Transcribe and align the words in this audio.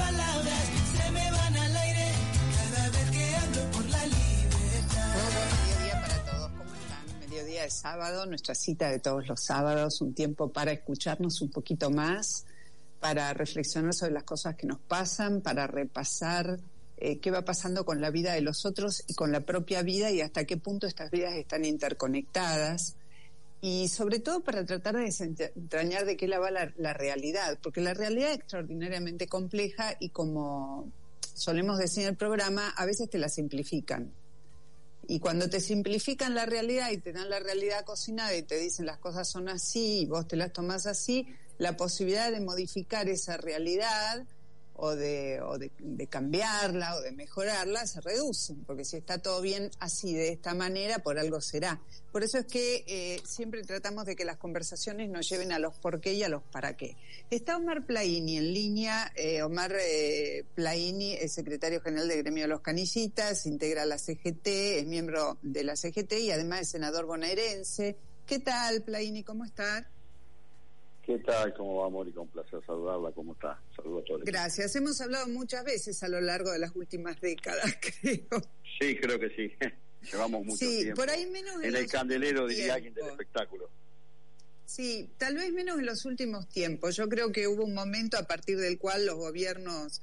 Palabras, 0.00 0.64
se 0.96 1.10
me 1.12 1.30
van 1.30 1.56
al 1.56 1.76
aire 1.76 2.06
cada 2.56 2.90
vez 2.90 3.10
que 3.10 3.36
hablo 3.36 3.70
por 3.72 3.88
la 3.90 4.06
libertad. 4.06 5.14
Mediodía 5.66 6.00
para 6.00 6.24
todos, 6.24 6.50
¿cómo 6.52 6.74
están? 6.74 7.20
Mediodía 7.20 7.62
de 7.62 7.70
sábado, 7.70 8.26
nuestra 8.26 8.54
cita 8.54 8.90
de 8.90 8.98
todos 8.98 9.26
los 9.28 9.40
sábados, 9.40 10.00
un 10.00 10.14
tiempo 10.14 10.50
para 10.52 10.72
escucharnos 10.72 11.40
un 11.42 11.50
poquito 11.50 11.90
más, 11.90 12.46
para 12.98 13.32
reflexionar 13.34 13.94
sobre 13.94 14.12
las 14.12 14.24
cosas 14.24 14.56
que 14.56 14.66
nos 14.66 14.78
pasan, 14.78 15.42
para 15.42 15.66
repasar 15.66 16.58
eh, 16.96 17.18
qué 17.18 17.30
va 17.30 17.44
pasando 17.44 17.84
con 17.84 18.00
la 18.00 18.10
vida 18.10 18.32
de 18.32 18.40
los 18.40 18.64
otros 18.64 19.04
y 19.06 19.14
con 19.14 19.32
la 19.32 19.40
propia 19.40 19.82
vida 19.82 20.10
y 20.10 20.20
hasta 20.20 20.44
qué 20.44 20.56
punto 20.56 20.86
estas 20.86 21.10
vidas 21.10 21.34
están 21.34 21.64
interconectadas 21.64 22.96
y 23.60 23.88
sobre 23.88 24.20
todo 24.20 24.40
para 24.40 24.64
tratar 24.64 24.96
de 24.96 25.02
desentrañar 25.02 26.06
de 26.06 26.16
qué 26.16 26.26
la 26.26 26.38
va 26.38 26.50
la, 26.50 26.72
la, 26.76 26.94
realidad, 26.94 27.58
porque 27.62 27.80
la 27.80 27.94
realidad 27.94 28.30
es 28.30 28.36
extraordinariamente 28.38 29.26
compleja 29.26 29.96
y 30.00 30.10
como 30.10 30.90
solemos 31.34 31.78
decir 31.78 32.04
en 32.04 32.10
el 32.10 32.16
programa, 32.16 32.70
a 32.70 32.86
veces 32.86 33.10
te 33.10 33.18
la 33.18 33.28
simplifican. 33.28 34.12
Y 35.08 35.18
cuando 35.18 35.50
te 35.50 35.60
simplifican 35.60 36.34
la 36.34 36.46
realidad 36.46 36.90
y 36.90 36.98
te 36.98 37.12
dan 37.12 37.28
la 37.28 37.40
realidad 37.40 37.84
cocinada 37.84 38.34
y 38.36 38.42
te 38.42 38.56
dicen 38.58 38.86
las 38.86 38.98
cosas 38.98 39.28
son 39.28 39.48
así 39.48 40.02
y 40.02 40.06
vos 40.06 40.28
te 40.28 40.36
las 40.36 40.52
tomás 40.52 40.86
así, 40.86 41.26
la 41.58 41.76
posibilidad 41.76 42.30
de 42.30 42.40
modificar 42.40 43.08
esa 43.08 43.36
realidad 43.36 44.24
o 44.82 44.96
de, 44.96 45.40
o 45.42 45.58
de, 45.58 45.70
de, 45.78 46.06
cambiarla 46.06 46.96
o 46.96 47.02
de 47.02 47.12
mejorarla 47.12 47.86
se 47.86 48.00
reducen, 48.00 48.64
porque 48.64 48.84
si 48.84 48.96
está 48.96 49.18
todo 49.18 49.42
bien 49.42 49.70
así, 49.78 50.14
de 50.14 50.30
esta 50.30 50.54
manera, 50.54 51.00
por 51.00 51.18
algo 51.18 51.40
será. 51.40 51.80
Por 52.10 52.22
eso 52.22 52.38
es 52.38 52.46
que 52.46 52.84
eh, 52.86 53.20
siempre 53.24 53.62
tratamos 53.62 54.06
de 54.06 54.16
que 54.16 54.24
las 54.24 54.38
conversaciones 54.38 55.10
nos 55.10 55.28
lleven 55.28 55.52
a 55.52 55.58
los 55.58 55.76
por 55.78 56.00
qué 56.00 56.14
y 56.14 56.22
a 56.22 56.30
los 56.30 56.42
para 56.44 56.76
qué. 56.76 56.96
Está 57.30 57.58
Omar 57.58 57.84
Plaini 57.84 58.38
en 58.38 58.54
línea. 58.54 59.12
Eh, 59.14 59.42
Omar 59.42 59.72
eh, 59.78 60.44
Plaini 60.54 61.12
es 61.12 61.34
secretario 61.34 61.82
general 61.82 62.08
del 62.08 62.22
Gremio 62.22 62.44
de 62.44 62.48
los 62.48 62.62
Canillitas, 62.62 63.46
integra 63.46 63.84
la 63.84 63.98
CGT, 63.98 64.46
es 64.46 64.86
miembro 64.86 65.36
de 65.42 65.62
la 65.62 65.76
CGT 65.76 66.12
y 66.20 66.30
además 66.30 66.62
es 66.62 66.70
senador 66.70 67.04
bonaerense. 67.04 67.96
¿Qué 68.26 68.38
tal, 68.38 68.82
Plaini? 68.82 69.24
¿Cómo 69.24 69.44
estás? 69.44 69.84
¿Qué 71.02 71.18
tal? 71.18 71.52
¿Cómo 71.54 71.76
va, 71.76 71.88
Mónica? 71.88 72.20
Un 72.20 72.28
placer 72.28 72.64
saludarla. 72.64 73.10
¿Cómo 73.12 73.32
está? 73.32 73.58
Saludos 73.90 74.04
a 74.04 74.06
todos. 74.06 74.24
Gracias. 74.24 74.76
Hemos 74.76 75.00
hablado 75.00 75.26
muchas 75.28 75.64
veces 75.64 76.02
a 76.02 76.08
lo 76.08 76.20
largo 76.20 76.52
de 76.52 76.58
las 76.58 76.74
últimas 76.74 77.20
décadas, 77.20 77.76
creo. 78.00 78.42
Sí, 78.78 78.96
creo 78.96 79.18
que 79.18 79.30
sí. 79.30 79.52
Llevamos 80.12 80.44
mucho 80.44 80.56
sí, 80.56 80.78
tiempo. 80.82 80.96
por 80.96 81.10
ahí 81.10 81.26
menos 81.26 81.56
en, 81.56 81.70
en 81.70 81.76
el 81.76 81.86
candelero, 81.86 82.46
diría 82.46 82.74
alguien 82.74 82.94
del 82.94 83.06
espectáculo. 83.06 83.68
Sí, 84.64 85.10
tal 85.18 85.34
vez 85.34 85.52
menos 85.52 85.78
en 85.78 85.86
los 85.86 86.04
últimos 86.04 86.48
tiempos. 86.48 86.96
Yo 86.96 87.08
creo 87.08 87.32
que 87.32 87.48
hubo 87.48 87.64
un 87.64 87.74
momento 87.74 88.16
a 88.16 88.22
partir 88.22 88.56
del 88.58 88.78
cual 88.78 89.04
los 89.04 89.16
gobiernos 89.16 90.00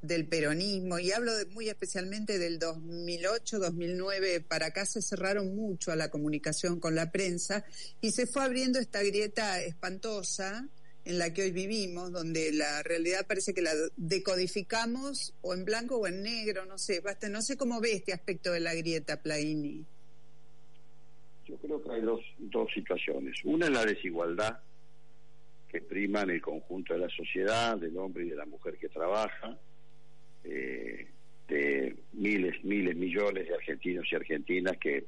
del 0.00 0.28
peronismo, 0.28 0.98
y 0.98 1.10
hablo 1.10 1.34
de, 1.34 1.46
muy 1.46 1.68
especialmente 1.68 2.38
del 2.38 2.60
2008-2009 2.60 4.44
para 4.46 4.66
acá, 4.66 4.86
se 4.86 5.02
cerraron 5.02 5.56
mucho 5.56 5.90
a 5.90 5.96
la 5.96 6.08
comunicación 6.10 6.78
con 6.78 6.94
la 6.94 7.10
prensa 7.10 7.64
y 8.00 8.12
se 8.12 8.26
fue 8.26 8.44
abriendo 8.44 8.78
esta 8.78 9.02
grieta 9.02 9.60
espantosa 9.60 10.68
en 11.04 11.18
la 11.18 11.32
que 11.32 11.42
hoy 11.42 11.50
vivimos, 11.50 12.12
donde 12.12 12.52
la 12.52 12.82
realidad 12.82 13.26
parece 13.26 13.54
que 13.54 13.62
la 13.62 13.72
decodificamos 13.96 15.34
o 15.42 15.54
en 15.54 15.64
blanco 15.64 15.96
o 15.96 16.06
en 16.06 16.22
negro, 16.22 16.64
no 16.64 16.78
sé, 16.78 17.00
basta, 17.00 17.28
no 17.28 17.42
sé 17.42 17.56
cómo 17.56 17.80
ve 17.80 17.92
este 17.92 18.12
aspecto 18.12 18.52
de 18.52 18.60
la 18.60 18.74
grieta, 18.74 19.20
Plaini. 19.20 19.84
Yo 21.46 21.56
creo 21.56 21.82
que 21.82 21.90
hay 21.90 22.02
dos, 22.02 22.20
dos 22.38 22.72
situaciones. 22.72 23.36
Una 23.44 23.66
es 23.66 23.72
la 23.72 23.84
desigualdad 23.84 24.60
que 25.68 25.80
prima 25.80 26.22
en 26.22 26.30
el 26.30 26.40
conjunto 26.40 26.92
de 26.92 27.00
la 27.00 27.08
sociedad, 27.08 27.76
del 27.78 27.96
hombre 27.96 28.26
y 28.26 28.30
de 28.30 28.36
la 28.36 28.46
mujer 28.46 28.76
que 28.78 28.88
trabaja, 28.88 29.58
eh, 30.44 31.08
de 31.48 31.96
miles, 32.12 32.62
miles, 32.62 32.94
millones 32.96 33.48
de 33.48 33.54
argentinos 33.54 34.06
y 34.10 34.14
argentinas 34.14 34.76
que 34.76 35.04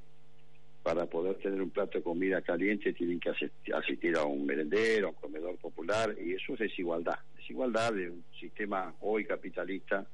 para 0.83 1.07
poder 1.07 1.37
tener 1.37 1.63
un 1.63 1.71
plato 1.71 1.99
de 1.99 2.05
comida 2.05 2.43
caliente 2.43 2.93
tienen 2.93 3.19
que 3.19 3.31
asistir 3.31 4.17
a 4.17 4.25
un 4.25 4.45
merendero, 4.45 5.09
a 5.09 5.11
un 5.11 5.17
popular, 5.53 6.15
y 6.21 6.33
eso 6.33 6.55
es 6.55 6.61
desigualdad. 6.61 7.19
Desigualdad 7.37 7.93
de 7.93 8.11
un 8.11 8.25
sistema 8.39 8.95
hoy 9.01 9.25
capitalista, 9.25 10.07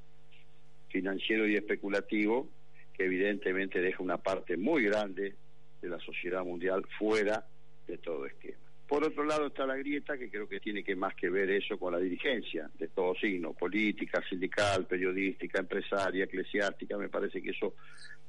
financiero 0.89 1.47
y 1.47 1.55
especulativo, 1.55 2.49
que 2.93 3.05
evidentemente 3.05 3.81
deja 3.81 4.03
una 4.03 4.17
parte 4.17 4.57
muy 4.57 4.83
grande 4.83 5.35
de 5.81 5.89
la 5.89 5.99
sociedad 5.99 6.43
mundial 6.43 6.85
fuera 6.97 7.45
de 7.87 7.97
todo 7.97 8.25
esquema. 8.25 8.70
Por 8.91 9.05
otro 9.05 9.23
lado 9.23 9.47
está 9.47 9.65
la 9.65 9.77
grieta, 9.77 10.17
que 10.17 10.29
creo 10.29 10.49
que 10.49 10.59
tiene 10.59 10.83
que 10.83 10.97
más 10.97 11.15
que 11.15 11.29
ver 11.29 11.49
eso 11.49 11.79
con 11.79 11.93
la 11.93 11.97
dirigencia 11.97 12.69
de 12.77 12.89
todo 12.89 13.15
signo, 13.15 13.53
política, 13.53 14.21
sindical, 14.27 14.85
periodística, 14.85 15.59
empresaria, 15.59 16.25
eclesiástica, 16.25 16.97
me 16.97 17.07
parece 17.07 17.41
que 17.41 17.51
eso 17.51 17.73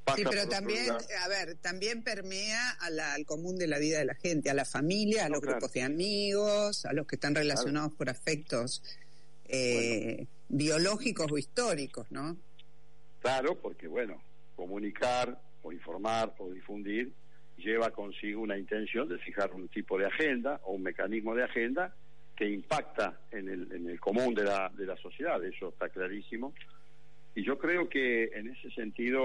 pasa 0.05 0.19
Sí, 0.19 0.23
pero 0.23 0.47
también, 0.47 0.89
a 0.89 1.27
ver, 1.27 1.55
también 1.55 2.01
permea 2.01 2.69
a 2.79 2.89
la, 2.91 3.13
al 3.13 3.25
común 3.25 3.57
de 3.57 3.67
la 3.67 3.77
vida 3.77 3.99
de 3.99 4.05
la 4.05 4.15
gente, 4.15 4.49
a 4.49 4.53
la 4.53 4.63
familia, 4.63 5.25
a 5.25 5.27
No, 5.27 5.33
los 5.33 5.41
claro. 5.41 5.57
grupos 5.57 5.73
de 5.73 5.81
amigos, 5.81 6.85
a 6.85 6.93
los 6.93 7.07
que 7.07 7.17
están 7.17 7.35
relacionados 7.35 7.91
por 7.91 8.09
afectos 8.09 8.81
eh, 9.43 10.27
biológicos 10.47 11.29
o 11.29 11.37
históricos, 11.37 12.09
¿no? 12.09 12.37
Claro, 13.19 13.59
porque 13.59 13.89
bueno, 13.89 14.23
comunicar 14.55 15.41
o 15.61 15.73
informar 15.73 16.33
o 16.37 16.49
difundir 16.51 17.11
lleva 17.63 17.91
consigo 17.91 18.41
una 18.41 18.57
intención 18.57 19.07
de 19.07 19.17
fijar 19.19 19.51
un 19.53 19.67
tipo 19.69 19.97
de 19.97 20.05
agenda 20.05 20.59
o 20.63 20.73
un 20.73 20.83
mecanismo 20.83 21.33
de 21.35 21.43
agenda 21.43 21.95
que 22.35 22.49
impacta 22.49 23.19
en 23.31 23.47
el, 23.47 23.71
en 23.71 23.89
el 23.89 23.99
común 23.99 24.33
de 24.33 24.43
la, 24.43 24.69
de 24.75 24.85
la 24.85 24.97
sociedad, 24.97 25.43
eso 25.43 25.69
está 25.69 25.89
clarísimo. 25.89 26.53
Y 27.35 27.43
yo 27.43 27.57
creo 27.57 27.89
que 27.89 28.25
en 28.33 28.49
ese 28.49 28.69
sentido 28.71 29.23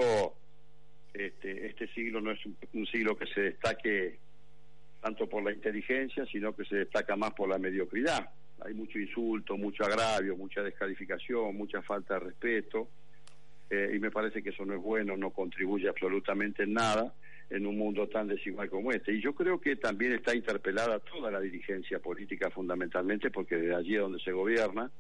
este, 1.13 1.67
este 1.67 1.89
siglo 1.89 2.21
no 2.21 2.33
es 2.33 2.39
un, 2.73 2.87
siglo 2.87 3.17
que 3.17 3.27
se 3.27 3.41
destaque 3.41 4.19
tanto 5.01 5.29
por 5.29 5.43
la 5.43 5.53
inteligencia, 5.53 6.27
sino 6.27 6.55
que 6.55 6.65
se 6.65 6.77
destaca 6.77 7.17
más 7.17 7.33
por 7.33 7.49
la 7.49 7.59
mediocridad. 7.59 8.31
Hay 8.61 8.75
mucho 8.75 8.99
insulto, 8.99 9.57
mucho 9.57 9.85
agravio, 9.85 10.37
mucha 10.37 10.63
descalificación, 10.63 11.57
mucha 11.57 11.83
falta 11.83 12.15
de 12.15 12.21
respeto, 12.21 12.89
eh, 13.71 13.93
y 13.95 13.99
me 13.99 14.11
parece 14.11 14.43
que 14.43 14.51
eso 14.51 14.65
no 14.65 14.75
es 14.75 14.83
bueno, 14.83 15.17
no 15.17 15.31
contribuye 15.31 15.89
absolutamente 15.89 16.65
en 16.65 16.73
nada 16.73 17.15
en 17.51 17.67
un 17.67 17.79
mundo 17.79 18.07
tan 18.09 18.29
desigual 18.29 18.69
como 18.69 18.93
este. 18.93 19.13
Y 19.13 19.21
yo 19.23 19.35
creo 19.35 19.61
que 19.61 19.77
también 19.77 20.13
está 20.13 20.35
interpelada 20.35 20.99
toda 21.01 21.31
la 21.31 21.41
dirigencia 21.41 21.99
política 21.99 22.51
fundamentalmente, 22.51 23.31
porque 23.31 23.57
de 23.57 23.75
allí 23.75 23.95
es 23.95 24.01
donde 24.03 24.21
se 24.21 24.33
gobierna, 24.33 24.91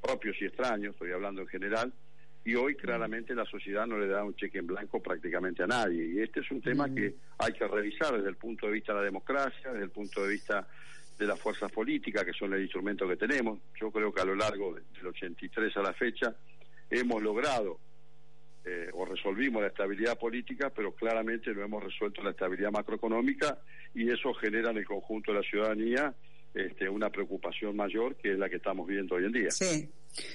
propios 0.00 0.36
y 0.40 0.44
extraños, 0.46 0.94
estoy 0.94 1.10
hablando 1.12 1.42
en 1.42 1.48
general, 1.48 1.92
y 2.44 2.54
hoy 2.54 2.76
claramente 2.76 3.34
la 3.34 3.44
sociedad 3.44 3.86
no 3.86 3.98
le 3.98 4.06
da 4.06 4.24
un 4.24 4.34
cheque 4.36 4.58
en 4.58 4.66
blanco 4.68 5.02
prácticamente 5.02 5.64
a 5.64 5.66
nadie. 5.66 6.04
Y 6.06 6.20
este 6.20 6.40
es 6.40 6.50
un 6.52 6.62
tema 6.62 6.86
Mm. 6.86 6.94
que 6.94 7.14
hay 7.38 7.52
que 7.52 7.66
revisar 7.66 8.14
desde 8.16 8.28
el 8.30 8.36
punto 8.36 8.66
de 8.66 8.72
vista 8.72 8.92
de 8.92 9.00
la 9.00 9.04
democracia, 9.04 9.70
desde 9.72 9.84
el 9.84 9.90
punto 9.90 10.22
de 10.24 10.30
vista 10.32 10.66
de 11.18 11.26
las 11.26 11.38
fuerzas 11.40 11.70
políticas, 11.72 12.24
que 12.24 12.32
son 12.32 12.54
el 12.54 12.62
instrumento 12.62 13.08
que 13.08 13.16
tenemos. 13.16 13.58
Yo 13.78 13.90
creo 13.90 14.14
que 14.14 14.20
a 14.20 14.24
lo 14.24 14.36
largo 14.36 14.72
de- 14.72 14.82
del 14.96 15.08
83 15.08 15.76
a 15.76 15.82
la 15.82 15.92
fecha 15.92 16.34
hemos 16.88 17.20
logrado 17.20 17.80
resolvimos 19.18 19.62
la 19.62 19.68
estabilidad 19.68 20.18
política, 20.18 20.70
pero 20.74 20.94
claramente 20.94 21.52
no 21.52 21.62
hemos 21.62 21.82
resuelto 21.82 22.22
la 22.22 22.30
estabilidad 22.30 22.70
macroeconómica 22.70 23.60
y 23.94 24.10
eso 24.10 24.32
genera 24.34 24.70
en 24.70 24.78
el 24.78 24.86
conjunto 24.86 25.32
de 25.32 25.38
la 25.38 25.44
ciudadanía 25.48 26.14
este, 26.54 26.88
una 26.88 27.10
preocupación 27.10 27.76
mayor 27.76 28.16
que 28.16 28.32
es 28.32 28.38
la 28.38 28.48
que 28.48 28.56
estamos 28.56 28.86
viendo 28.86 29.16
hoy 29.16 29.24
en 29.24 29.32
día. 29.32 29.50
Sí. 29.50 29.90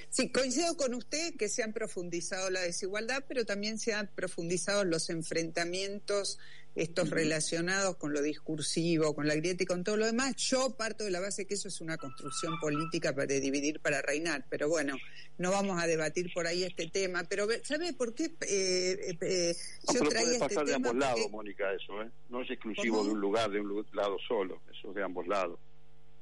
Sí, 0.08 0.30
coincido 0.30 0.76
con 0.76 0.94
usted 0.94 1.34
que 1.36 1.48
se 1.48 1.62
han 1.62 1.72
profundizado 1.72 2.48
la 2.48 2.60
desigualdad, 2.60 3.24
pero 3.28 3.44
también 3.44 3.78
se 3.78 3.92
han 3.92 4.08
profundizado 4.14 4.84
los 4.84 5.10
enfrentamientos, 5.10 6.38
estos 6.74 7.10
relacionados 7.10 7.96
con 7.96 8.12
lo 8.12 8.20
discursivo, 8.22 9.14
con 9.14 9.28
la 9.28 9.34
grieta 9.36 9.62
y 9.62 9.66
con 9.66 9.84
todo 9.84 9.96
lo 9.96 10.06
demás. 10.06 10.34
Yo 10.36 10.76
parto 10.76 11.04
de 11.04 11.10
la 11.10 11.20
base 11.20 11.46
que 11.46 11.54
eso 11.54 11.68
es 11.68 11.80
una 11.80 11.96
construcción 11.96 12.58
política 12.60 13.14
para 13.14 13.26
dividir, 13.26 13.80
para 13.80 14.02
reinar, 14.02 14.46
pero 14.50 14.68
bueno, 14.68 14.96
no 15.38 15.50
vamos 15.50 15.80
a 15.82 15.86
debatir 15.86 16.32
por 16.34 16.46
ahí 16.46 16.64
este 16.64 16.88
tema. 16.88 17.24
Pero, 17.24 17.46
¿sabe 17.62 17.92
por 17.92 18.14
qué 18.14 18.34
eh, 18.48 19.16
eh, 19.20 19.56
No, 19.86 19.92
yo 19.94 19.98
pero 20.00 20.10
traía 20.10 20.24
puede 20.26 20.32
este 20.34 20.48
pasar 20.48 20.66
de 20.66 20.72
tema? 20.72 20.88
ambos 20.90 21.00
lados, 21.00 21.30
Mónica, 21.30 21.72
eso, 21.72 22.02
¿eh? 22.02 22.10
No 22.28 22.42
es 22.42 22.50
exclusivo 22.50 22.98
¿Cómo? 22.98 23.08
de 23.08 23.14
un 23.14 23.20
lugar, 23.20 23.50
de 23.50 23.60
un 23.60 23.86
lado 23.92 24.16
solo, 24.26 24.60
eso 24.72 24.88
es 24.90 24.94
de 24.94 25.02
ambos 25.02 25.26
lados. 25.26 25.58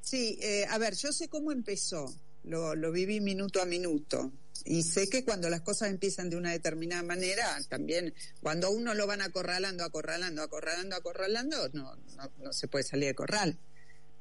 Sí, 0.01 0.39
eh, 0.43 0.67
a 0.69 0.79
ver, 0.79 0.95
yo 0.95 1.13
sé 1.13 1.29
cómo 1.29 1.53
empezó, 1.53 2.07
lo, 2.45 2.75
lo 2.75 2.93
viví 2.93 3.21
minuto 3.21 3.61
a 3.61 3.65
minuto. 3.65 4.33
Y 4.65 4.83
sé 4.83 5.09
que 5.09 5.25
cuando 5.25 5.51
las 5.51 5.63
cosas 5.63 5.91
empiezan 5.91 6.31
de 6.31 6.37
una 6.37 6.53
determinada 6.53 7.03
manera, 7.03 7.59
también 7.69 8.15
cuando 8.41 8.71
uno 8.71 8.95
lo 8.95 9.07
van 9.07 9.21
acorralando, 9.21 9.85
acorralando, 9.85 10.43
acorralando, 10.43 10.97
acorralando, 10.97 11.69
no, 11.73 11.97
no, 12.17 12.33
no 12.39 12.53
se 12.53 12.69
puede 12.69 12.85
salir 12.85 13.09
de 13.09 13.15
corral. 13.15 13.59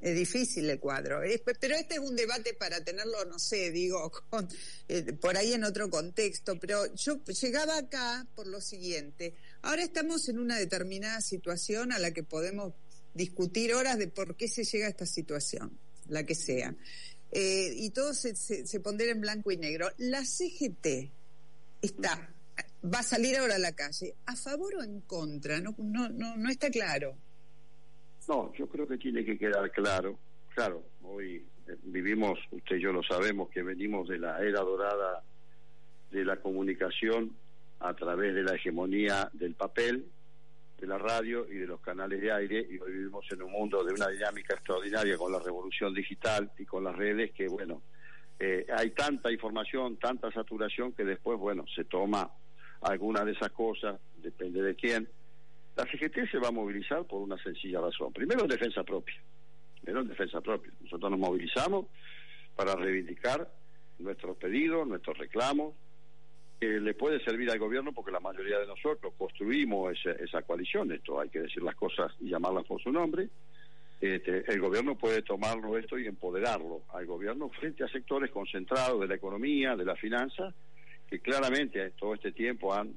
Es 0.02 0.16
difícil 0.16 0.68
el 0.68 0.80
cuadro. 0.80 1.20
Pero 1.60 1.76
este 1.76 1.94
es 1.94 2.00
un 2.00 2.16
debate 2.16 2.54
para 2.54 2.82
tenerlo, 2.82 3.24
no 3.24 3.38
sé, 3.38 3.70
digo, 3.70 4.10
con, 4.30 4.48
eh, 4.88 5.12
por 5.12 5.36
ahí 5.36 5.52
en 5.52 5.62
otro 5.62 5.88
contexto. 5.88 6.58
Pero 6.58 6.92
yo 6.96 7.22
llegaba 7.24 7.78
acá 7.78 8.26
por 8.34 8.48
lo 8.48 8.60
siguiente. 8.60 9.36
Ahora 9.62 9.84
estamos 9.84 10.28
en 10.28 10.40
una 10.40 10.58
determinada 10.58 11.20
situación 11.20 11.92
a 11.92 12.00
la 12.00 12.10
que 12.10 12.24
podemos 12.24 12.74
discutir 13.14 13.74
horas 13.74 13.96
de 13.96 14.08
por 14.08 14.36
qué 14.36 14.48
se 14.48 14.64
llega 14.64 14.86
a 14.86 14.90
esta 14.90 15.06
situación, 15.06 15.78
la 16.08 16.26
que 16.26 16.34
sea. 16.34 16.74
Eh, 17.32 17.72
y 17.76 17.90
todo 17.90 18.12
se, 18.12 18.36
se, 18.36 18.66
se 18.66 18.80
en 18.84 19.20
blanco 19.20 19.50
y 19.50 19.56
negro. 19.56 19.88
La 19.96 20.22
CGT 20.22 21.10
está, 21.80 22.30
va 22.84 22.98
a 22.98 23.02
salir 23.02 23.36
ahora 23.36 23.56
a 23.56 23.58
la 23.58 23.72
calle, 23.72 24.14
¿a 24.26 24.36
favor 24.36 24.74
o 24.76 24.82
en 24.82 25.00
contra? 25.00 25.58
No, 25.60 25.74
no, 25.78 26.08
no, 26.10 26.36
no 26.36 26.50
está 26.50 26.70
claro. 26.70 27.16
No, 28.28 28.52
yo 28.54 28.68
creo 28.68 28.86
que 28.86 28.98
tiene 28.98 29.24
que 29.24 29.38
quedar 29.38 29.70
claro. 29.72 30.18
Claro, 30.54 30.84
hoy 31.02 31.44
eh, 31.66 31.76
vivimos, 31.84 32.38
usted 32.50 32.76
y 32.76 32.82
yo 32.82 32.92
lo 32.92 33.02
sabemos, 33.02 33.48
que 33.50 33.62
venimos 33.62 34.08
de 34.08 34.18
la 34.18 34.38
era 34.42 34.60
dorada 34.60 35.24
de 36.10 36.24
la 36.24 36.36
comunicación 36.36 37.34
a 37.80 37.94
través 37.94 38.34
de 38.34 38.42
la 38.42 38.54
hegemonía 38.54 39.30
del 39.32 39.54
papel, 39.54 40.06
de 40.82 40.88
la 40.88 40.98
radio 40.98 41.46
y 41.48 41.58
de 41.58 41.66
los 41.68 41.80
canales 41.80 42.20
de 42.20 42.32
aire, 42.32 42.66
y 42.68 42.76
hoy 42.76 42.90
vivimos 42.90 43.24
en 43.30 43.40
un 43.40 43.52
mundo 43.52 43.84
de 43.84 43.94
una 43.94 44.08
dinámica 44.08 44.54
extraordinaria 44.54 45.16
con 45.16 45.30
la 45.30 45.38
revolución 45.38 45.94
digital 45.94 46.50
y 46.58 46.64
con 46.64 46.82
las 46.82 46.96
redes 46.96 47.30
que, 47.30 47.46
bueno, 47.46 47.82
eh, 48.40 48.66
hay 48.76 48.90
tanta 48.90 49.30
información, 49.30 49.96
tanta 49.98 50.32
saturación 50.32 50.92
que 50.92 51.04
después, 51.04 51.38
bueno, 51.38 51.64
se 51.72 51.84
toma 51.84 52.28
alguna 52.80 53.24
de 53.24 53.30
esas 53.30 53.52
cosas, 53.52 54.00
depende 54.16 54.60
de 54.60 54.74
quién, 54.74 55.08
la 55.76 55.84
CGT 55.84 56.28
se 56.28 56.38
va 56.38 56.48
a 56.48 56.50
movilizar 56.50 57.04
por 57.04 57.22
una 57.22 57.40
sencilla 57.40 57.80
razón. 57.80 58.12
Primero 58.12 58.42
en 58.42 58.48
defensa 58.48 58.82
propia. 58.82 59.14
Primero 59.80 60.00
en 60.00 60.08
defensa 60.08 60.40
propia. 60.40 60.72
Nosotros 60.80 61.12
nos 61.12 61.20
movilizamos 61.20 61.86
para 62.56 62.74
reivindicar 62.74 63.48
nuestros 64.00 64.36
pedidos, 64.36 64.88
nuestros 64.88 65.16
reclamos, 65.16 65.74
que 66.62 66.78
le 66.78 66.94
puede 66.94 67.18
servir 67.24 67.50
al 67.50 67.58
gobierno 67.58 67.90
porque 67.90 68.12
la 68.12 68.20
mayoría 68.20 68.56
de 68.60 68.68
nosotros 68.68 69.14
construimos 69.18 69.98
esa, 69.98 70.12
esa 70.12 70.42
coalición. 70.42 70.92
Esto 70.92 71.18
hay 71.18 71.28
que 71.28 71.40
decir 71.40 71.60
las 71.60 71.74
cosas 71.74 72.12
y 72.20 72.28
llamarlas 72.28 72.64
por 72.66 72.80
su 72.80 72.92
nombre. 72.92 73.28
Este, 74.00 74.44
el 74.46 74.60
gobierno 74.60 74.96
puede 74.96 75.22
tomarlo 75.22 75.76
esto 75.76 75.98
y 75.98 76.06
empoderarlo 76.06 76.82
al 76.92 77.04
gobierno 77.04 77.48
frente 77.48 77.82
a 77.82 77.88
sectores 77.88 78.30
concentrados 78.30 79.00
de 79.00 79.08
la 79.08 79.16
economía, 79.16 79.74
de 79.74 79.84
la 79.84 79.96
finanza, 79.96 80.54
que 81.10 81.18
claramente 81.18 81.90
todo 81.98 82.14
este 82.14 82.30
tiempo 82.30 82.72
han 82.72 82.94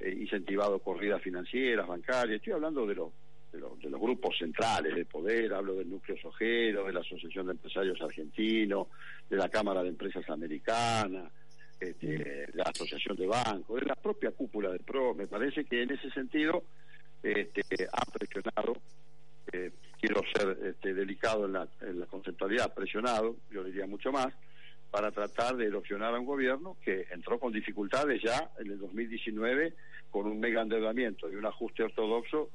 eh, 0.00 0.16
incentivado 0.18 0.78
corridas 0.78 1.20
financieras, 1.20 1.86
bancarias. 1.86 2.36
Estoy 2.36 2.54
hablando 2.54 2.86
de 2.86 2.94
los, 2.94 3.12
de, 3.52 3.58
los, 3.58 3.78
de 3.78 3.90
los 3.90 4.00
grupos 4.00 4.38
centrales 4.38 4.94
de 4.94 5.04
poder, 5.04 5.52
hablo 5.52 5.74
del 5.74 5.90
núcleo 5.90 6.16
sojero, 6.16 6.86
de 6.86 6.94
la 6.94 7.00
Asociación 7.00 7.44
de 7.44 7.52
Empresarios 7.52 8.00
Argentinos, 8.00 8.86
de 9.28 9.36
la 9.36 9.50
Cámara 9.50 9.82
de 9.82 9.90
Empresas 9.90 10.26
Americanas, 10.30 11.30
este, 11.82 12.46
la 12.54 12.64
Asociación 12.64 13.16
de 13.16 13.26
Bancos, 13.26 13.80
de 13.80 13.86
la 13.86 13.96
propia 13.96 14.30
cúpula 14.30 14.70
del 14.70 14.80
PRO. 14.80 15.14
Me 15.14 15.26
parece 15.26 15.64
que 15.64 15.82
en 15.82 15.90
ese 15.90 16.10
sentido 16.10 16.62
este, 17.22 17.62
ha 17.92 18.04
presionado, 18.10 18.76
eh, 19.52 19.70
quiero 20.00 20.22
ser 20.34 20.56
este, 20.64 20.94
delicado 20.94 21.46
en 21.46 21.54
la, 21.54 21.68
en 21.80 22.00
la 22.00 22.06
conceptualidad, 22.06 22.72
presionado, 22.72 23.36
yo 23.50 23.64
diría 23.64 23.86
mucho 23.86 24.12
más, 24.12 24.32
para 24.90 25.10
tratar 25.10 25.56
de 25.56 25.66
erosionar 25.66 26.14
a 26.14 26.20
un 26.20 26.26
gobierno 26.26 26.76
que 26.84 27.06
entró 27.10 27.38
con 27.38 27.52
dificultades 27.52 28.22
ya 28.22 28.50
en 28.58 28.70
el 28.70 28.78
2019 28.78 29.74
con 30.10 30.26
un 30.26 30.38
mega 30.38 30.60
endeudamiento 30.60 31.30
y 31.30 31.36
un 31.36 31.46
ajuste 31.46 31.82
ortodoxo 31.82 32.50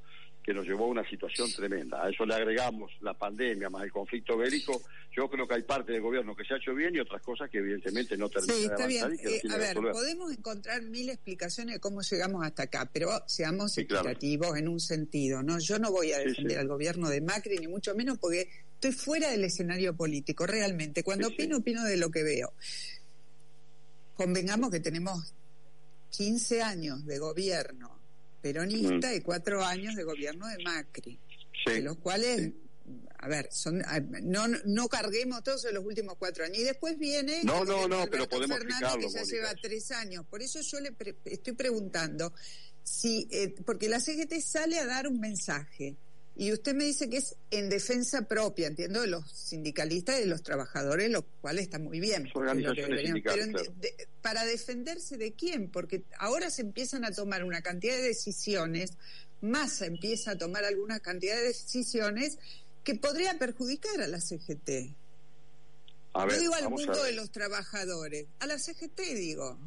que 0.47 0.53
nos 0.53 0.65
llevó 0.65 0.85
a 0.85 0.87
una 0.87 1.09
situación 1.09 1.51
tremenda. 1.51 2.01
A 2.01 2.09
eso 2.09 2.25
le 2.25 2.33
agregamos 2.33 2.89
la 3.01 3.13
pandemia 3.13 3.69
más 3.69 3.83
el 3.83 3.91
conflicto 3.91 4.37
bélico. 4.37 4.81
Yo 5.13 5.29
creo 5.29 5.45
que 5.45 5.55
hay 5.55 5.63
parte 5.63 5.91
del 5.91 5.99
gobierno 6.01 6.33
que 6.37 6.45
se 6.45 6.53
ha 6.53 6.57
hecho 6.57 6.73
bien 6.73 6.95
y 6.95 6.99
otras 6.99 7.21
cosas 7.21 7.49
que 7.49 7.57
evidentemente 7.57 8.15
no 8.15 8.29
terminan 8.29 8.55
Sí, 8.55 8.61
de 8.61 8.67
está 8.73 8.87
bien. 8.87 9.13
y 9.13 9.17
que 9.17 9.35
Eh, 9.35 9.41
a 9.51 9.57
ver, 9.57 9.67
resolver. 9.71 9.91
podemos 9.91 10.31
encontrar 10.31 10.81
mil 10.83 11.09
explicaciones 11.09 11.75
de 11.75 11.79
cómo 11.81 12.01
llegamos 12.01 12.45
hasta 12.45 12.63
acá, 12.63 12.89
pero 12.93 13.09
seamos 13.27 13.73
Sí, 13.73 13.85
claro. 13.85 14.07
equitativos 14.09 14.57
en 14.57 14.69
un 14.69 14.79
sentido, 14.79 15.43
¿no? 15.43 15.59
Yo 15.59 15.79
no 15.79 15.91
voy 15.91 16.13
a 16.13 16.19
defender 16.19 16.53
sí. 16.53 16.57
al 16.59 16.69
gobierno 16.69 17.09
de 17.09 17.19
Macri, 17.19 17.57
ni 17.57 17.67
mucho 17.67 17.93
menos, 17.93 18.17
porque 18.17 18.47
estoy 18.75 18.93
fuera 18.93 19.29
del 19.31 19.43
escenario 19.43 19.97
político, 19.97 20.47
realmente. 20.47 21.03
Cuando 21.03 21.27
opino, 21.27 21.57
opino 21.57 21.83
de 21.83 21.97
lo 21.97 22.09
que 22.09 22.23
veo. 22.23 22.53
Convengamos 24.15 24.71
que 24.71 24.79
tenemos 24.79 25.33
15 26.11 26.61
años 26.61 27.05
de 27.05 27.19
gobierno 27.19 27.97
peronista 28.41 29.13
y 29.13 29.21
cuatro 29.21 29.63
años 29.63 29.95
de 29.95 30.03
gobierno 30.03 30.47
de 30.47 30.57
Macri 30.63 31.19
Sí, 31.65 31.71
de 31.73 31.81
los 31.81 31.97
cuales, 31.97 32.51
a 33.19 33.27
ver, 33.27 33.49
son 33.51 33.83
no, 34.23 34.47
no 34.47 34.87
carguemos 34.87 35.43
todos 35.43 35.65
en 35.65 35.73
los 35.73 35.83
últimos 35.83 36.15
cuatro 36.17 36.45
años. 36.45 36.59
Y 36.59 36.63
después 36.63 36.97
viene 36.99 37.41
No, 37.43 37.63
el 37.63 37.67
no, 37.67 37.87
no, 37.87 38.01
de 38.01 38.07
pero 38.07 38.29
podemos 38.29 38.57
Fernández, 38.59 38.77
explicarlo, 38.93 39.07
que 39.07 39.13
ya 39.13 39.19
Mónica. 39.21 39.35
lleva 39.35 39.61
tres 39.61 39.91
años. 39.91 40.25
Por 40.29 40.41
eso 40.43 40.61
yo 40.61 40.79
le 40.79 40.91
pre- 40.91 41.15
estoy 41.25 41.53
preguntando 41.53 42.31
si, 42.83 43.27
eh, 43.31 43.55
porque 43.65 43.89
la 43.89 43.99
CGT 43.99 44.39
sale 44.39 44.77
a 44.79 44.85
dar 44.85 45.07
un 45.07 45.19
mensaje. 45.19 45.97
Y 46.39 46.51
usted 46.53 46.75
me 46.75 46.83
dice 46.83 47.09
que 47.09 47.17
es 47.17 47.35
en 47.49 47.67
defensa 47.67 48.21
propia, 48.27 48.67
entiendo, 48.67 49.01
de 49.01 49.07
los 49.07 49.29
sindicalistas 49.31 50.17
y 50.17 50.21
de 50.21 50.25
los 50.27 50.43
trabajadores, 50.43 51.09
lo 51.09 51.23
cual 51.41 51.57
está 51.57 51.79
muy 51.79 51.99
bien. 51.99 52.29
Organizaciones 52.35 53.11
pero 53.23 53.43
en- 53.43 53.53
de- 53.81 54.07
¿para 54.21 54.45
defenderse 54.45 55.17
de 55.17 55.33
quién? 55.33 55.69
Porque 55.71 56.03
ahora 56.19 56.51
se 56.51 56.61
empiezan 56.61 57.05
a 57.05 57.11
tomar 57.11 57.43
una 57.43 57.61
cantidad 57.61 57.95
de 57.95 58.03
decisiones, 58.03 58.91
Massa 59.41 59.85
empieza 59.87 60.31
a 60.31 60.37
tomar 60.37 60.63
alguna 60.63 60.99
cantidad 60.99 61.35
de 61.35 61.43
decisiones 61.43 62.37
que 62.83 62.95
podría 62.95 63.37
perjudicar 63.39 63.99
a 64.01 64.07
la 64.07 64.19
CGT. 64.21 64.93
A 66.13 66.25
ver, 66.25 66.35
no 66.35 66.39
digo 66.39 66.53
al 66.55 66.69
mundo 66.69 67.03
de 67.03 67.11
los 67.13 67.31
trabajadores, 67.31 68.25
a 68.39 68.45
la 68.47 68.57
CGT 68.59 68.99
digo. 69.15 69.57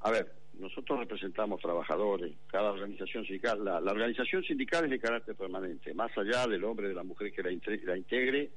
A 0.00 0.10
ver, 0.10 0.32
nosotros 0.60 0.98
representamos 1.00 1.60
trabajadores, 1.60 2.32
cada 2.46 2.70
organización 2.70 3.24
sindical, 3.24 3.64
la, 3.64 3.78
organización 3.78 4.44
sindical 4.44 4.84
es 4.84 4.90
de 4.90 4.98
carácter 5.00 5.34
permanente, 5.34 5.94
más 5.94 6.16
allá 6.16 6.46
del 6.46 6.64
hombre 6.64 6.88
de 6.88 6.94
la 6.94 7.02
mujer 7.02 7.32
que 7.32 7.42
la 7.42 7.96
integre, 7.96 8.50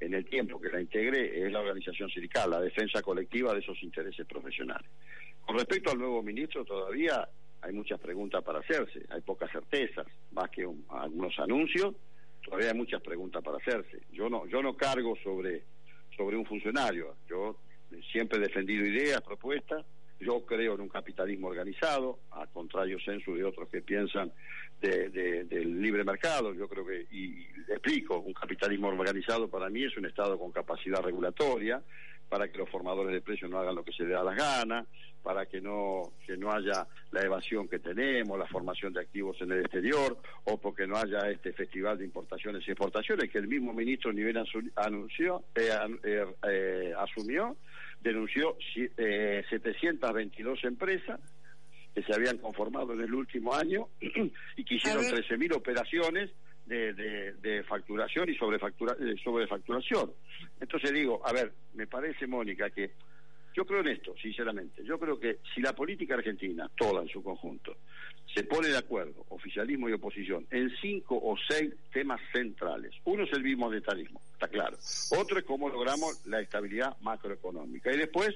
en 0.00 0.14
el 0.14 0.24
tiempo 0.24 0.60
que 0.60 0.70
la 0.70 0.80
integre, 0.80 1.46
es 1.46 1.52
la 1.52 1.60
organización 1.60 2.10
sindical, 2.10 2.50
la 2.50 2.60
defensa 2.60 3.02
colectiva 3.02 3.52
de 3.54 3.60
esos 3.60 3.80
intereses 3.82 4.26
profesionales. 4.26 4.90
Con 5.42 5.56
respecto 5.56 5.90
al 5.92 5.98
nuevo 5.98 6.22
ministro, 6.22 6.64
todavía 6.64 7.28
hay 7.60 7.72
muchas 7.72 8.00
preguntas 8.00 8.42
para 8.42 8.58
hacerse, 8.58 9.04
hay 9.10 9.20
pocas 9.20 9.50
certezas, 9.52 10.06
más 10.32 10.50
que 10.50 10.66
un- 10.66 10.84
algunos 10.88 11.38
anuncios, 11.38 11.94
todavía 12.44 12.70
hay 12.70 12.76
muchas 12.76 13.00
preguntas 13.02 13.42
para 13.44 13.58
hacerse. 13.58 14.02
Yo 14.12 14.28
no, 14.28 14.46
yo 14.46 14.62
no 14.62 14.76
cargo 14.76 15.14
sobre, 15.22 15.62
sobre 16.16 16.36
un 16.36 16.46
funcionario, 16.46 17.14
yo 17.28 17.56
siempre 18.10 18.38
he 18.38 18.42
defendido 18.42 18.84
ideas, 18.84 19.20
propuestas, 19.20 19.84
yo 20.22 20.44
creo 20.46 20.74
en 20.74 20.80
un 20.82 20.88
capitalismo 20.88 21.48
organizado, 21.48 22.20
a 22.30 22.46
contrario 22.46 22.98
censo 23.04 23.34
de 23.34 23.44
otros 23.44 23.68
que 23.68 23.82
piensan 23.82 24.32
de- 24.80 25.08
de- 25.10 25.44
del 25.44 25.80
libre 25.80 26.04
mercado. 26.04 26.54
Yo 26.54 26.68
creo 26.68 26.86
que, 26.86 27.06
y, 27.10 27.46
explico, 27.68 28.18
un 28.18 28.32
capitalismo 28.32 28.88
organizado 28.88 29.48
para 29.48 29.68
mí 29.68 29.84
es 29.84 29.96
un 29.96 30.06
Estado 30.06 30.38
con 30.38 30.52
capacidad 30.52 31.02
regulatoria, 31.02 31.82
para 32.32 32.48
que 32.48 32.56
los 32.56 32.70
formadores 32.70 33.12
de 33.12 33.20
precios 33.20 33.50
no 33.50 33.58
hagan 33.58 33.74
lo 33.74 33.84
que 33.84 33.92
se 33.92 34.04
les 34.04 34.12
da 34.14 34.24
las 34.24 34.34
ganas, 34.34 34.86
para 35.22 35.44
que 35.44 35.60
no, 35.60 36.14
que 36.26 36.34
no 36.38 36.50
haya 36.50 36.86
la 37.10 37.20
evasión 37.20 37.68
que 37.68 37.78
tenemos, 37.78 38.38
la 38.38 38.46
formación 38.46 38.90
de 38.94 39.00
activos 39.02 39.36
en 39.42 39.52
el 39.52 39.60
exterior, 39.60 40.16
o 40.44 40.56
porque 40.58 40.86
no 40.86 40.96
haya 40.96 41.28
este 41.30 41.52
festival 41.52 41.98
de 41.98 42.06
importaciones 42.06 42.66
y 42.66 42.70
exportaciones 42.70 43.30
que 43.30 43.36
el 43.36 43.48
mismo 43.48 43.74
ministro 43.74 44.14
Nivel 44.14 44.42
anunció, 44.76 45.44
eh, 45.54 45.68
eh, 46.04 46.24
eh, 46.48 46.94
asumió, 46.96 47.54
denunció 48.00 48.56
si- 48.72 48.88
eh, 48.96 49.44
722 49.50 50.64
empresas 50.64 51.20
que 51.94 52.02
se 52.02 52.14
habían 52.14 52.38
conformado 52.38 52.94
en 52.94 53.02
el 53.02 53.12
último 53.12 53.52
año 53.54 53.88
y 54.56 54.64
que 54.64 54.76
hicieron 54.76 55.04
A 55.04 55.12
ver. 55.12 55.22
13.000 55.26 55.54
operaciones 55.54 56.30
de, 56.66 56.92
de, 56.94 57.32
de 57.34 57.62
facturación 57.64 58.28
y 58.30 58.34
sobrefactura, 58.34 58.96
eh, 59.00 59.14
sobrefacturación. 59.22 60.12
Entonces 60.60 60.92
digo, 60.92 61.20
a 61.24 61.32
ver, 61.32 61.52
me 61.74 61.86
parece, 61.86 62.26
Mónica, 62.26 62.70
que 62.70 62.92
yo 63.54 63.66
creo 63.66 63.80
en 63.80 63.88
esto, 63.88 64.14
sinceramente. 64.20 64.82
Yo 64.84 64.98
creo 64.98 65.18
que 65.20 65.38
si 65.54 65.60
la 65.60 65.74
política 65.74 66.14
argentina, 66.14 66.70
toda 66.76 67.02
en 67.02 67.08
su 67.08 67.22
conjunto, 67.22 67.76
se 68.34 68.44
pone 68.44 68.68
de 68.68 68.78
acuerdo, 68.78 69.26
oficialismo 69.28 69.88
y 69.88 69.92
oposición, 69.92 70.46
en 70.50 70.70
cinco 70.80 71.20
o 71.22 71.36
seis 71.48 71.74
temas 71.92 72.20
centrales. 72.32 72.94
Uno 73.04 73.24
es 73.24 73.32
el 73.32 73.42
bimonetarismo, 73.42 74.22
está 74.32 74.48
claro. 74.48 74.78
Otro 75.18 75.38
es 75.38 75.44
cómo 75.44 75.68
logramos 75.68 76.24
la 76.26 76.40
estabilidad 76.40 76.96
macroeconómica. 77.02 77.92
Y 77.92 77.98
después, 77.98 78.34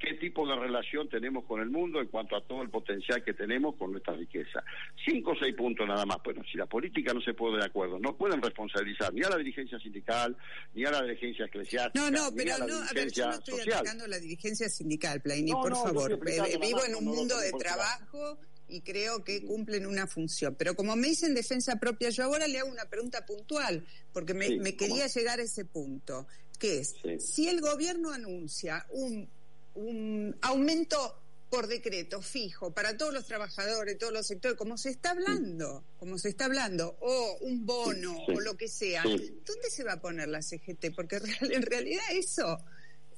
qué 0.00 0.14
tipo 0.14 0.48
de 0.48 0.56
relación 0.56 1.08
tenemos 1.08 1.44
con 1.44 1.60
el 1.60 1.68
mundo 1.70 2.00
en 2.00 2.08
cuanto 2.08 2.34
a 2.34 2.40
todo 2.46 2.62
el 2.62 2.70
potencial 2.70 3.22
que 3.22 3.34
tenemos 3.34 3.76
con 3.76 3.92
nuestra 3.92 4.14
riqueza. 4.14 4.64
Cinco 5.04 5.32
o 5.32 5.36
seis 5.38 5.54
puntos 5.54 5.86
nada 5.86 6.06
más. 6.06 6.16
Bueno, 6.24 6.42
si 6.50 6.56
la 6.56 6.66
política 6.66 7.12
no 7.12 7.20
se 7.20 7.34
pone 7.34 7.58
de 7.58 7.66
acuerdo, 7.66 7.98
no 7.98 8.16
pueden 8.16 8.40
responsabilizar 8.40 9.12
ni 9.12 9.22
a 9.22 9.28
la 9.28 9.36
dirigencia 9.36 9.78
sindical, 9.78 10.36
ni 10.74 10.84
a 10.86 10.90
la 10.90 11.02
dirigencia 11.02 11.44
eclesiástica, 11.44 12.02
No, 12.02 12.10
no, 12.10 12.30
ni 12.30 12.36
pero 12.38 12.54
a 12.54 12.58
la 12.58 12.66
no, 12.66 12.76
a 12.82 12.92
ver, 12.94 13.12
yo 13.12 13.26
no 13.26 13.32
estoy 13.34 13.58
social. 13.58 13.74
atacando 13.80 14.06
la 14.06 14.18
dirigencia 14.18 14.68
sindical, 14.70 15.20
Plaini, 15.20 15.50
No, 15.52 15.60
por 15.60 15.70
no, 15.70 15.82
favor. 15.84 16.12
Eh, 16.12 16.58
Vivo 16.60 16.84
en 16.84 16.94
un 16.94 17.04
mundo 17.04 17.38
de 17.38 17.52
trabajo 17.52 18.38
y 18.68 18.80
creo 18.80 19.22
que 19.22 19.44
cumplen 19.44 19.84
una 19.86 20.06
función. 20.06 20.54
Pero 20.58 20.74
como 20.74 20.96
me 20.96 21.08
dicen 21.08 21.34
defensa 21.34 21.76
propia, 21.76 22.08
yo 22.10 22.24
ahora 22.24 22.46
le 22.48 22.58
hago 22.58 22.70
una 22.70 22.86
pregunta 22.86 23.26
puntual, 23.26 23.84
porque 24.12 24.32
me, 24.32 24.46
Sí, 24.46 24.58
me 24.60 24.76
¿cómo? 24.76 24.94
quería 24.94 25.06
llegar 25.08 25.40
a 25.40 25.42
ese 25.42 25.64
punto, 25.66 26.26
que 26.58 26.78
es, 26.78 26.94
Sí. 27.02 27.18
si 27.20 27.48
el 27.48 27.60
gobierno 27.60 28.12
anuncia 28.12 28.86
un, 28.90 29.28
un 29.74 30.36
aumento 30.42 31.16
por 31.48 31.66
decreto 31.66 32.22
fijo 32.22 32.72
para 32.72 32.96
todos 32.96 33.12
los 33.12 33.26
trabajadores, 33.26 33.98
todos 33.98 34.12
los 34.12 34.26
sectores, 34.26 34.56
como 34.56 34.78
se 34.78 34.90
está 34.90 35.10
hablando, 35.10 35.84
como 35.98 36.16
se 36.16 36.28
está 36.28 36.44
hablando, 36.44 36.96
o 37.00 37.38
un 37.40 37.66
bono 37.66 38.14
Sí. 38.26 38.32
o 38.36 38.40
lo 38.40 38.56
que 38.56 38.68
sea, 38.68 39.02
Sí. 39.02 39.40
¿dónde 39.44 39.68
se 39.70 39.82
va 39.82 39.94
a 39.94 40.00
poner 40.00 40.28
la 40.28 40.42
CGT? 40.42 40.92
Porque 40.94 41.16
en 41.40 41.62
realidad 41.62 42.04
eso, 42.12 42.58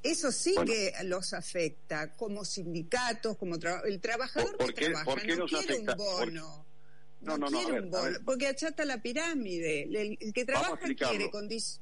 eso 0.03 0.33
sí 0.33 0.55
Bueno. 0.55 0.73
que 0.73 0.93
los 1.05 1.35
afecta, 1.35 2.15
como 2.17 2.45
sindicatos, 2.47 3.37
como 3.37 3.57
tra- 3.57 3.83
el 3.85 4.01
trabajador 4.01 4.57
¿Por 4.57 4.73
que 4.73 4.81
qué- 4.81 4.87
trabaja 4.87 5.05
por 5.05 5.21
qué 5.21 5.37
no 5.37 5.45
quiere 5.47 5.75
afecta? 5.75 5.93
un 5.93 5.99
bono. 5.99 6.67
No, 7.21 7.39
no, 7.39 7.49
no, 7.51 7.59
quiere 7.59 7.73
ver, 7.75 7.83
un 7.85 7.91
bono, 7.91 8.19
porque 8.25 8.47
achata 8.49 8.85
la 8.87 9.01
pirámide. 9.01 9.83
El, 9.85 10.17
el 10.21 10.33
que 10.33 10.45
trabaja 10.45 10.77
quiere 10.79 11.31
condiciones. 11.31 11.82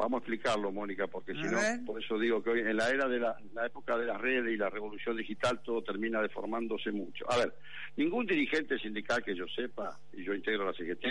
Vamos 0.00 0.18
a 0.18 0.20
explicarlo, 0.20 0.72
Mónica, 0.72 1.06
porque 1.06 1.32
si 1.34 1.42
no, 1.42 1.58
por 1.86 2.02
eso 2.02 2.18
digo 2.18 2.42
que 2.42 2.50
hoy 2.50 2.60
en 2.60 2.76
la 2.76 2.88
era 2.90 3.06
de 3.06 3.18
la, 3.20 3.36
la 3.52 3.66
época 3.66 3.96
de 3.98 4.06
las 4.06 4.20
redes 4.20 4.52
y 4.52 4.56
la 4.56 4.70
revolución 4.70 5.16
digital 5.16 5.60
todo 5.62 5.82
termina 5.82 6.20
deformándose 6.22 6.90
mucho. 6.90 7.30
A 7.30 7.36
ver, 7.36 7.54
ningún 7.96 8.24
dirigente 8.26 8.78
sindical 8.78 9.22
que 9.22 9.34
yo 9.36 9.44
sepa, 9.54 9.98
y 10.12 10.24
yo 10.24 10.34
integro 10.34 10.64
la 10.64 10.72
CGT, 10.72 11.04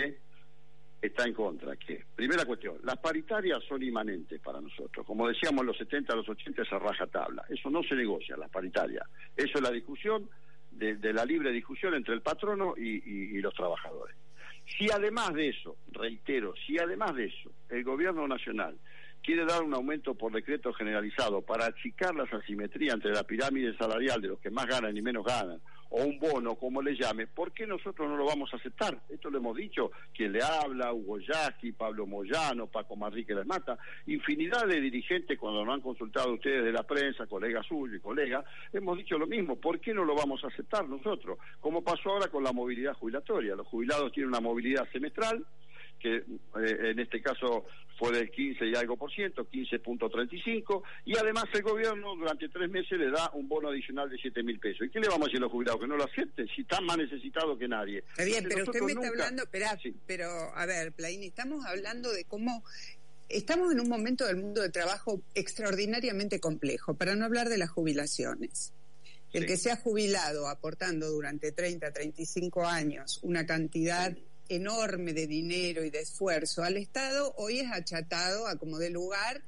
está 1.00 1.24
en 1.24 1.32
contra. 1.34 1.76
Que, 1.76 2.04
primera 2.14 2.44
cuestión, 2.44 2.76
las 2.84 2.98
paritarias 2.98 3.62
son 3.68 3.82
inmanentes 3.82 4.40
para 4.40 4.60
nosotros. 4.60 5.06
Como 5.06 5.28
decíamos 5.28 5.60
en 5.62 5.66
los 5.68 5.78
70, 5.78 6.14
los 6.16 6.28
80, 6.28 6.62
esa 6.62 6.78
raja 6.78 7.06
tabla. 7.06 7.44
Eso 7.48 7.70
no 7.70 7.82
se 7.82 7.94
negocia, 7.94 8.36
las 8.36 8.50
paritarias. 8.50 9.04
Eso 9.36 9.52
es 9.58 9.62
la 9.62 9.70
discusión, 9.70 10.28
de, 10.70 10.96
de 10.96 11.12
la 11.12 11.24
libre 11.24 11.50
discusión 11.52 11.94
entre 11.94 12.14
el 12.14 12.22
patrono 12.22 12.74
y, 12.76 12.88
y- 13.04 13.36
y 13.36 13.40
los 13.40 13.54
trabajadores. 13.54 14.16
Si 14.76 14.90
además 14.90 15.34
de 15.34 15.48
eso, 15.48 15.76
reitero, 15.92 16.54
si 16.66 16.78
además 16.78 17.14
de 17.14 17.26
eso 17.26 17.50
el 17.68 17.84
gobierno 17.84 18.26
nacional 18.26 18.78
quiere 19.22 19.44
dar 19.44 19.62
un 19.62 19.74
aumento 19.74 20.14
por 20.14 20.32
decreto 20.32 20.72
generalizado 20.72 21.42
para 21.42 21.66
achicar 21.66 22.14
las 22.14 22.32
asimetrías 22.32 22.94
entre 22.94 23.12
la 23.12 23.24
pirámide 23.24 23.76
salarial 23.76 24.20
de 24.20 24.28
los 24.28 24.40
que 24.40 24.50
más 24.50 24.66
ganan 24.66 24.96
y 24.96 25.02
menos 25.02 25.24
ganan, 25.24 25.60
o 25.90 26.04
un 26.04 26.18
bono, 26.18 26.54
como 26.54 26.80
le 26.80 26.96
llame, 26.96 27.26
¿por 27.26 27.52
qué 27.52 27.66
nosotros 27.66 28.08
no 28.08 28.16
lo 28.16 28.24
vamos 28.24 28.52
a 28.52 28.56
aceptar? 28.56 28.96
Esto 29.08 29.28
lo 29.28 29.38
hemos 29.38 29.56
dicho, 29.56 29.90
quien 30.14 30.32
le 30.32 30.40
habla, 30.42 30.92
Hugo 30.92 31.18
Yasky, 31.18 31.72
Pablo 31.72 32.06
Moyano, 32.06 32.68
Paco 32.68 32.96
Manrique 32.96 33.34
Les 33.34 33.46
Mata, 33.46 33.76
infinidad 34.06 34.66
de 34.66 34.80
dirigentes 34.80 35.38
cuando 35.38 35.64
nos 35.64 35.74
han 35.74 35.80
consultado 35.80 36.32
ustedes 36.34 36.64
de 36.64 36.72
la 36.72 36.84
prensa, 36.84 37.26
colegas 37.26 37.66
suyos 37.66 37.96
y 37.96 38.00
colegas, 38.00 38.44
hemos 38.72 38.96
dicho 38.96 39.18
lo 39.18 39.26
mismo, 39.26 39.56
¿por 39.56 39.80
qué 39.80 39.92
no 39.92 40.04
lo 40.04 40.14
vamos 40.14 40.44
a 40.44 40.48
aceptar 40.48 40.88
nosotros? 40.88 41.38
Como 41.60 41.82
pasó 41.82 42.10
ahora 42.10 42.28
con 42.28 42.44
la 42.44 42.52
movilidad 42.52 42.94
jubilatoria, 42.94 43.56
los 43.56 43.66
jubilados 43.66 44.12
tienen 44.12 44.28
una 44.28 44.40
movilidad 44.40 44.88
semestral, 44.92 45.44
que 46.00 46.16
eh, 46.16 46.24
en 46.90 46.98
este 46.98 47.20
caso 47.22 47.66
fue 47.98 48.12
del 48.12 48.30
15 48.30 48.66
y 48.66 48.74
algo 48.74 48.96
por 48.96 49.12
ciento, 49.12 49.46
15.35, 49.48 50.82
y 51.04 51.16
además 51.18 51.44
el 51.52 51.62
gobierno 51.62 52.16
durante 52.16 52.48
tres 52.48 52.70
meses 52.70 52.98
le 52.98 53.10
da 53.10 53.30
un 53.34 53.46
bono 53.48 53.68
adicional 53.68 54.08
de 54.08 54.16
7 54.16 54.42
mil 54.42 54.58
pesos. 54.58 54.86
¿Y 54.86 54.90
qué 54.90 55.00
le 55.00 55.08
vamos 55.08 55.22
a 55.22 55.26
decir 55.26 55.36
a 55.38 55.40
los 55.42 55.52
jubilados? 55.52 55.80
Que 55.80 55.86
no 55.86 55.96
lo 55.96 56.04
acepten, 56.04 56.48
si 56.54 56.62
están 56.62 56.84
más 56.86 56.96
necesitados 56.96 57.58
que 57.58 57.68
nadie. 57.68 57.98
Está 57.98 58.24
bien, 58.24 58.44
Entonces, 58.44 58.54
pero 58.54 58.64
usted 58.70 58.80
me 58.80 58.92
está 58.92 59.00
nunca- 59.00 59.08
hablando, 59.24 59.42
espera, 59.42 59.78
Sí. 59.82 59.94
pero 60.06 60.26
a 60.54 60.66
ver, 60.66 60.92
Plaini, 60.92 61.26
estamos 61.26 61.64
hablando 61.66 62.10
de 62.12 62.24
cómo 62.24 62.64
estamos 63.28 63.72
en 63.72 63.80
un 63.80 63.88
momento 63.88 64.26
del 64.26 64.36
mundo 64.38 64.62
de 64.62 64.70
trabajo 64.70 65.20
extraordinariamente 65.34 66.40
complejo, 66.40 66.94
para 66.94 67.14
no 67.14 67.24
hablar 67.26 67.48
de 67.48 67.58
las 67.58 67.70
jubilaciones. 67.70 68.72
El 69.32 69.42
Sí. 69.42 69.46
que 69.46 69.56
se 69.58 69.70
ha 69.70 69.76
jubilado 69.76 70.48
aportando 70.48 71.08
durante 71.10 71.52
30, 71.52 71.92
35 71.92 72.66
años 72.66 73.20
una 73.22 73.46
cantidad 73.46 74.16
enorme 74.50 75.12
de 75.14 75.26
dinero 75.26 75.84
y 75.84 75.90
de 75.90 76.00
esfuerzo 76.00 76.62
al 76.62 76.76
Estado, 76.76 77.32
hoy 77.36 77.60
es 77.60 77.70
achatado 77.72 78.46
a 78.46 78.56
como 78.56 78.78
de 78.78 78.90
lugar 78.90 79.42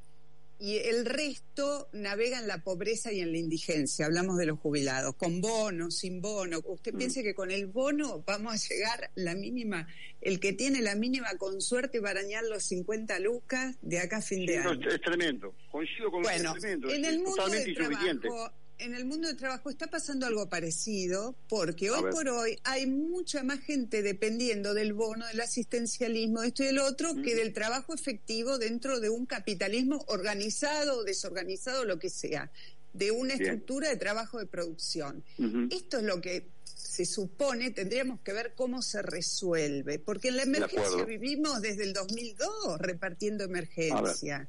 y 0.59 0.76
el 0.76 1.04
resto 1.06 1.88
navega 1.92 2.38
en 2.38 2.47
la 2.47 2.62
pobreza 2.62 3.12
y 3.12 3.18
en 3.21 3.32
la 3.32 3.38
indigencia. 3.38 4.06
Hablamos 4.06 4.38
de 4.38 4.47
los 4.47 4.61
jubilados, 4.61 5.16
con 5.16 5.40
bono, 5.40 5.90
sin 5.90 6.21
bono. 6.21 6.61
Usted 6.64 6.94
Mm. 6.94 6.99
piense 6.99 7.23
que 7.25 7.35
con 7.35 7.50
el 7.50 7.66
bono 7.66 8.23
vamos 8.25 8.54
a 8.54 8.68
llegar 8.68 9.11
la 9.16 9.35
mínima, 9.35 9.88
el 10.21 10.38
que 10.38 10.52
tiene 10.52 10.80
la 10.80 10.94
mínima 10.94 11.37
con 11.37 11.61
suerte 11.61 11.99
va 11.99 12.11
a 12.11 12.12
arañar 12.12 12.44
los 12.44 12.62
50 12.62 13.18
lucas 13.18 13.75
de 13.82 13.99
acá 13.99 14.18
a 14.18 14.23
fin 14.23 14.38
Sí, 14.40 14.47
de 14.47 14.59
no, 14.59 14.71
año. 14.71 14.88
es, 14.88 15.00
tremendo, 15.00 15.52
coincido 15.73 16.12
con 16.12 16.23
Bueno, 16.23 16.52
usted, 16.52 16.68
es 16.75 16.80
tremendo, 16.80 16.90
en 16.90 17.04
el 17.06 17.23
mundo 17.25 17.49
del 17.49 17.75
trabajo, 17.75 18.52
en 18.79 18.95
el 18.95 19.05
mundo 19.05 19.29
del 19.29 19.37
trabajo 19.37 19.71
está 19.71 19.87
pasando 19.88 20.26
algo 20.26 20.49
parecido, 20.49 21.37
porque 21.49 21.91
hoy 21.91 22.11
por 22.11 22.29
hoy 22.29 22.59
hay 22.64 22.87
mucha 22.87 23.43
más 23.45 23.61
gente 23.61 24.02
dependiendo 24.02 24.75
del 24.75 24.93
bono, 24.93 25.26
del 25.26 25.41
asistencialismo, 25.41 26.41
de 26.41 26.49
esto 26.49 26.62
y 26.64 26.67
del 26.67 26.79
otro, 26.81 27.14
Mm. 27.14 27.23
que 27.23 27.35
del 27.35 27.52
trabajo 27.52 27.95
efectivo 27.95 28.59
dentro 28.59 28.99
de 29.00 29.09
un 29.09 29.26
capitalismo 29.26 30.05
organizado 30.09 30.99
o 30.99 31.05
desorganizado, 31.05 31.85
lo 31.85 31.99
que 31.99 32.11
sea, 32.11 32.50
de 32.93 33.11
una 33.11 33.35
Bien. 33.37 33.43
estructura 33.43 33.88
de 33.88 33.97
trabajo 33.97 34.38
de 34.38 34.47
producción. 34.47 35.25
Esto 35.71 35.99
es 35.99 36.05
lo 36.05 36.21
que 36.21 36.49
se 36.64 37.07
supone, 37.07 37.71
tendríamos 37.71 38.21
que 38.21 38.33
ver 38.33 38.52
cómo 38.55 38.83
se 38.83 39.00
resuelve, 39.00 39.99
porque 39.99 40.29
en 40.29 40.37
la 40.37 40.43
emergencia 40.43 41.05
vivimos 41.05 41.61
desde 41.62 41.85
el 41.85 41.93
2002 41.93 42.79
repartiendo 42.79 43.45
emergencia. 43.45 44.49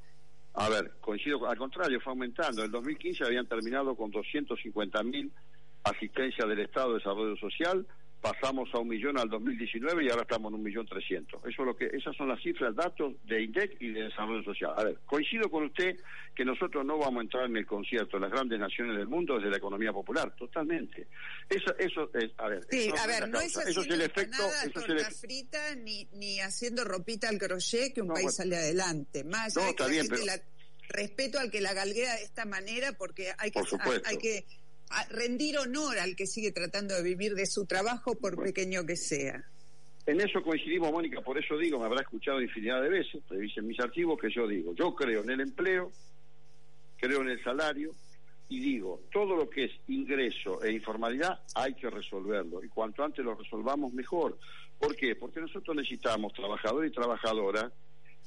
A 0.56 0.70
ver, 0.70 0.94
coincido, 1.02 1.48
al 1.48 1.58
contrario, 1.58 2.00
fue 2.00 2.12
aumentando. 2.12 2.62
En 2.62 2.66
el 2.66 2.72
2015 2.72 3.26
habían 3.26 3.48
terminado 3.48 3.96
con 3.96 4.12
250 4.12 5.04
mil 5.04 5.32
asistencias 5.84 6.48
del 6.48 6.60
Estado 6.60 6.90
de 6.90 6.98
Desarrollo 7.00 7.36
Social, 7.38 7.86
pasamos 8.24 8.70
a 8.74 8.80
un 8.80 8.88
millón 8.88 9.20
al 9.20 9.28
2019 9.28 10.06
y 10.06 10.10
ahora 10.10 10.22
estamos 10.22 10.50
en 10.50 10.56
un 10.56 10.64
millón 10.64 10.88
trescientos. 10.88 11.42
Eso 11.46 11.62
es 11.62 11.66
lo 11.68 11.76
que, 11.76 11.88
esas 11.92 12.16
son 12.16 12.30
las 12.30 12.42
cifras, 12.42 12.74
datos 12.74 13.14
de 13.26 13.44
INDEC 13.44 13.76
y 13.82 13.90
de 13.92 14.04
Desarrollo 14.04 14.42
Social. 14.44 14.72
A 14.78 14.84
ver, 14.86 14.98
coincido 15.06 15.50
con 15.52 15.66
usted 15.66 15.98
que 16.34 16.46
nosotros 16.46 16.86
no 16.86 16.98
vamos 16.98 17.20
a 17.20 17.24
entrar 17.24 17.46
en 17.48 17.58
el 17.58 17.66
concierto 17.66 18.16
de 18.16 18.22
las 18.22 18.32
grandes 18.32 18.58
naciones 18.62 18.96
del 18.96 19.08
mundo 19.08 19.36
desde 19.36 19.50
la 19.50 19.58
economía 19.58 19.92
popular, 19.92 20.34
totalmente. 20.38 21.08
Eso, 21.50 21.76
eso 21.78 22.10
es, 22.14 22.32
a 22.38 22.48
ver, 22.48 22.66
Sí, 22.72 22.88
eso 22.94 22.96
a 23.04 23.08
ver, 23.08 23.28
no 23.28 23.42
es. 23.42 23.58
Eso 23.58 23.82
es 23.82 23.88
el 23.90 24.02
efecto, 24.02 24.42
eso 24.66 24.80
es 24.80 24.90
el 24.90 25.14
frita, 25.14 25.76
ni, 25.76 26.08
ni 26.14 26.40
haciendo 26.40 26.86
ropita 26.86 27.28
al 27.28 27.38
crochet 27.38 27.94
que 27.94 28.02
un 28.02 28.08
No, 28.08 28.14
país 28.14 28.24
bueno. 28.28 28.38
sale 28.38 28.56
adelante. 28.56 29.26
Más 29.26 29.54
No, 29.58 29.64
está 29.64 29.88
bien, 29.88 30.08
pero- 30.10 30.26
la- 30.26 30.40
respeto 30.90 31.40
al 31.40 31.50
que 31.52 31.60
la 31.62 31.74
galguea 31.74 32.14
de 32.16 32.24
esta 32.24 32.46
manera 32.46 32.92
porque 32.94 33.32
hay 33.38 33.52
que, 33.52 33.60
Por 33.60 33.68
supuesto. 33.68 34.08
hay 34.08 34.18
que 34.18 34.46
rendir 35.10 35.58
honor 35.58 35.98
al 36.00 36.16
que 36.16 36.28
sigue 36.28 36.52
tratando 36.52 36.96
de 36.96 37.04
vivir 37.04 37.34
de 37.34 37.46
su 37.46 37.66
trabajo 37.66 38.16
por 38.16 38.42
pequeño 38.42 38.86
que 38.86 38.96
sea. 38.96 39.44
En 40.06 40.20
eso 40.20 40.44
coincidimos, 40.44 40.92
Mónica, 40.92 41.22
por 41.22 41.38
eso 41.38 41.58
digo, 41.58 41.80
me 41.80 41.86
habrá 41.86 42.02
escuchado 42.02 42.42
infinidad 42.42 42.82
de 42.82 42.90
veces, 42.90 43.24
revisen 43.30 43.66
mis 43.66 43.80
archivos, 43.80 44.20
que 44.20 44.30
yo 44.30 44.46
digo, 44.48 44.74
yo 44.76 44.94
creo 44.94 45.24
en 45.24 45.30
el 45.30 45.42
empleo, 45.42 45.92
creo 46.98 47.22
en 47.22 47.30
el 47.30 47.44
salario 47.44 47.92
y 48.50 48.60
digo, 48.60 49.02
todo 49.12 49.36
lo 49.36 49.50
que 49.50 49.66
es 49.66 49.72
ingreso 49.88 50.62
e 50.62 50.72
informalidad 50.74 51.40
hay 51.56 51.74
que 51.74 51.90
resolverlo 51.90 52.64
y 52.64 52.68
cuanto 52.68 53.04
antes 53.04 53.24
lo 53.24 53.34
resolvamos 53.34 53.94
mejor. 53.94 54.38
¿Por 54.78 54.96
qué? 54.96 55.16
Porque 55.16 55.40
nosotros 55.40 55.76
necesitamos 55.76 56.34
trabajador 56.34 56.86
y 56.86 56.92
trabajadora 56.92 57.72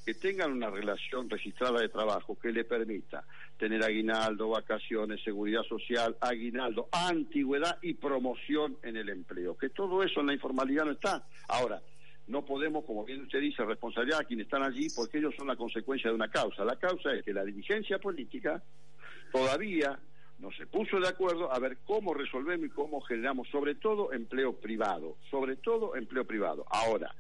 que 0.07 0.15
tengan 0.15 0.53
una 0.53 0.71
relación 0.71 1.29
registrada 1.29 1.81
de 1.81 1.89
trabajo 1.89 2.39
que 2.39 2.53
le 2.53 2.63
permita 2.63 3.25
tener 3.59 3.83
aguinaldo, 3.83 4.51
vacaciones, 4.51 5.21
seguridad 5.25 5.65
social, 5.65 6.17
aguinaldo, 6.21 6.89
antigüedad 6.93 7.81
y 7.83 7.95
promoción 7.95 8.79
en 8.85 8.97
el 8.97 9.09
empleo. 9.09 9.59
Que 9.59 9.71
todo 9.71 10.05
eso 10.05 10.21
en 10.21 10.29
la 10.29 10.35
informalidad 10.35 10.85
no 10.85 10.93
está. 10.93 11.27
Ahora, 11.49 11.83
no 12.29 12.45
podemos, 12.45 12.85
como 12.85 13.05
bien 13.05 13.23
usted 13.23 13.41
dice, 13.41 13.65
responsabilizar 13.65 14.23
a 14.23 14.25
quienes 14.25 14.47
están 14.47 14.63
allí 14.63 14.87
porque 14.95 15.19
ellos 15.19 15.35
son 15.37 15.49
la 15.49 15.57
consecuencia 15.57 16.09
de 16.09 16.15
una 16.15 16.31
causa. 16.31 16.65
La 16.65 16.77
causa 16.77 17.13
es 17.13 17.25
que 17.25 17.33
la 17.33 17.45
dirigencia 17.45 17.99
política 17.99 18.63
todavía 19.33 19.99
no 20.39 20.53
se 20.53 20.69
puso 20.69 21.01
de 21.01 21.09
acuerdo 21.09 21.53
a 21.53 21.59
ver 21.59 21.79
cómo 21.85 22.15
resolvemos 22.15 22.67
y 22.67 22.71
cómo 22.71 23.01
generamos, 23.01 23.49
sobre 23.49 23.75
todo 23.75 24.13
empleo 24.13 24.53
privado, 24.53 25.17
sobre 25.29 25.57
todo 25.57 25.97
empleo 25.97 26.25
privado. 26.25 26.65
Ahora, 26.71 27.13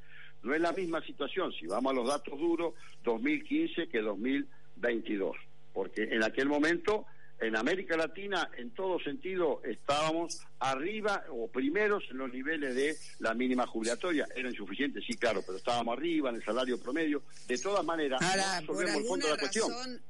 No 0.46 0.54
es 0.54 0.60
la 0.60 0.70
misma 0.72 1.04
situación, 1.04 1.52
si 1.52 1.66
vamos 1.66 1.90
a 1.90 1.94
los 1.96 2.06
datos 2.06 2.38
duros, 2.38 2.74
2015 3.02 3.88
que 3.88 4.00
2022, 4.00 5.36
porque 5.72 6.04
en 6.04 6.22
aquel 6.22 6.46
momento 6.46 7.04
en 7.40 7.56
América 7.56 7.96
Latina, 7.96 8.48
en 8.56 8.70
todo 8.70 8.98
sentido, 9.00 9.60
estábamos 9.64 10.40
arriba 10.60 11.24
o 11.30 11.48
primeros 11.48 12.04
en 12.10 12.18
los 12.18 12.32
niveles 12.32 12.74
de 12.76 12.96
la 13.18 13.34
mínima 13.34 13.66
jubilatoria. 13.66 14.26
Era 14.34 14.48
insuficiente, 14.48 15.00
sí, 15.06 15.16
claro, 15.16 15.42
pero 15.44 15.58
estábamos 15.58 15.98
arriba 15.98 16.30
en 16.30 16.36
el 16.36 16.44
salario 16.44 16.80
promedio. 16.80 17.24
De 17.48 17.58
todas 17.58 17.84
maneras, 17.84 18.22
Ahora, 18.22 18.60
no 18.60 18.66
por 18.68 18.88
el 18.88 19.04
fondo 19.04 19.26
de 19.26 19.32
la 19.32 19.38
cuestión. 19.38 20.00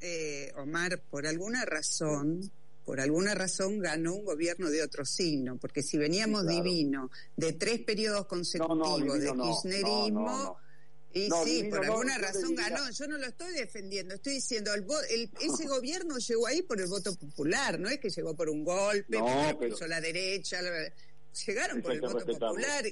eh, 0.00 0.52
Omar, 0.56 1.00
por 1.08 1.26
alguna 1.26 1.64
razón, 1.64 2.40
por 2.84 3.00
alguna 3.00 3.34
razón 3.34 3.78
ganó 3.78 4.14
un 4.14 4.24
gobierno 4.24 4.68
de 4.70 4.82
otro 4.82 5.04
signo, 5.04 5.56
porque 5.58 5.82
si 5.82 5.96
veníamos 5.98 6.42
Sí, 6.42 6.46
claro. 6.48 6.62
divino 6.64 7.10
de 7.36 7.52
tres 7.54 7.80
periodos 7.80 8.26
consecutivos 8.26 9.18
de 9.20 9.34
no, 9.34 9.44
kirchnerismo, 9.44 10.10
no, 10.10 10.56
y 11.16 11.28
No, 11.28 11.44
sí, 11.44 11.64
por 11.70 11.84
alguna 11.84 12.18
razón 12.18 12.54
ganó. 12.56 12.90
Yo 12.90 13.06
no 13.06 13.16
lo 13.18 13.26
estoy 13.26 13.52
defendiendo, 13.54 14.14
estoy 14.16 14.34
diciendo, 14.34 14.74
el, 14.74 14.84
el- 15.10 15.30
ese 15.40 15.66
gobierno 15.68 16.18
llegó 16.18 16.46
ahí 16.46 16.62
por 16.62 16.80
el 16.80 16.88
voto 16.88 17.14
popular, 17.16 17.78
no 17.78 17.88
es 17.88 17.98
que 18.00 18.10
llegó 18.10 18.34
por 18.36 18.48
un 18.50 18.64
golpe, 18.64 19.18
porque 19.18 19.56
pero- 19.58 19.70
puso 19.72 19.86
la 19.86 20.00
derecha, 20.00 20.60
la- 20.60 20.92
llegaron 21.46 21.80
por 21.82 21.92
el 21.92 22.00
voto 22.00 22.26
popular. 22.26 22.84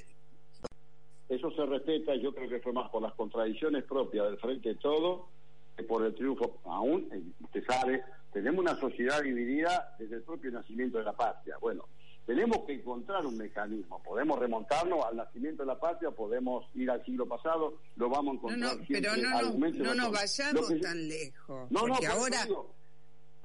Eso 1.29 1.51
se 1.51 1.65
respeta, 1.65 2.15
yo 2.15 2.33
creo 2.33 2.49
que 2.49 2.59
fue 2.59 2.73
más 2.73 2.89
por 2.91 3.01
las 3.01 3.13
contradicciones 3.13 3.83
propias 3.85 4.25
del 4.25 4.37
Frente 4.39 4.69
de 4.69 4.75
Todo 4.75 5.29
que 5.75 5.83
por 5.83 6.05
el 6.05 6.13
triunfo. 6.13 6.61
Aún, 6.65 7.09
eh, 7.11 7.21
usted 7.43 7.63
sabe, 7.67 8.03
tenemos 8.33 8.59
una 8.61 8.75
sociedad 8.79 9.21
dividida 9.21 9.95
desde 9.99 10.15
el 10.17 10.23
propio 10.23 10.51
nacimiento 10.51 10.97
de 10.97 11.03
la 11.03 11.13
patria. 11.13 11.57
Bueno, 11.61 11.85
tenemos 12.25 12.59
que 12.65 12.73
encontrar 12.73 13.25
un 13.25 13.37
mecanismo. 13.37 14.01
Podemos 14.01 14.39
remontarnos 14.39 15.05
al 15.05 15.17
nacimiento 15.17 15.63
de 15.63 15.67
la 15.67 15.79
patria, 15.79 16.11
podemos 16.11 16.65
ir 16.73 16.89
al 16.89 17.03
siglo 17.05 17.27
pasado, 17.27 17.77
lo 17.95 18.09
vamos 18.09 18.21
a 18.21 18.25
No, 18.25 18.33
encontrar 18.33 18.77
no, 18.79 18.85
siempre 18.85 19.09
pero 19.11 19.15
no, 19.17 19.41
no, 19.53 19.69
no 19.69 19.95
nos 19.95 20.11
vayamos 20.11 20.69
yo- 20.69 20.79
tan 20.81 21.07
lejos. 21.07 21.71
no, 21.71 21.81
no, 21.87 21.93
porque 21.93 22.07
ahora... 22.07 22.43
digo, 22.45 22.73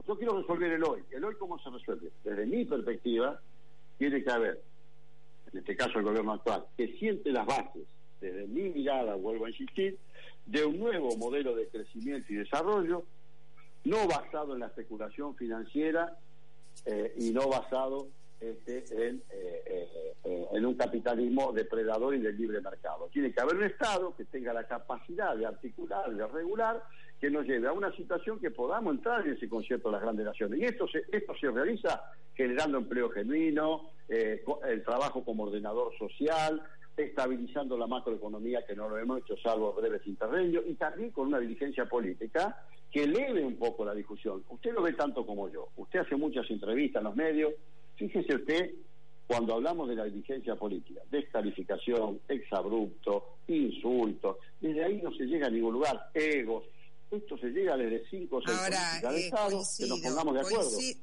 yo 0.07 0.17
quiero 0.17 0.41
resolver 0.41 0.73
el 0.73 0.85
hoy. 0.85 1.03
¿El 1.11 1.25
hoy 1.25 1.35
cómo 1.39 1.59
se 1.59 1.69
resuelve? 1.71 2.11
Desde 2.25 2.47
mi 2.47 2.65
perspectiva, 2.65 3.39
tiene 3.99 4.23
que 4.25 4.31
haber, 4.31 4.63
en 5.53 5.59
este 5.59 5.77
caso 5.77 5.99
el 5.99 6.05
gobierno 6.05 6.33
actual, 6.33 6.65
que 6.79 6.97
siente 6.99 7.31
las 7.31 7.45
bases, 7.47 7.83
desde 8.21 8.47
mi 8.47 8.71
mirada, 8.71 9.17
vuelvo 9.17 9.45
a 9.45 9.51
insistir, 9.51 9.99
de 10.47 10.65
un 10.65 10.79
nuevo 10.79 11.15
modelo 11.19 11.55
de 11.55 11.69
crecimiento 11.69 12.33
y 12.33 12.37
desarrollo, 12.37 13.05
no 13.89 14.07
basado 14.07 14.55
en 14.55 14.61
la 14.61 14.67
especulación 14.67 15.35
financiera 15.35 16.17
eh, 16.85 17.15
y 17.17 17.31
no 17.31 17.49
basado 17.49 18.09
este, 18.39 18.85
en, 18.91 19.23
eh, 19.31 20.15
eh, 20.25 20.65
un 20.65 20.75
capitalismo 20.75 21.53
depredador 21.53 22.15
y 22.15 22.19
del 22.19 22.37
libre 22.37 22.61
mercado. 22.61 23.09
Tiene 23.11 23.33
que 23.33 23.41
haber 23.41 23.57
un 23.57 23.65
Estado 23.65 24.15
que 24.15 24.27
tenga 24.27 24.53
la 24.53 24.65
capacidad 24.65 25.35
de 25.35 25.47
articular, 25.47 26.15
de 26.15 26.27
regular, 26.27 26.85
que 27.19 27.31
nos 27.31 27.47
lleve 27.47 27.67
a 27.67 27.73
una 27.73 27.91
situación 27.97 28.39
que 28.39 28.51
podamos 28.51 28.95
entrar 28.95 29.27
en 29.27 29.35
ese 29.35 29.49
concierto 29.49 29.89
de 29.89 29.93
las 29.93 30.03
grandes 30.03 30.27
naciones. 30.27 30.61
Y 30.61 30.65
esto 30.65 30.87
se, 30.87 31.05
esto 31.11 31.35
se 31.41 31.51
realiza 31.51 32.03
generando 32.35 32.79
empleo 32.79 33.11
genuino, 33.11 33.91
el 34.09 34.85
trabajo 34.85 35.25
como 35.25 35.45
ordenador 35.45 35.93
social, 35.99 36.63
estabilizando 37.05 37.77
la 37.79 37.87
macroeconomía, 37.87 38.65
que 38.67 38.75
no 38.77 38.89
lo 38.89 38.99
hemos 38.99 39.21
hecho 39.21 39.37
salvo 39.43 39.73
breves 39.73 40.07
interregnos, 40.07 40.65
y 40.67 40.75
también 40.75 41.11
con 41.11 41.29
una 41.29 41.39
diligencia 41.39 41.87
política 41.89 42.65
que 42.91 43.05
eleve 43.05 43.45
un 43.45 43.57
poco 43.57 43.85
la 43.85 43.95
discusión. 43.95 44.43
Usted 44.49 44.73
lo 44.73 44.83
ve 44.83 44.93
tanto 44.95 45.27
como 45.27 45.49
yo. 45.51 45.69
Usted 45.77 46.01
hace 46.01 46.17
muchas 46.17 46.49
entrevistas 46.51 47.01
en 47.01 47.05
los 47.05 47.17
medios. 47.17 47.53
Fíjese 47.97 48.35
usted, 48.35 48.71
cuando 49.27 49.55
hablamos 49.55 49.89
de 49.89 49.97
la 49.97 50.05
diligencia 50.05 50.57
política, 50.57 51.03
descalificación, 51.11 52.21
exabrupto, 52.29 53.37
insultos, 53.49 54.37
desde 54.61 54.85
ahí 54.85 55.01
no 55.03 55.13
se 55.13 55.25
llega 55.25 55.49
a 55.49 55.51
ningún 55.51 55.75
lugar, 55.75 56.11
egos. 56.15 56.65
Esto 57.11 57.37
se 57.39 57.49
llega 57.49 57.77
desde 57.77 58.07
cinco 58.09 58.37
o 58.37 58.43
seis 58.43 58.57
Ahora, 58.59 58.77
eh, 59.15 59.21
Estado, 59.27 59.49
que 59.49 59.55
coincido, 59.55 59.89
nos 59.89 60.01
pongamos 60.01 60.35
de 60.35 60.41
acuerdo. 60.41 60.71
coinci- 60.71 60.99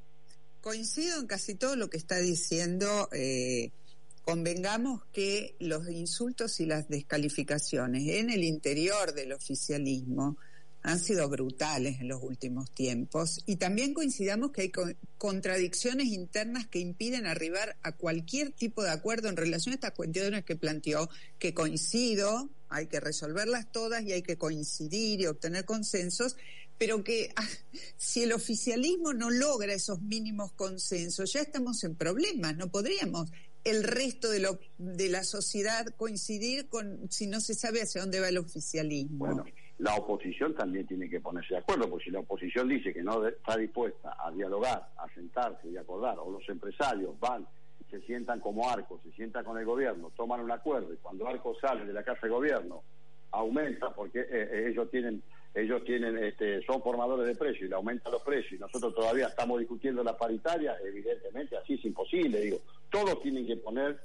coincido 0.61 1.19
en 1.19 1.27
casi 1.27 1.55
todo 1.55 1.75
lo 1.75 1.89
que 1.89 1.97
está 1.97 2.17
diciendo. 2.17 3.07
eh, 3.11 3.71
convengamos 4.25 5.03
que 5.13 5.55
los 5.59 5.87
insultos 5.89 6.59
y 6.59 6.65
las 6.65 6.89
descalificaciones 6.89 8.07
en 8.07 8.29
el 8.31 8.43
interior 8.43 9.13
del 9.13 9.31
oficialismo 9.33 10.37
han 10.81 10.99
sido 10.99 11.27
brutales 11.29 11.99
en 11.99 12.07
los 12.09 12.21
últimos 12.21 12.69
tiempos 12.71 13.41
y 13.47 13.55
también 13.55 13.93
coincidamos 13.93 14.51
que 14.51 14.61
hay 14.63 14.69
co- 14.69 14.91
contradicciones 15.17 16.07
internas 16.07 16.67
que 16.67 16.79
impiden 16.79 17.25
arribar 17.25 17.75
a 17.81 17.93
cualquier 17.93 18.51
tipo 18.51 18.83
de 18.83 18.91
acuerdo 18.91 19.29
en 19.29 19.37
relación 19.37 19.73
a 19.73 19.75
estas 19.75 19.93
cuestiones 19.93 20.43
que 20.43 20.55
planteó, 20.55 21.09
que 21.39 21.53
coincido, 21.55 22.49
hay 22.69 22.85
que 22.87 22.99
resolverlas 22.99 23.71
todas 23.71 24.03
y 24.03 24.11
hay 24.11 24.21
que 24.21 24.37
coincidir 24.37 25.21
y 25.21 25.25
obtener 25.27 25.65
consensos, 25.65 26.35
pero 26.77 27.03
que 27.03 27.31
ah, 27.35 27.47
si 27.97 28.21
el 28.23 28.33
oficialismo 28.33 29.13
no 29.13 29.31
logra 29.31 29.73
esos 29.73 30.01
mínimos 30.01 30.51
consensos, 30.51 31.33
ya 31.33 31.41
estamos 31.41 31.83
en 31.83 31.95
problemas, 31.95 32.55
no 32.57 32.69
podríamos 32.69 33.31
el 33.65 33.83
resto 33.83 34.29
de, 34.29 34.39
lo, 34.39 34.59
de 34.77 35.09
la 35.09 35.23
sociedad 35.23 35.85
coincidir 35.97 36.69
con 36.69 37.11
si 37.11 37.27
no 37.27 37.41
se 37.41 37.53
sabe 37.55 37.81
hacia 37.81 38.01
dónde 38.01 38.19
va 38.19 38.29
el 38.29 38.37
oficialismo. 38.37 39.25
Bueno, 39.25 39.45
la 39.79 39.95
oposición 39.95 40.55
también 40.55 40.87
tiene 40.87 41.09
que 41.09 41.19
ponerse 41.19 41.55
de 41.55 41.59
acuerdo, 41.59 41.89
porque 41.89 42.05
si 42.05 42.11
la 42.11 42.19
oposición 42.19 42.69
dice 42.69 42.93
que 42.93 43.03
no 43.03 43.27
está 43.27 43.57
dispuesta 43.57 44.15
a 44.17 44.31
dialogar, 44.31 44.87
a 44.97 45.13
sentarse 45.13 45.67
y 45.69 45.75
acordar, 45.75 46.17
o 46.19 46.31
los 46.31 46.47
empresarios 46.47 47.19
van 47.19 47.45
se 47.91 48.01
sientan 48.01 48.39
como 48.39 48.69
Arcos, 48.69 49.01
se 49.03 49.11
sientan 49.11 49.43
con 49.43 49.57
el 49.57 49.65
gobierno, 49.65 50.11
toman 50.15 50.41
un 50.41 50.51
acuerdo, 50.51 50.93
y 50.93 50.97
cuando 50.97 51.27
Arcos 51.27 51.57
sale 51.59 51.85
de 51.85 51.93
la 51.93 52.03
Casa 52.03 52.21
de 52.23 52.29
Gobierno, 52.29 52.83
aumenta, 53.31 53.93
porque 53.93 54.21
eh, 54.21 54.27
eh, 54.31 54.67
ellos 54.69 54.89
tienen 54.89 55.21
ellos 55.53 55.85
tienen 55.85 56.17
este, 56.17 56.61
son 56.63 56.81
formadores 56.81 57.25
de 57.25 57.35
precios 57.35 57.67
y 57.67 57.69
le 57.69 57.75
aumentan 57.75 58.11
los 58.11 58.21
precios 58.23 58.53
y 58.53 58.57
nosotros 58.57 58.93
todavía 58.93 59.27
estamos 59.27 59.57
discutiendo 59.57 60.03
la 60.03 60.17
paritaria, 60.17 60.75
evidentemente 60.83 61.55
así 61.55 61.75
es 61.75 61.85
imposible, 61.85 62.41
digo, 62.41 62.61
todos 62.95 63.21
tienen 63.21 63.45
que 63.45 63.57
poner 63.57 63.99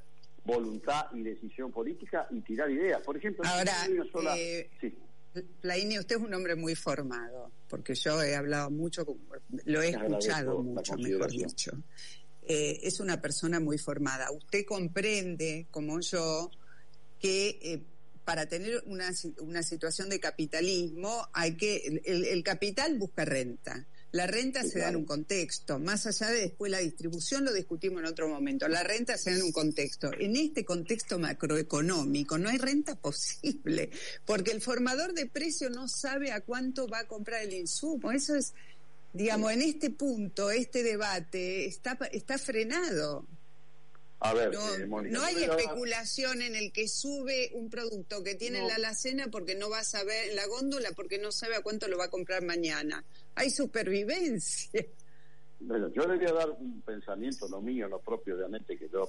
voluntad 0.45 1.07
y 1.15 1.23
decisión 1.23 1.71
política 1.71 2.27
y 2.31 2.41
tirar 2.41 2.71
ideas. 2.71 3.01
Por 3.03 3.17
ejemplo, 3.17 3.45
Ahora, 3.47 3.73
no 3.73 3.83
hay 3.83 3.93
una 4.01 4.13
sola- 4.13 4.39
eh, 4.39 4.71
sí. 4.81 4.95
Usted 5.33 6.17
es 6.17 6.23
un 6.23 6.35
hombre 6.35 6.57
muy 6.57 6.75
formado, 6.75 7.53
porque 7.69 7.95
yo 7.95 8.21
he 8.21 8.35
hablado 8.35 8.69
mucho, 8.71 9.07
lo 9.65 9.81
he 9.83 9.91
escuchado 9.91 10.61
mucho, 10.63 10.97
mejor 10.97 11.31
dicho. 11.31 11.71
Eh, 12.43 12.81
es 12.83 12.99
una 12.99 13.21
persona 13.21 13.61
muy 13.61 13.79
formada. 13.79 14.33
Usted 14.33 14.65
comprende, 14.65 15.67
como 15.71 16.01
yo, 16.01 16.51
que 17.21 17.61
eh, 17.63 17.83
para 18.25 18.47
tener 18.47 18.83
una, 18.87 19.11
una 19.39 19.63
situación 19.63 20.09
de 20.09 20.19
capitalismo 20.19 21.29
hay 21.33 21.57
que 21.57 22.01
el, 22.05 22.25
el 22.25 22.43
capital 22.43 22.99
busca 22.99 23.25
renta. 23.25 23.87
La 24.13 24.27
renta 24.27 24.65
se 24.65 24.81
da 24.81 24.89
en 24.89 24.97
un 24.97 25.05
contexto, 25.05 25.79
más 25.79 26.05
allá 26.05 26.31
de 26.31 26.41
después 26.41 26.71
la 26.71 26.79
distribución 26.79 27.45
lo 27.45 27.53
discutimos 27.53 28.01
en 28.01 28.07
otro 28.07 28.29
momento. 28.29 28.67
La 28.67 28.83
renta 28.83 29.17
se 29.17 29.31
da 29.31 29.37
en 29.37 29.43
un 29.45 29.53
contexto. 29.53 30.11
En 30.19 30.35
este 30.35 30.65
contexto 30.65 31.19
macroeconómico 31.19 32.37
no 32.37 32.49
hay 32.49 32.59
renta 32.59 32.97
posible, 32.97 33.91
porque 34.27 34.51
el 34.51 34.61
formador 34.61 35.15
de 35.15 35.27
precio 35.27 35.71
no 35.71 35.87
sabe 35.87 36.33
a 36.33 36.41
cuánto 36.41 36.89
va 36.89 37.01
a 37.01 37.07
comprar 37.07 37.43
el 37.43 37.55
insumo. 37.55 38.11
Eso 38.11 38.35
es, 38.35 38.53
digamos, 39.13 39.53
en 39.53 39.63
este 39.63 39.91
punto, 39.91 40.51
este 40.51 40.83
debate 40.83 41.67
está, 41.67 41.97
está 42.11 42.37
frenado. 42.37 43.27
A 44.23 44.35
ver, 44.35 44.53
No, 44.53 44.75
eh, 44.75 44.87
Mónica, 44.87 45.19
no 45.19 45.25
hay 45.25 45.45
especulación 45.45 46.43
en 46.43 46.55
el 46.55 46.73
que 46.73 46.89
sube 46.89 47.51
un 47.55 47.71
producto 47.71 48.23
que 48.23 48.35
tiene 48.35 48.59
en 48.59 48.69
la 48.69 48.75
alacena 48.75 49.29
porque 49.31 49.55
no 49.55 49.71
va 49.71 49.79
a 49.79 49.85
saber, 49.85 50.29
en 50.29 50.37
la 50.37 50.47
góndola 50.47 50.91
porque 50.95 51.19
no 51.19 51.33
sabe 51.33 51.57
a 51.57 51.63
cuánto 51.63 51.89
lo 51.89 51.97
va 51.97 52.05
a 52.05 52.11
comprar 52.11 52.45
mañana. 52.45 53.03
Hay 53.35 53.51
supervivencia. 53.51 54.85
Bueno, 55.61 55.89
yo 55.89 56.07
le 56.07 56.17
voy 56.17 56.27
a 56.27 56.33
dar 56.33 56.51
un 56.51 56.83
pensamiento, 56.83 57.49
lo 57.49 57.61
mío, 57.61 57.89
lo 57.89 57.99
propio, 58.01 58.35
obviamente, 58.35 58.79
que 58.79 58.89
yo 58.89 59.09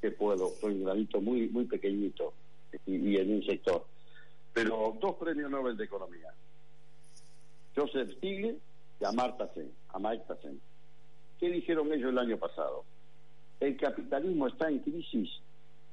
que 0.00 0.10
puedo, 0.10 0.52
soy 0.60 0.74
un 0.74 0.84
granito 0.84 1.20
muy 1.20 1.48
muy 1.48 1.64
pequeñito 1.64 2.34
y, 2.86 2.96
y 2.96 3.16
en 3.16 3.34
un 3.34 3.44
sector. 3.44 3.86
Pero 4.52 4.96
dos 5.00 5.16
premios 5.16 5.50
Nobel 5.50 5.76
de 5.76 5.84
Economía. 5.84 6.32
Joseph 7.74 8.10
Stiglitz 8.16 8.60
y 9.00 9.04
a 9.04 9.12
Marta 9.12 9.48
Sen, 9.54 9.72
a 9.88 9.98
Mike 9.98 10.24
Sen. 10.42 10.60
¿Qué 11.40 11.50
dijeron 11.50 11.92
ellos 11.92 12.10
el 12.10 12.18
año 12.18 12.38
pasado? 12.38 12.84
El 13.62 13.76
capitalismo 13.76 14.48
está 14.48 14.68
en 14.68 14.80
crisis 14.80 15.30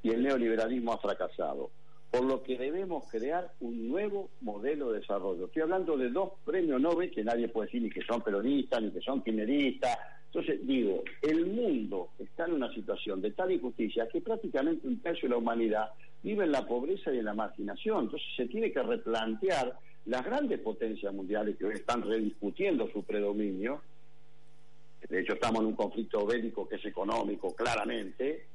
y 0.01 0.09
el 0.09 0.23
neoliberalismo 0.23 0.91
ha 0.91 0.97
fracasado, 0.97 1.69
por 2.09 2.25
lo 2.25 2.41
que 2.41 2.57
debemos 2.57 3.07
crear 3.11 3.53
un 3.59 3.89
nuevo 3.89 4.31
modelo 4.41 4.91
de 4.91 5.01
desarrollo. 5.01 5.45
Estoy 5.45 5.61
hablando 5.61 5.95
de 5.95 6.09
dos 6.09 6.31
premios 6.43 6.81
Nobel 6.81 7.11
que 7.11 7.23
nadie 7.23 7.47
puede 7.47 7.67
decir 7.67 7.83
ni 7.83 7.91
que 7.91 8.01
son 8.01 8.23
peronistas, 8.23 8.81
ni 8.81 8.89
que 8.89 9.01
son 9.01 9.21
kirchneristas. 9.21 9.99
Entonces, 10.25 10.65
digo, 10.65 11.03
el 11.21 11.45
mundo 11.45 12.09
está 12.17 12.47
en 12.47 12.53
una 12.53 12.73
situación 12.73 13.21
de 13.21 13.33
tal 13.33 13.51
injusticia 13.51 14.07
que 14.07 14.21
prácticamente 14.21 14.87
un 14.87 14.99
tercio 14.99 15.29
de 15.29 15.35
la 15.35 15.37
humanidad 15.37 15.91
vive 16.23 16.45
en 16.45 16.51
la 16.51 16.65
pobreza 16.65 17.13
y 17.13 17.19
en 17.19 17.25
la 17.25 17.35
marginación. 17.35 18.05
Entonces, 18.05 18.29
se 18.35 18.47
tiene 18.47 18.71
que 18.71 18.81
replantear 18.81 19.77
las 20.05 20.25
grandes 20.25 20.59
potencias 20.61 21.13
mundiales 21.13 21.55
que 21.55 21.65
hoy 21.65 21.75
están 21.75 22.01
rediscutiendo 22.01 22.89
su 22.91 23.03
predominio, 23.03 23.83
de 25.07 25.21
hecho, 25.21 25.33
estamos 25.33 25.61
en 25.61 25.67
un 25.67 25.75
conflicto 25.75 26.25
bélico 26.25 26.67
que 26.67 26.75
es 26.75 26.85
económico, 26.85 27.55
claramente. 27.55 28.47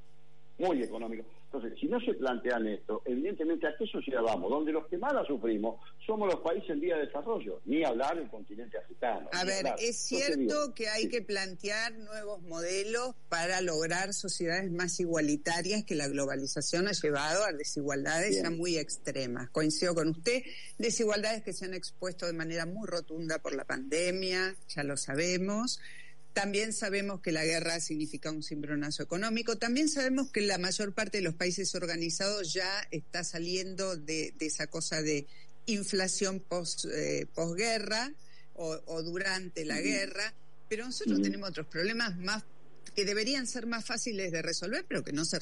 muy 0.58 0.82
económico. 0.82 1.24
Entonces, 1.46 1.78
si 1.80 1.86
no 1.86 2.00
se 2.00 2.14
plantean 2.14 2.66
esto, 2.66 3.02
evidentemente, 3.04 3.66
¿a 3.68 3.76
qué 3.76 3.86
sociedad 3.86 4.22
vamos? 4.22 4.50
Donde 4.50 4.72
los 4.72 4.86
que 4.88 4.98
más 4.98 5.12
la 5.12 5.24
sufrimos 5.24 5.80
somos 6.04 6.28
los 6.32 6.40
países 6.42 6.70
en 6.70 6.80
vía 6.80 6.96
de 6.96 7.06
desarrollo, 7.06 7.60
ni 7.64 7.84
hablar 7.84 8.16
del 8.16 8.28
continente 8.28 8.76
africano. 8.76 9.28
A 9.32 9.44
ver, 9.44 9.58
hablar. 9.58 9.76
es 9.78 10.12
Entonces, 10.12 10.34
cierto 10.36 10.74
que 10.74 10.88
hay 10.88 11.02
sí. 11.02 11.08
que 11.10 11.22
plantear 11.22 11.92
nuevos 11.96 12.42
modelos 12.42 13.14
para 13.28 13.60
lograr 13.60 14.12
sociedades 14.14 14.70
más 14.72 14.98
igualitarias 14.98 15.84
que 15.84 15.94
la 15.94 16.08
globalización 16.08 16.88
ha 16.88 16.92
llevado 16.92 17.44
a 17.44 17.52
desigualdades 17.52 18.30
Bien. 18.30 18.42
ya 18.44 18.50
muy 18.50 18.76
extremas. 18.76 19.48
Coincido 19.50 19.94
con 19.94 20.08
usted, 20.08 20.42
desigualdades 20.78 21.42
que 21.42 21.52
se 21.52 21.66
han 21.66 21.74
expuesto 21.74 22.26
de 22.26 22.32
manera 22.32 22.66
muy 22.66 22.88
rotunda 22.88 23.38
por 23.38 23.54
la 23.54 23.64
pandemia, 23.64 24.56
ya 24.68 24.82
lo 24.82 24.96
sabemos. 24.96 25.80
También 26.34 26.72
sabemos 26.72 27.20
que 27.20 27.30
la 27.32 27.44
guerra 27.44 27.78
significa 27.80 28.30
un 28.30 28.42
cimbronazo 28.42 29.02
económico. 29.04 29.56
También 29.56 29.88
sabemos 29.88 30.30
que 30.32 30.40
la 30.40 30.58
mayor 30.58 30.92
parte 30.92 31.18
de 31.18 31.22
los 31.22 31.34
países 31.34 31.74
organizados 31.76 32.52
ya 32.52 32.68
está 32.90 33.22
saliendo 33.24 33.96
de, 33.96 34.34
de 34.36 34.46
esa 34.46 34.66
cosa 34.66 35.00
de 35.00 35.26
inflación 35.66 36.40
pos, 36.40 36.86
eh, 36.92 37.26
posguerra 37.34 38.12
o, 38.54 38.76
o 38.86 39.02
durante 39.02 39.64
la 39.64 39.80
guerra. 39.80 40.34
Pero 40.68 40.86
nosotros 40.86 41.22
tenemos 41.22 41.50
otros 41.50 41.68
problemas 41.68 42.18
más 42.18 42.42
que 42.96 43.04
deberían 43.04 43.46
ser 43.46 43.66
más 43.66 43.84
fáciles 43.84 44.30
de 44.30 44.42
resolver, 44.42 44.84
pero 44.88 45.02
que 45.02 45.12
no 45.12 45.24
se, 45.24 45.38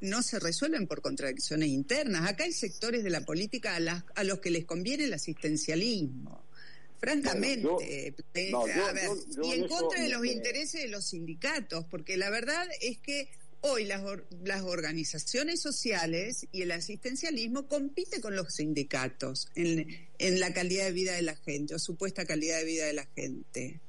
no 0.00 0.22
se 0.22 0.38
resuelven 0.40 0.86
por 0.86 1.00
contradicciones 1.02 1.68
internas. 1.68 2.28
Acá 2.28 2.44
hay 2.44 2.52
sectores 2.52 3.04
de 3.04 3.10
la 3.10 3.20
política 3.24 3.74
a, 3.76 3.80
las- 3.80 4.04
a 4.14 4.24
los 4.24 4.38
que 4.40 4.50
les 4.50 4.64
conviene 4.64 5.04
el 5.04 5.14
asistencialismo. 5.14 6.43
Francamente, 7.00 8.14
Bueno, 8.32 8.50
no, 8.50 8.66
yo- 8.66 8.84
a 8.86 8.92
ver, 8.92 9.04
yo- 9.08 9.16
yo 9.36 9.42
y 9.42 9.52
en 9.52 9.68
contra 9.68 10.02
de 10.02 10.08
los 10.08 10.24
intereses 10.26 10.82
de 10.82 10.88
los 10.88 11.06
sindicatos, 11.08 11.84
porque 11.90 12.16
la 12.16 12.30
verdad 12.30 12.66
es 12.80 12.98
que 12.98 13.28
hoy 13.60 13.84
las, 13.84 14.02
or- 14.02 14.26
las 14.44 14.62
organizaciones 14.62 15.60
sociales 15.60 16.46
y 16.52 16.62
el 16.62 16.70
asistencialismo 16.72 17.66
compite 17.68 18.20
con 18.20 18.36
los 18.36 18.54
sindicatos 18.54 19.48
en, 19.54 19.86
en 20.18 20.40
la 20.40 20.52
calidad 20.52 20.84
de 20.86 20.92
vida 20.92 21.12
de 21.14 21.22
la 21.22 21.36
gente 21.36 21.74
o 21.74 21.78
supuesta 21.78 22.24
calidad 22.24 22.58
de 22.58 22.64
vida 22.64 22.86
de 22.86 22.92
la 22.94 23.06
gente. 23.14 23.80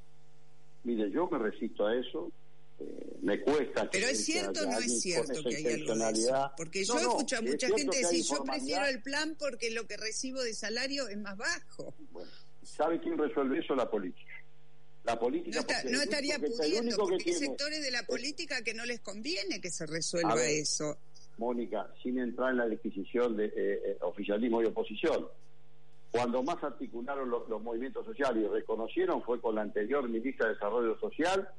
Mire, 0.83 1.09
yo 1.11 1.27
me 1.29 1.39
resisto 1.39 1.85
a 1.87 1.95
eso. 1.97 2.31
eh, 2.79 2.83
me 3.21 3.39
cuesta. 3.41 3.89
Pero 3.89 4.07
es 4.07 4.23
cierto 4.25 4.61
o 4.61 4.65
no 4.65 4.77
es 4.79 4.99
cierto 5.01 5.31
que 5.31 5.37
hay 5.37 5.43
algo 5.45 5.47
de 5.47 5.59
eso. 5.59 5.69
intencionalidad. 5.69 6.51
Porque 6.57 6.83
yo 6.83 6.93
no, 6.95 6.99
escucho 6.99 7.37
a 7.37 7.41
mucha 7.41 7.67
gente 7.69 7.97
decir, 7.99 8.23
yo 8.25 8.43
prefiero 8.43 8.85
el 8.87 9.01
plan 9.01 9.35
porque 9.39 9.71
lo 9.71 9.87
que 9.87 9.95
recibo 9.97 10.41
de 10.41 10.53
salario 10.53 11.07
es 11.07 11.17
más 11.17 11.37
bajo. 11.37 11.95
Bueno, 12.11 12.29
¿Sabe 12.65 12.99
quién 12.99 13.17
resuelve 13.17 13.59
eso? 13.59 13.75
La 13.75 13.89
política. 13.89 14.31
La 15.03 15.19
política 15.19 15.55
No, 15.55 15.61
está- 15.61 16.03
estaría 16.03 16.39
pudiendo, 16.39 16.97
porque 16.97 17.13
hay 17.15 17.19
tiene- 17.19 17.39
sectores 17.39 17.83
de 17.83 17.91
la 17.91 18.03
política 18.03 18.61
que 18.63 18.73
no 18.73 18.85
les 18.85 18.99
conviene 19.01 19.61
que 19.61 19.69
se 19.69 19.85
resuelva 19.85 20.33
ver, 20.35 20.49
eso. 20.49 20.97
Mónica, 21.37 21.87
sin 22.01 22.17
entrar 22.17 22.51
en 22.51 22.57
la 22.57 22.65
disquisición 22.67 23.35
de 23.37 23.45
eh, 23.45 23.51
eh, 23.55 23.97
oficialismo 24.01 24.61
y 24.61 24.65
oposición. 24.65 25.27
Cuando 26.11 26.41
más 26.43 26.63
articularon 26.63 27.29
los, 27.29 27.47
los 27.49 27.61
movimientos 27.61 28.05
sociales 28.05 28.45
y 28.45 28.47
reconocieron 28.47 29.21
fue 29.21 29.39
con 29.41 29.53
la 29.55 29.61
anterior 29.61 30.07
ministra 30.09 30.47
de 30.47 30.53
Desarrollo 30.53 30.97
Social, 30.97 31.49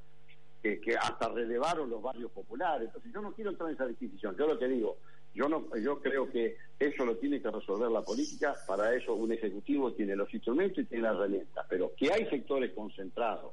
que, 0.62 0.80
que 0.80 0.96
hasta 0.96 1.28
relevaron 1.28 1.90
los 1.90 2.02
barrios 2.02 2.32
populares. 2.32 2.86
Entonces 2.88 3.12
yo 3.12 3.20
no 3.20 3.32
quiero 3.34 3.50
entrar 3.50 3.68
en 3.68 3.74
esa 3.76 3.86
disquisición. 3.86 4.34
Yo 4.36 4.46
lo 4.46 4.58
que 4.58 4.66
digo, 4.66 4.96
yo 5.36 5.48
no, 5.50 5.66
yo 5.76 6.00
creo 6.00 6.30
que 6.30 6.56
eso 6.78 7.04
lo 7.04 7.16
tiene 7.18 7.42
que 7.42 7.50
resolver 7.50 7.90
la 7.90 8.02
política. 8.02 8.54
Para 8.66 8.94
eso 8.94 9.14
un 9.14 9.32
ejecutivo 9.32 9.92
tiene 9.92 10.16
los 10.16 10.32
instrumentos 10.32 10.78
y 10.78 10.86
tiene 10.86 11.04
las 11.04 11.16
herramientas. 11.16 11.66
Pero 11.68 11.92
que 11.94 12.10
hay 12.10 12.26
sectores 12.30 12.72
concentrados, 12.72 13.52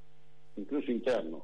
incluso 0.56 0.92
internos, 0.92 1.44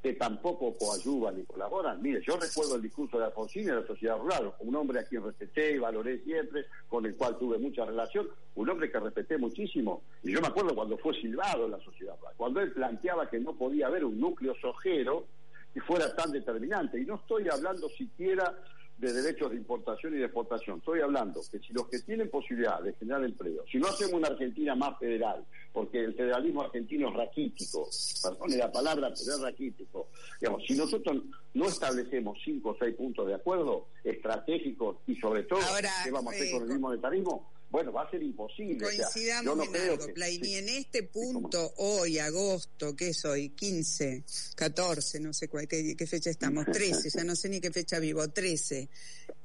que 0.00 0.14
tampoco 0.14 0.76
coadyuvan 0.78 1.36
ni 1.36 1.44
colaboran. 1.44 2.00
Mire, 2.00 2.22
yo 2.24 2.36
recuerdo 2.36 2.76
el 2.76 2.82
discurso 2.82 3.18
de 3.18 3.24
Alfonsín 3.24 3.68
en 3.68 3.80
la 3.80 3.86
sociedad 3.86 4.16
rural, 4.16 4.54
un 4.60 4.76
hombre 4.76 5.00
a 5.00 5.04
quien 5.04 5.24
respeté 5.24 5.72
y 5.72 5.78
valoré 5.78 6.20
siempre, 6.20 6.66
con 6.88 7.04
el 7.04 7.16
cual 7.16 7.36
tuve 7.36 7.58
mucha 7.58 7.84
relación, 7.84 8.28
un 8.54 8.70
hombre 8.70 8.90
que 8.92 9.00
respeté 9.00 9.38
muchísimo. 9.38 10.04
Y 10.22 10.32
yo 10.32 10.40
me 10.40 10.46
acuerdo 10.46 10.74
cuando 10.74 10.96
fue 10.98 11.14
silbado 11.20 11.66
en 11.66 11.72
la 11.72 11.80
sociedad 11.80 12.16
rural, 12.16 12.34
cuando 12.36 12.60
él 12.60 12.72
planteaba 12.72 13.28
que 13.28 13.40
no 13.40 13.54
podía 13.56 13.88
haber 13.88 14.04
un 14.04 14.20
núcleo 14.20 14.54
sojero 14.54 15.26
que 15.74 15.80
fuera 15.80 16.14
tan 16.14 16.30
determinante. 16.30 17.00
Y 17.00 17.04
no 17.04 17.16
estoy 17.16 17.48
hablando 17.48 17.88
siquiera 17.90 18.56
de 19.00 19.12
derechos 19.14 19.50
de 19.50 19.56
importación 19.56 20.14
y 20.14 20.18
de 20.18 20.26
exportación. 20.26 20.78
Estoy 20.78 21.00
hablando 21.00 21.40
que 21.50 21.58
si 21.58 21.72
los 21.72 21.88
que 21.88 22.00
tienen 22.00 22.28
posibilidad 22.28 22.82
de 22.82 22.92
generar 22.92 23.24
empleo, 23.24 23.64
si 23.70 23.78
no 23.78 23.88
hacemos 23.88 24.14
una 24.14 24.28
Argentina 24.28 24.74
más 24.74 24.98
federal, 24.98 25.42
porque 25.72 26.04
el 26.04 26.14
federalismo 26.14 26.62
argentino 26.62 27.08
es 27.08 27.14
raquítico, 27.14 27.88
perdone 28.22 28.56
la 28.58 28.70
palabra, 28.70 29.08
pero 29.08 29.36
es 29.36 29.40
raquítico. 29.40 30.08
Digamos, 30.38 30.64
si 30.66 30.74
nosotros 30.74 31.22
no 31.54 31.64
establecemos 31.64 32.38
cinco 32.44 32.70
o 32.70 32.76
seis 32.78 32.94
puntos 32.94 33.26
de 33.26 33.34
acuerdo 33.34 33.86
estratégicos 34.04 34.98
y 35.06 35.16
sobre 35.16 35.44
todo 35.44 35.60
Ahora, 35.60 35.90
qué 36.04 36.10
vamos 36.10 36.34
a 36.34 36.36
hacer 36.36 36.48
eh, 36.48 36.52
con 36.52 36.62
el 36.62 36.68
mismo 36.68 36.88
monetarismo, 36.88 37.50
bueno, 37.70 37.92
va 37.92 38.02
a 38.02 38.10
ser 38.10 38.22
imposible. 38.22 38.84
O 38.84 38.90
sea, 38.90 39.04
Coincidamos 39.06 39.56
no 39.56 39.64
en 39.64 39.76
algo, 39.76 40.06
que- 40.06 40.12
Play, 40.12 40.34
sí. 40.36 40.40
ni 40.42 40.54
en 40.56 40.68
este 40.68 41.02
punto, 41.04 41.72
hoy, 41.76 42.18
agosto, 42.18 42.96
¿qué 42.96 43.08
es 43.10 43.24
hoy? 43.24 43.50
15, 43.50 44.24
14, 44.56 45.20
no 45.20 45.32
sé 45.32 45.48
cuál, 45.48 45.68
qué, 45.68 45.94
qué 45.96 46.06
fecha 46.06 46.30
estamos, 46.30 46.66
13, 46.66 47.10
ya 47.10 47.22
no 47.24 47.36
sé 47.36 47.48
ni 47.48 47.60
qué 47.60 47.70
fecha 47.70 47.98
vivo, 48.00 48.28
13, 48.28 48.88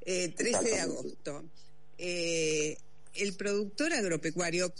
eh, 0.01 0.29
13 0.29 0.63
de 0.63 0.79
agosto. 0.79 1.43
Eh, 1.97 2.77
el 3.13 3.35
productor 3.35 3.93
agropecuario 3.93 4.73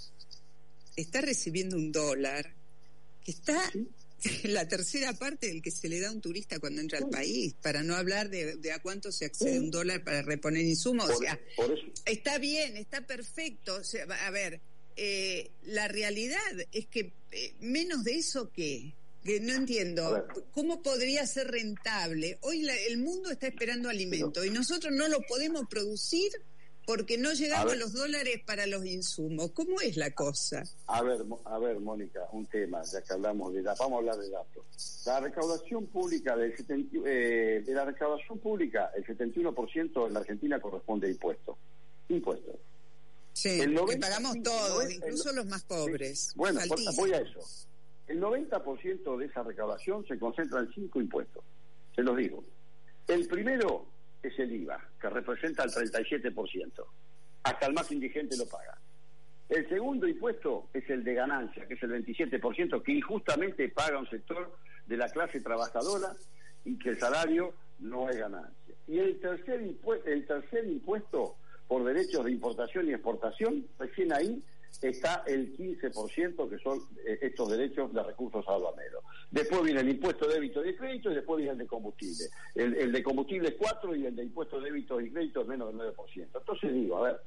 está 0.96 1.22
recibiendo 1.22 1.76
un 1.78 1.92
dólar 1.92 2.52
que 3.24 3.32
está 3.32 3.72
la 4.46 4.68
tercera 4.68 5.14
parte 5.14 5.48
del 5.48 5.62
que 5.62 5.72
se 5.72 5.88
le 5.90 6.00
da 6.00 6.10
a 6.10 6.12
un 6.12 6.22
turista 6.22 6.60
cuando 6.60 6.82
entra 6.82 7.00
al 7.00 7.10
país, 7.10 7.54
para 7.62 7.84
no 7.84 7.96
hablar 7.96 8.30
de, 8.30 8.56
de 8.56 8.72
a 8.72 8.80
cuánto 8.80 9.12
se 9.12 9.26
accede 9.26 9.60
un 9.60 9.72
dólar 9.72 10.04
para 10.04 10.22
reponer 10.22 10.64
insumos. 10.66 11.10
O 11.10 11.18
sea, 11.18 11.40
Está 12.06 12.38
bien, 12.38 12.78
está 12.78 13.06
perfecto. 13.06 13.76
O 13.76 13.84
sea, 13.84 14.04
a 14.06 14.32
ver, 14.32 14.62
eh, 14.96 15.52
la 15.64 15.88
realidad 15.88 16.40
es 16.72 16.88
que 16.88 17.14
eh, 17.32 17.54
menos 17.60 18.04
de 18.04 18.16
eso 18.16 18.52
que 18.52 18.94
que 19.24 19.40
no 19.40 19.54
entiendo 19.56 20.28
cómo 20.52 20.84
podría 20.84 21.26
ser 21.26 21.48
rentable. 21.48 22.38
Hoy 22.42 22.62
la- 22.62 22.78
el 22.78 23.00
mundo 23.00 23.32
está 23.32 23.48
esperando 23.48 23.90
alimento 23.90 24.46
y 24.46 24.52
nosotros 24.52 24.94
no 24.94 25.08
lo 25.08 25.20
podemos 25.28 25.64
producir 25.68 26.30
porque 26.86 27.18
no 27.18 27.34
ver. 27.72 27.78
los 27.80 27.94
dólares 27.94 28.42
para 28.46 28.66
los 28.68 28.86
insumos. 28.86 29.52
¿Cómo 29.52 29.82
es 29.82 29.98
la 29.98 30.12
cosa? 30.12 30.64
A 30.88 31.02
ver, 31.02 31.24
a 31.46 31.58
ver, 31.60 31.80
Mónica, 31.80 32.22
un 32.32 32.46
tema, 32.46 32.82
ya 32.84 33.02
que 33.02 33.14
hablamos 33.14 33.54
de 33.54 33.62
datos, 33.62 33.80
vamos 33.80 33.96
a 33.96 34.00
hablar 34.00 34.18
de 34.18 34.30
datos. 34.30 34.66
La 35.06 35.20
recaudación 35.20 35.88
pública 35.88 36.36
del 36.36 36.56
70, 36.56 36.98
eh, 37.06 37.64
de 37.66 37.74
la 37.74 37.86
recaudación 37.86 38.40
pública, 38.40 38.92
el 38.96 39.06
71% 39.06 40.08
en 40.08 40.14
la 40.14 40.20
Argentina 40.20 40.60
corresponde 40.60 41.08
a 41.08 41.12
impuestos. 41.12 41.58
Impuestos. 42.10 42.56
Sí, 43.34 43.50
El 43.60 43.70
que 43.72 43.76
90, 43.76 44.08
pagamos 44.08 44.34
sí, 44.34 44.44
todos, 44.44 44.86
el- 44.86 44.92
incluso 44.94 45.34
los 45.34 45.46
más 45.48 45.64
pobres. 45.64 46.20
Sí. 46.28 46.34
Bueno, 46.36 46.62
por- 46.68 46.80
voy 46.96 47.12
a 47.14 47.18
eso. 47.18 47.40
El 48.08 48.20
90% 48.22 49.18
de 49.18 49.26
esa 49.26 49.42
recaudación 49.44 50.06
se 50.08 50.18
concentra 50.20 50.60
en 50.60 50.72
cinco 50.74 51.02
impuestos. 51.02 51.44
Se 51.96 52.04
los 52.04 52.16
digo. 52.16 52.44
El 53.08 53.28
primero 53.28 53.88
es 54.28 54.40
el 54.40 54.52
IVA, 54.52 54.80
que 55.00 55.10
representa 55.10 55.64
el 55.64 55.72
37%. 55.72 56.86
Hasta 57.44 57.68
el 57.68 57.74
más 57.74 57.92
indigente 57.92 58.38
lo 58.38 58.48
paga. 58.48 58.78
El 59.50 59.70
segundo 59.70 60.08
impuesto 60.08 60.70
es 60.74 60.90
el 60.90 61.04
de 61.04 61.14
ganancia, 61.14 61.68
que 61.68 61.76
es 61.76 61.84
el 61.84 61.92
27%, 61.92 62.82
que 62.82 62.92
injustamente 62.92 63.70
paga 63.70 64.00
un 64.00 64.10
sector 64.10 64.58
de 64.88 64.98
la 64.98 65.10
clase 65.10 65.40
trabajadora 65.42 66.16
y 66.64 66.78
que 66.80 66.90
el 66.90 67.00
salario 67.00 67.54
no 67.80 68.10
es 68.10 68.18
ganancia. 68.18 68.76
Y 68.88 68.98
el 69.00 69.20
tercer, 69.20 69.62
el 70.06 70.26
tercer 70.26 70.66
impuesto 70.66 71.36
por 71.68 71.84
derechos 71.84 72.26
de 72.26 72.32
importación 72.32 72.88
y 72.88 72.94
exportación, 72.94 73.68
recién 73.78 74.14
ahí 74.14 74.44
está 74.82 75.24
el 75.28 75.56
15%, 75.58 76.50
que 76.50 76.58
son 76.60 76.80
eh, 77.06 77.20
estos 77.22 77.50
derechos 77.50 77.94
de 77.94 78.04
recursos 78.04 78.46
aduaneros. 78.48 79.04
Después 79.32 79.64
viene 79.64 79.82
el 79.82 79.90
impuesto 79.90 80.28
de 80.28 80.36
débito 80.36 80.62
y 80.64 80.68
de 80.68 80.76
crédito 80.78 81.12
y 81.12 81.16
después 81.16 81.38
viene 81.38 81.54
el 81.54 81.58
de 81.60 81.68
combustible. 81.68 82.26
El, 82.54 82.92
de 82.92 83.04
combustible 83.04 83.50
es 83.50 83.56
4 83.56 83.96
y 83.96 84.06
el 84.06 84.16
de 84.16 84.24
impuesto 84.24 84.60
de 84.60 84.66
débito 84.66 85.00
y 85.02 85.10
crédito 85.12 85.42
es 85.42 85.48
menos 85.48 85.68
del 85.76 85.94
9%. 85.94 86.28
Entonces 86.36 86.74
digo, 86.74 86.98
a 86.98 87.04
ver, 87.12 87.22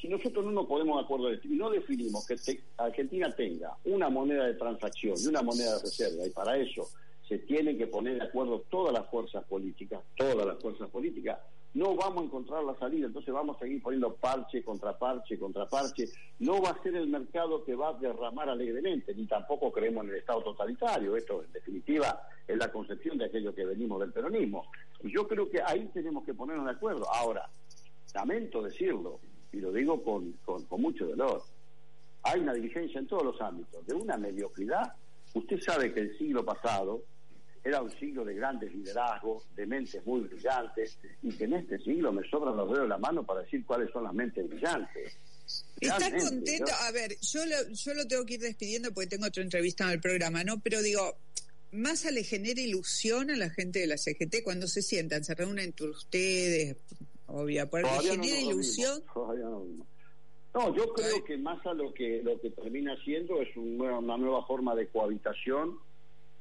si 0.00 0.08
nosotros 0.08 0.44
no 0.44 0.50
nos 0.52 0.66
ponemos 0.66 0.98
de 0.98 1.04
acuerdo 1.04 1.28
de 1.28 1.34
esto 1.36 1.48
y 1.48 1.56
no 1.56 1.70
definimos 1.70 2.26
que 2.26 2.36
te- 2.36 2.60
Argentina 2.76 3.30
tenga 3.34 3.76
una 3.84 4.08
moneda 4.10 4.46
de 4.46 4.54
transacción 4.54 5.14
y 5.18 5.26
una 5.28 5.42
moneda 5.42 5.76
de 5.76 5.82
reserva, 5.82 6.26
y 6.26 6.30
para 6.30 6.56
eso 6.56 6.88
se 7.28 7.38
tienen 7.38 7.78
que 7.78 7.86
poner 7.86 8.16
de 8.18 8.24
acuerdo 8.24 8.64
todas 8.68 8.92
las 8.92 9.08
fuerzas 9.08 9.44
políticas, 9.44 10.00
todas 10.16 10.44
las 10.46 10.58
fuerzas 10.60 10.90
políticas, 10.90 11.38
no 11.74 11.94
vamos 11.94 12.22
a 12.22 12.26
encontrar 12.26 12.64
la 12.64 12.74
salida, 12.74 13.06
entonces 13.06 13.32
vamos 13.32 13.56
a 13.56 13.60
seguir 13.60 13.82
poniendo 13.82 14.14
parche 14.14 14.62
contra 14.62 14.98
parche 14.98 15.38
contra 15.38 15.66
parche, 15.66 16.08
no 16.40 16.60
va 16.60 16.70
a 16.70 16.82
ser 16.82 16.96
el 16.96 17.08
mercado 17.08 17.64
que 17.64 17.74
va 17.74 17.88
a 17.88 17.92
derramar 17.94 18.50
alegremente, 18.50 19.14
ni 19.14 19.26
tampoco 19.26 19.72
creemos 19.72 20.04
en 20.04 20.10
el 20.10 20.16
Estado 20.16 20.42
totalitario, 20.42 21.16
esto 21.16 21.42
en 21.42 21.52
definitiva 21.52 22.28
es 22.46 22.58
la 22.58 22.70
concepción 22.70 23.16
de 23.16 23.26
aquello 23.26 23.54
que 23.54 23.64
venimos 23.64 24.00
del 24.00 24.12
peronismo. 24.12 24.66
Y 25.02 25.12
yo 25.12 25.26
creo 25.26 25.48
que 25.48 25.62
ahí 25.62 25.88
tenemos 25.94 26.24
que 26.24 26.34
ponernos 26.34 26.66
de 26.66 26.72
acuerdo. 26.72 27.06
Ahora, 27.12 27.48
lamento 28.14 28.62
decirlo, 28.62 29.20
y 29.52 29.58
lo 29.58 29.72
digo 29.72 30.02
con, 30.02 30.32
con, 30.44 30.64
con 30.64 30.82
mucho 30.82 31.06
dolor, 31.06 31.42
hay 32.24 32.40
una 32.40 32.52
dirigencia 32.52 33.00
en 33.00 33.06
todos 33.06 33.24
los 33.24 33.40
ámbitos, 33.40 33.86
de 33.86 33.94
una 33.94 34.16
mediocridad. 34.16 34.94
Usted 35.34 35.60
sabe 35.60 35.92
que 35.92 36.00
el 36.00 36.18
siglo 36.18 36.44
pasado 36.44 37.02
era 37.64 37.80
un 37.82 37.90
siglo 37.98 38.24
de 38.24 38.34
grandes 38.34 38.72
liderazgos, 38.74 39.44
de 39.54 39.66
mentes 39.66 40.04
muy 40.04 40.20
brillantes, 40.22 40.98
y 41.22 41.30
que 41.36 41.44
en 41.44 41.54
este 41.54 41.78
siglo 41.78 42.12
me 42.12 42.28
sobran 42.28 42.56
los 42.56 42.68
dedos 42.68 42.82
de 42.82 42.88
la 42.88 42.98
mano 42.98 43.24
para 43.24 43.42
decir 43.42 43.64
cuáles 43.64 43.90
son 43.92 44.04
las 44.04 44.14
mentes 44.14 44.48
brillantes. 44.48 45.16
¿Estás 45.80 46.10
contento? 46.24 46.64
yo- 46.68 46.74
A 46.86 46.90
ver, 46.92 47.16
yo 47.20 47.44
lo, 47.46 47.68
yo 47.72 47.94
lo 47.94 48.06
tengo 48.06 48.24
que 48.24 48.34
ir 48.34 48.40
despidiendo 48.40 48.92
porque 48.92 49.08
tengo 49.10 49.26
otra 49.26 49.42
entrevista 49.42 49.84
en 49.84 49.90
el 49.90 50.00
programa, 50.00 50.42
¿no? 50.44 50.60
Pero 50.60 50.80
digo, 50.82 51.16
¿Massa 51.72 52.10
le 52.10 52.22
genera 52.24 52.60
ilusión 52.60 53.30
a 53.30 53.36
la 53.36 53.48
gente 53.50 53.78
de 53.78 53.86
la 53.86 53.96
CGT 53.96 54.42
cuando 54.44 54.66
se 54.66 54.82
sientan, 54.82 55.24
se 55.24 55.34
reúnen 55.34 55.66
entre 55.66 55.88
ustedes? 55.88 56.76
Obvio, 57.26 57.62
¿le 57.62 57.68
Todavía 57.68 58.16
no 58.16 58.22
genera 58.22 58.38
vimos, 58.40 58.52
ilusión? 58.54 59.02
no. 59.14 59.64
No, 60.54 60.76
yo 60.76 60.92
creo 60.92 61.24
que 61.24 61.38
Massa 61.38 61.72
lo 61.72 61.94
que 61.94 62.20
lo 62.22 62.38
que 62.38 62.50
termina 62.50 62.94
siendo 63.04 63.40
es 63.40 63.56
un 63.56 63.80
una 63.80 64.18
nueva 64.18 64.44
forma 64.46 64.74
de 64.74 64.86
cohabitación 64.88 65.78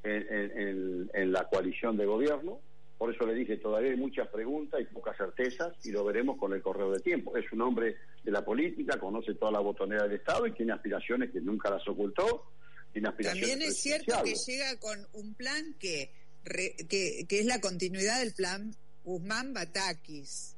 en, 0.04 0.28
en- 0.30 0.58
en- 0.58 1.12
en 1.14 1.32
la 1.32 1.48
coalición 1.48 1.98
de 1.98 2.06
gobierno. 2.06 2.60
Por 2.98 3.14
eso 3.14 3.26
le 3.26 3.34
dije, 3.34 3.58
todavía 3.58 3.90
hay 3.92 3.98
muchas 3.98 4.28
preguntas 4.28 4.80
y 4.80 4.86
pocas 4.94 5.18
certezas 5.18 5.74
y 5.84 5.92
lo 5.92 6.04
veremos 6.06 6.38
con 6.38 6.54
el 6.54 6.62
correo 6.62 6.92
de 6.92 7.00
tiempo. 7.00 7.36
Es 7.36 7.52
un 7.52 7.62
hombre 7.62 7.96
de 8.24 8.32
la 8.32 8.46
política, 8.46 9.00
conoce 9.00 9.34
toda 9.34 9.52
la 9.52 9.60
botonera 9.60 10.04
del 10.04 10.14
Estado 10.18 10.46
y 10.46 10.52
tiene 10.54 10.74
aspiraciones 10.74 11.32
que 11.32 11.42
nunca 11.42 11.72
las 11.72 11.88
ocultó. 11.88 12.52
Tiene 12.94 13.08
aspiraciones 13.10 13.50
También 13.50 13.70
es 13.72 13.78
cierto 13.78 14.22
que 14.24 14.36
llega 14.36 14.78
con 14.80 15.08
un 15.14 15.34
plan 15.34 15.76
que, 15.80 16.12
re- 16.44 16.76
que, 16.88 17.26
que 17.28 17.40
es 17.40 17.46
la 17.48 17.60
continuidad 17.60 18.20
del 18.20 18.34
plan 18.34 18.76
Guzmán-Batakis 19.04 20.56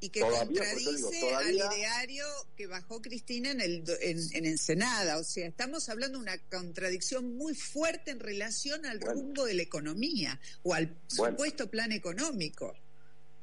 y 0.00 0.10
que 0.10 0.20
Todavía, 0.20 0.44
contradice 0.60 0.96
digo, 0.96 1.10
todavía- 1.10 1.68
al 1.68 1.72
ideario 1.76 2.24
que 2.56 2.66
bajó 2.68 3.02
Cristina 3.02 3.50
en, 3.50 3.60
el, 3.60 3.84
en, 4.00 4.18
en 4.32 4.46
Ensenada. 4.46 5.18
O 5.18 5.24
sea, 5.24 5.46
estamos 5.48 5.88
hablando 5.88 6.18
de 6.18 6.22
una 6.22 6.38
contradicción 6.48 7.36
muy 7.36 7.54
fuerte 7.54 8.10
en 8.12 8.20
relación 8.20 8.86
al 8.86 8.98
Bueno. 9.00 9.14
rumbo 9.22 9.44
de 9.44 9.54
la 9.54 9.62
economía 9.62 10.40
o 10.62 10.74
al 10.74 10.86
Bueno. 11.16 11.32
supuesto 11.36 11.68
plan 11.70 11.90
económico. 11.92 12.76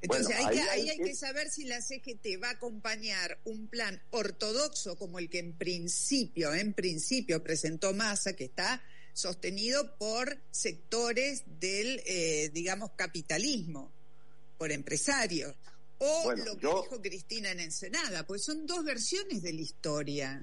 Entonces 0.01 0.27
Bueno, 0.27 0.47
hay, 0.49 0.55
que, 0.55 0.61
ahí 0.61 0.67
hay 0.69 0.79
ahí 0.81 0.89
hay 0.91 0.97
que- 0.97 1.03
que 1.05 1.15
saber 1.15 1.49
si 1.49 1.65
la 1.65 1.81
CGT 1.81 2.37
va 2.41 2.49
a 2.49 2.51
acompañar 2.51 3.39
un 3.45 3.67
plan 3.67 4.01
ortodoxo 4.11 4.95
como 4.97 5.19
el 5.19 5.29
que 5.29 5.39
en 5.39 5.53
principio, 5.53 6.53
en 6.53 6.73
principio 6.73 7.43
presentó 7.43 7.91
Massa, 7.93 8.33
que 8.33 8.45
está 8.45 8.83
sostenido 9.13 9.95
por 9.97 10.37
sectores 10.51 11.43
del, 11.59 12.01
eh, 12.05 12.49
digamos, 12.53 12.91
capitalismo, 12.95 13.91
por 14.57 14.71
empresarios, 14.71 15.55
o 15.99 16.23
Bueno, 16.25 16.43
lo 16.45 16.55
que 16.55 16.61
yo- 16.61 16.81
dijo 16.83 17.01
Cristina 17.01 17.51
en 17.51 17.59
Ensenada, 17.59 18.25
pues 18.25 18.43
son 18.43 18.65
dos 18.65 18.83
versiones 18.83 19.41
de 19.41 19.53
la 19.53 19.61
historia. 19.61 20.41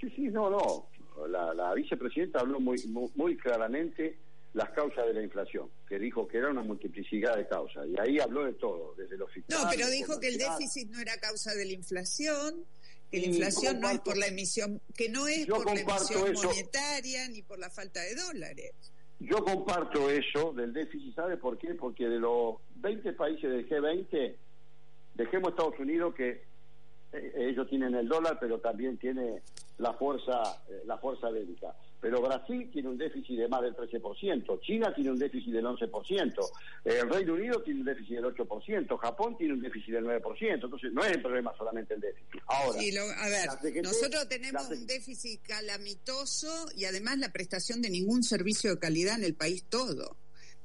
Sí, 0.00 0.10
sí, 0.14 0.22
no, 0.28 0.50
no. 0.50 0.88
La, 1.28 1.54
la 1.54 1.72
vicepresidenta 1.74 2.40
habló 2.40 2.60
muy, 2.60 2.76
muy, 2.88 3.10
muy 3.14 3.36
claramente 3.38 4.18
las 4.52 4.70
causas 4.70 5.06
de 5.06 5.14
la 5.14 5.22
inflación, 5.22 5.70
que 5.88 5.98
dijo 5.98 6.26
que 6.28 6.38
era 6.38 6.50
una 6.50 6.62
multiplicidad 6.62 7.36
de 7.36 7.46
causas. 7.46 7.86
Y 7.88 7.98
ahí 8.00 8.18
habló 8.18 8.44
de 8.44 8.54
todo, 8.54 8.94
desde 8.96 9.16
lo 9.16 9.26
fiscal. 9.28 9.62
No, 9.62 9.68
pero 9.70 9.88
dijo 9.90 10.18
que 10.20 10.28
el 10.28 10.38
déficit 10.38 10.90
no 10.90 11.00
era 11.00 11.16
causa 11.18 11.52
de 11.54 11.64
la 11.64 11.72
inflación, 11.72 12.64
que 13.10 13.20
la 13.20 13.26
inflación 13.26 13.80
no 13.80 13.90
es 13.90 14.00
por 14.00 14.16
la 14.16 14.26
emisión, 14.26 14.80
que 14.96 15.08
no 15.08 15.26
es 15.28 15.46
por 15.46 15.64
la 15.66 15.80
emisión 15.80 16.32
eso. 16.32 16.48
monetaria 16.48 17.28
ni 17.28 17.42
por 17.42 17.58
la 17.58 17.70
falta 17.70 18.00
de 18.00 18.14
dólares. 18.14 18.72
Yo 19.20 19.42
comparto 19.44 20.10
eso 20.10 20.52
del 20.52 20.72
déficit, 20.74 21.14
¿sabe 21.14 21.36
por 21.38 21.56
qué? 21.58 21.74
Porque 21.74 22.04
de 22.08 22.18
los 22.18 22.56
20 22.76 23.12
países 23.14 23.50
del 23.50 23.66
G20, 23.68 24.36
dejemos 25.16 25.50
Estados 25.50 25.78
Unidos 25.78 26.14
que 26.14 26.44
eh, 27.12 27.32
ellos 27.36 27.68
tienen 27.68 27.94
el 27.94 28.08
dólar, 28.08 28.38
pero 28.40 28.58
también 28.60 28.98
tiene 28.98 29.42
la 29.78 29.92
fuerza 29.94 30.62
eh, 30.68 30.82
la 30.86 30.98
fuerza 30.98 31.30
bélica. 31.30 31.74
Pero 32.00 32.20
Brasil 32.20 32.68
tiene 32.72 32.88
un 32.90 32.98
déficit 32.98 33.38
de 33.38 33.48
más 33.48 33.62
del 33.62 33.74
13%, 33.74 34.60
China 34.60 34.94
tiene 34.94 35.10
un 35.10 35.18
déficit 35.18 35.52
del 35.52 35.64
11%, 35.64 36.50
eh, 36.84 36.98
el 37.02 37.08
Reino 37.10 37.32
Unido 37.34 37.62
tiene 37.62 37.80
un 37.80 37.86
déficit 37.86 38.16
del 38.16 38.24
8%, 38.26 38.98
Japón 38.98 39.36
tiene 39.38 39.54
un 39.54 39.60
déficit 39.62 39.94
del 39.94 40.04
9%, 40.04 40.54
entonces 40.54 40.92
no 40.92 41.02
es 41.02 41.12
el 41.12 41.22
problema 41.22 41.52
solamente 41.56 41.94
el 41.94 42.00
déficit. 42.00 42.40
Ahora, 42.46 42.78
Sí, 42.78 42.92
lo- 42.92 43.00
a 43.02 43.28
ver, 43.28 43.48
CGT 43.62 43.82
nosotros 43.82 44.28
tenemos 44.28 44.68
un 44.70 44.86
déficit 44.86 45.40
calamitoso 45.42 46.66
y 46.76 46.84
además 46.84 47.18
la 47.18 47.32
prestación 47.32 47.80
de 47.82 47.90
ningún 47.90 48.22
servicio 48.22 48.70
de 48.70 48.78
calidad 48.78 49.16
en 49.18 49.24
el 49.24 49.34
país 49.34 49.64
todo. 49.68 50.16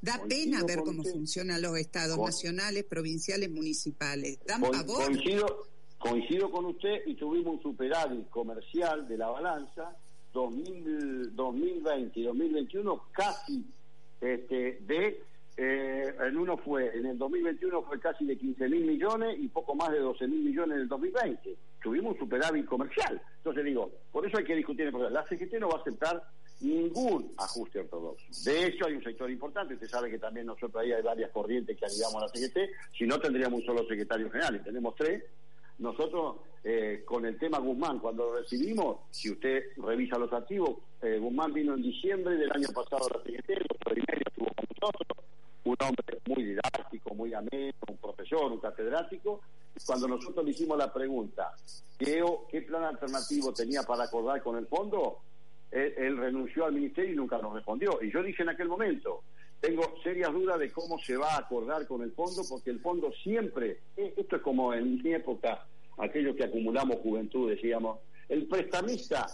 Da 0.02 0.18
Coincido 0.18 0.28
pena 0.58 0.66
ver 0.66 0.78
con 0.80 0.86
cómo 0.98 1.02
usted.2000 1.02 1.60
los 1.62 1.78
estados 1.78 2.16
Con- 2.18 2.26
nacionales, 2.26 2.84
provinciales, 2.86 3.52
municipales. 3.52 4.40
Dan 4.46 4.62
Co- 4.62 4.72
pavor. 4.72 5.06
coincido, 5.06 5.68
coincido 6.00 6.50
con 6.52 6.66
usted 6.66 7.02
y 7.06 7.14
tuvimos 7.16 7.56
un 7.56 7.62
superávit 7.62 8.28
comercial 8.30 9.08
de 9.08 9.18
la 9.18 9.28
balanza 9.30 9.96
2000, 10.34 11.36
2020 11.36 12.20
y 12.20 12.24
2021 12.24 13.04
casi 13.12 13.64
este, 14.22 14.80
de 14.82 15.22
eh, 15.58 16.16
en 16.28 16.38
uno 16.38 16.58
fue 16.58 16.96
en 16.98 17.06
el 17.06 17.18
2021 17.18 17.84
fue 17.84 18.00
casi 18.00 18.26
de 18.26 18.38
15 18.38 18.70
mil 18.70 18.86
millones 18.86 19.38
y 19.40 19.50
poco 19.50 19.76
más 19.76 19.92
de 19.92 20.00
12 20.00 20.28
mil 20.28 20.42
millones 20.44 20.76
en 20.78 20.82
el 20.84 20.88
2020 20.88 21.56
tuvimos 21.84 22.14
un 22.14 22.20
superávit 22.20 22.66
comercial 22.66 23.22
entonces 23.38 23.66
digo 23.66 23.92
por 24.12 24.26
eso 24.26 24.38
hay 24.38 24.46
que 24.46 24.56
discutir 24.56 24.86
el 24.86 24.92
problema 24.92 25.20
la 25.22 25.28
CGT 25.28 25.56
no 25.60 25.68
va 25.70 25.80
a 25.80 25.82
aceptar 25.82 26.24
ningún 26.62 27.34
ajuste 27.38 27.80
ortodoxo. 27.80 28.26
De 28.46 28.68
hecho, 28.68 28.86
hay 28.86 28.94
un 28.94 29.04
sector 29.04 29.30
importante, 29.30 29.74
usted 29.74 29.88
sabe 29.88 30.10
que 30.10 30.20
también 30.20 30.46
nosotros 30.46 30.84
ahí 30.84 30.92
hay 30.92 31.02
varias 31.02 31.32
corrientes 31.32 31.78
que 31.78 31.86
ayudamos 31.86 32.16
a 32.16 32.26
la 32.26 32.30
CGT, 32.30 32.58
si 32.98 33.06
no 33.06 33.20
tendríamos 33.20 33.60
un 33.60 33.66
solo 33.66 33.88
secretario 33.88 34.30
general, 34.30 34.56
y 34.56 34.64
tenemos 34.64 34.96
tres. 34.96 35.24
Nosotros, 35.80 36.38
eh, 36.64 37.02
con 37.06 37.26
el 37.26 37.40
tema 37.40 37.60
Guzmán, 37.60 38.00
cuando 38.00 38.26
lo 38.26 38.40
recibimos, 38.40 38.98
si 39.10 39.32
usted 39.32 39.64
revisa 39.78 40.18
los 40.18 40.32
archivos, 40.32 40.78
eh, 41.02 41.18
Guzmán 41.18 41.54
vino 41.54 41.74
en 41.74 41.82
diciembre 41.82 42.36
del 42.36 42.52
año 42.52 42.68
pasado 42.74 43.08
a 43.08 43.18
la 43.18 43.24
CGT, 43.24 43.50
los 43.50 43.78
primeros 43.84 44.22
estuvo 44.28 44.46
con 44.46 44.66
nosotros, 44.80 45.26
un 45.64 45.76
hombre 45.82 46.20
muy 46.28 46.44
didáctico, 46.44 47.16
muy 47.16 47.34
ameno, 47.34 47.74
un 47.88 47.98
profesor, 47.98 48.52
un 48.52 48.60
catedrático. 48.60 49.42
Cuando 49.86 50.08
nosotros 50.08 50.46
le 50.46 50.52
hicimos 50.52 50.78
la 50.78 50.94
pregunta, 50.94 51.56
¿qué, 51.98 52.24
qué 52.50 52.62
plan 52.62 52.84
alternativo 52.84 53.52
tenía 53.52 53.82
para 53.82 54.04
acordar 54.04 54.44
con 54.44 54.58
el 54.58 54.68
fondo? 54.68 55.22
Él, 55.72 56.18
renunció 56.18 56.66
al 56.66 56.74
ministerio 56.74 57.14
y 57.14 57.16
nunca 57.16 57.38
nos 57.38 57.54
respondió. 57.54 58.00
Y 58.02 58.12
yo 58.12 58.22
dije 58.22 58.44
en 58.44 58.50
aquel 58.50 58.68
momento, 58.68 59.24
tengo 59.60 59.96
serias 60.04 60.32
dudas 60.34 60.60
de 60.60 60.72
cómo 60.72 60.98
se 61.00 61.18
va 61.18 61.36
a 61.36 61.40
acordar 61.40 61.88
con 61.88 62.02
el 62.02 62.12
fondo, 62.12 62.42
porque 62.50 62.72
el 62.72 62.80
fondo 62.80 63.12
siempre, 63.24 63.80
eh, 63.96 64.14
esto 64.18 64.36
es 64.36 64.42
como 64.42 64.74
en 64.74 65.02
mi 65.02 65.14
época, 65.14 65.66
aquellos 65.98 66.36
que 66.36 66.44
acumulamos 66.44 66.98
juventud, 66.98 67.50
decíamos, 67.50 68.00
el 68.28 68.48
prestamista, 68.48 69.28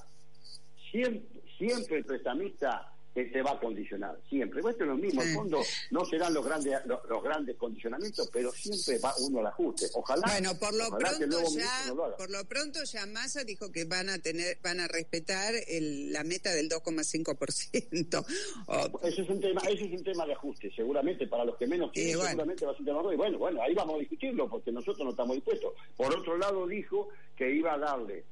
siempre, 0.91 1.41
siempre 1.58 1.97
el 1.97 2.06
prestamista 2.06 2.93
eh, 3.19 3.25
te 3.34 3.41
va 3.41 3.51
a 3.53 3.60
condicionar, 3.60 4.15
siempre. 4.30 4.60
Esto 4.60 4.84
es 4.84 4.88
lo 4.89 4.95
mismo, 4.95 5.21
Sí. 5.23 5.34
fondo 5.34 5.62
no 5.91 6.06
serán 6.06 6.34
los 6.34 6.45
grandes 6.45 6.86
los, 6.86 6.99
los 7.10 7.23
grandes 7.23 7.56
condicionamientos, 7.58 8.30
pero 8.32 8.51
siempre 8.51 8.99
va 8.99 9.12
uno 9.21 9.39
al 9.39 9.47
ajuste. 9.47 9.88
Ojalá, 9.95 10.21
Bueno, 10.27 10.58
por 10.60 10.73
lo 10.75 10.86
que 10.86 11.03
pronto 11.03 11.41
ya, 11.58 11.86
no 11.88 11.95
lo 11.95 12.06
haga. 12.06 12.15
por 12.17 12.30
lo 12.30 12.45
pronto 12.45 12.84
ya 12.84 13.06
Massa 13.08 13.43
dijo 13.43 13.71
que 13.71 13.86
van 13.86 14.10
a 14.10 14.19
tener, 14.19 14.60
van 14.62 14.80
a 14.80 14.88
respetar 14.88 15.53
el- 15.67 16.13
la 16.13 16.23
meta 16.23 16.51
del 16.53 16.69
2,5%. 16.69 18.25
O- 18.67 18.99
Ese 19.03 19.21
es 19.21 19.30
un 19.30 19.39
tema, 19.41 19.62
ese 19.69 19.86
es 19.86 19.91
un 19.91 20.03
tema 20.03 20.25
de 20.25 20.34
ajuste, 20.34 20.71
seguramente 20.75 21.27
para 21.27 21.45
los 21.45 21.58
que 21.58 21.67
menos 21.67 21.91
tienen, 21.91 22.13
Eh, 22.13 22.15
bueno. 22.17 22.30
seguramente 22.30 22.65
va 22.65 22.71
a 22.71 22.73
ser 22.75 22.82
un 22.82 22.86
tema 22.88 23.01
de 23.10 23.13
y 23.13 23.17
bueno, 23.17 23.38
bueno, 23.38 23.62
ahí 23.62 23.73
vamos 23.73 23.95
a 23.95 23.99
discutirlo 23.99 24.49
porque 24.49 24.71
nosotros 24.71 24.99
no 25.06 25.12
estamos 25.12 25.36
dispuestos. 25.36 25.73
Por 25.95 26.13
otro 26.15 26.38
lado 26.38 26.67
dijo 26.67 27.10
que 27.36 27.49
iba 27.51 27.73
a 27.73 27.77
darle 27.77 28.25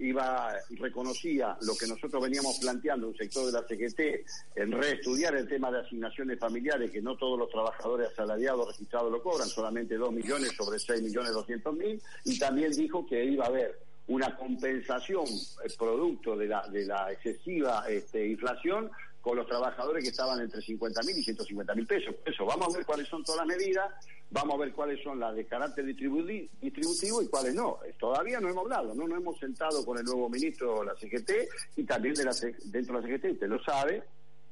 iba 0.00 0.54
reconocía 0.70 1.56
lo 1.62 1.74
que 1.76 1.86
nosotros 1.86 2.22
veníamos 2.22 2.58
planteando 2.60 3.08
un 3.08 3.16
sector 3.16 3.46
de 3.46 3.52
la 3.52 3.62
CGT 3.66 4.56
en 4.56 4.72
reestudiar 4.72 5.34
el 5.34 5.46
tema 5.48 5.70
de 5.70 5.80
asignaciones 5.80 6.38
familiares 6.38 6.90
que 6.90 7.02
no 7.02 7.16
todos 7.16 7.38
los 7.38 7.50
trabajadores 7.50 8.08
asalariados 8.08 8.68
registrados 8.68 9.12
lo 9.12 9.22
cobran 9.22 9.48
solamente 9.48 9.96
2 9.96 10.12
millones 10.12 10.52
sobre 10.56 10.78
6 10.78 11.02
millones 11.02 11.32
200 11.32 11.76
mil 11.76 12.02
y 12.24 12.38
también 12.38 12.72
dijo 12.72 13.06
que 13.06 13.22
iba 13.22 13.44
a 13.44 13.48
haber 13.48 13.78
una 14.08 14.34
compensación 14.36 15.24
eh, 15.26 15.68
producto 15.78 16.36
de 16.36 16.46
la 16.46 16.66
de 16.68 16.86
la 16.86 17.12
excesiva 17.12 17.84
este, 17.88 18.26
inflación 18.26 18.90
con 19.20 19.36
los 19.36 19.46
trabajadores 19.46 20.02
que 20.02 20.10
estaban 20.10 20.40
entre 20.40 20.60
50 20.60 21.02
mil 21.02 21.18
y 21.18 21.22
150 21.22 21.74
mil 21.74 21.86
pesos. 21.86 22.14
Eso, 22.24 22.44
vamos 22.46 22.74
a 22.74 22.78
ver 22.78 22.86
cuáles 22.86 23.08
son 23.08 23.22
todas 23.22 23.46
las 23.46 23.58
medidas, 23.58 23.90
vamos 24.30 24.54
a 24.54 24.58
ver 24.58 24.72
cuáles 24.72 25.02
son 25.02 25.20
las 25.20 25.34
de 25.34 25.46
carácter 25.46 25.84
distributivo 25.84 27.22
y 27.22 27.28
cuáles 27.28 27.54
no. 27.54 27.78
Eh, 27.84 27.94
Todavía 27.98 28.40
no 28.40 28.48
hemos 28.48 28.64
hablado, 28.64 28.94
no 28.94 29.06
nos 29.06 29.18
hemos 29.18 29.38
sentado 29.38 29.84
con 29.84 29.98
el 29.98 30.04
nuevo 30.04 30.28
ministro 30.28 30.80
de 30.80 30.86
la 30.86 30.94
CGT 30.94 31.30
y 31.76 31.84
también 31.84 32.14
de 32.14 32.24
la, 32.24 32.34
dentro 32.64 33.00
de 33.00 33.08
la 33.08 33.18
CGT, 33.18 33.32
usted 33.32 33.48
lo 33.48 33.62
sabe, 33.62 34.02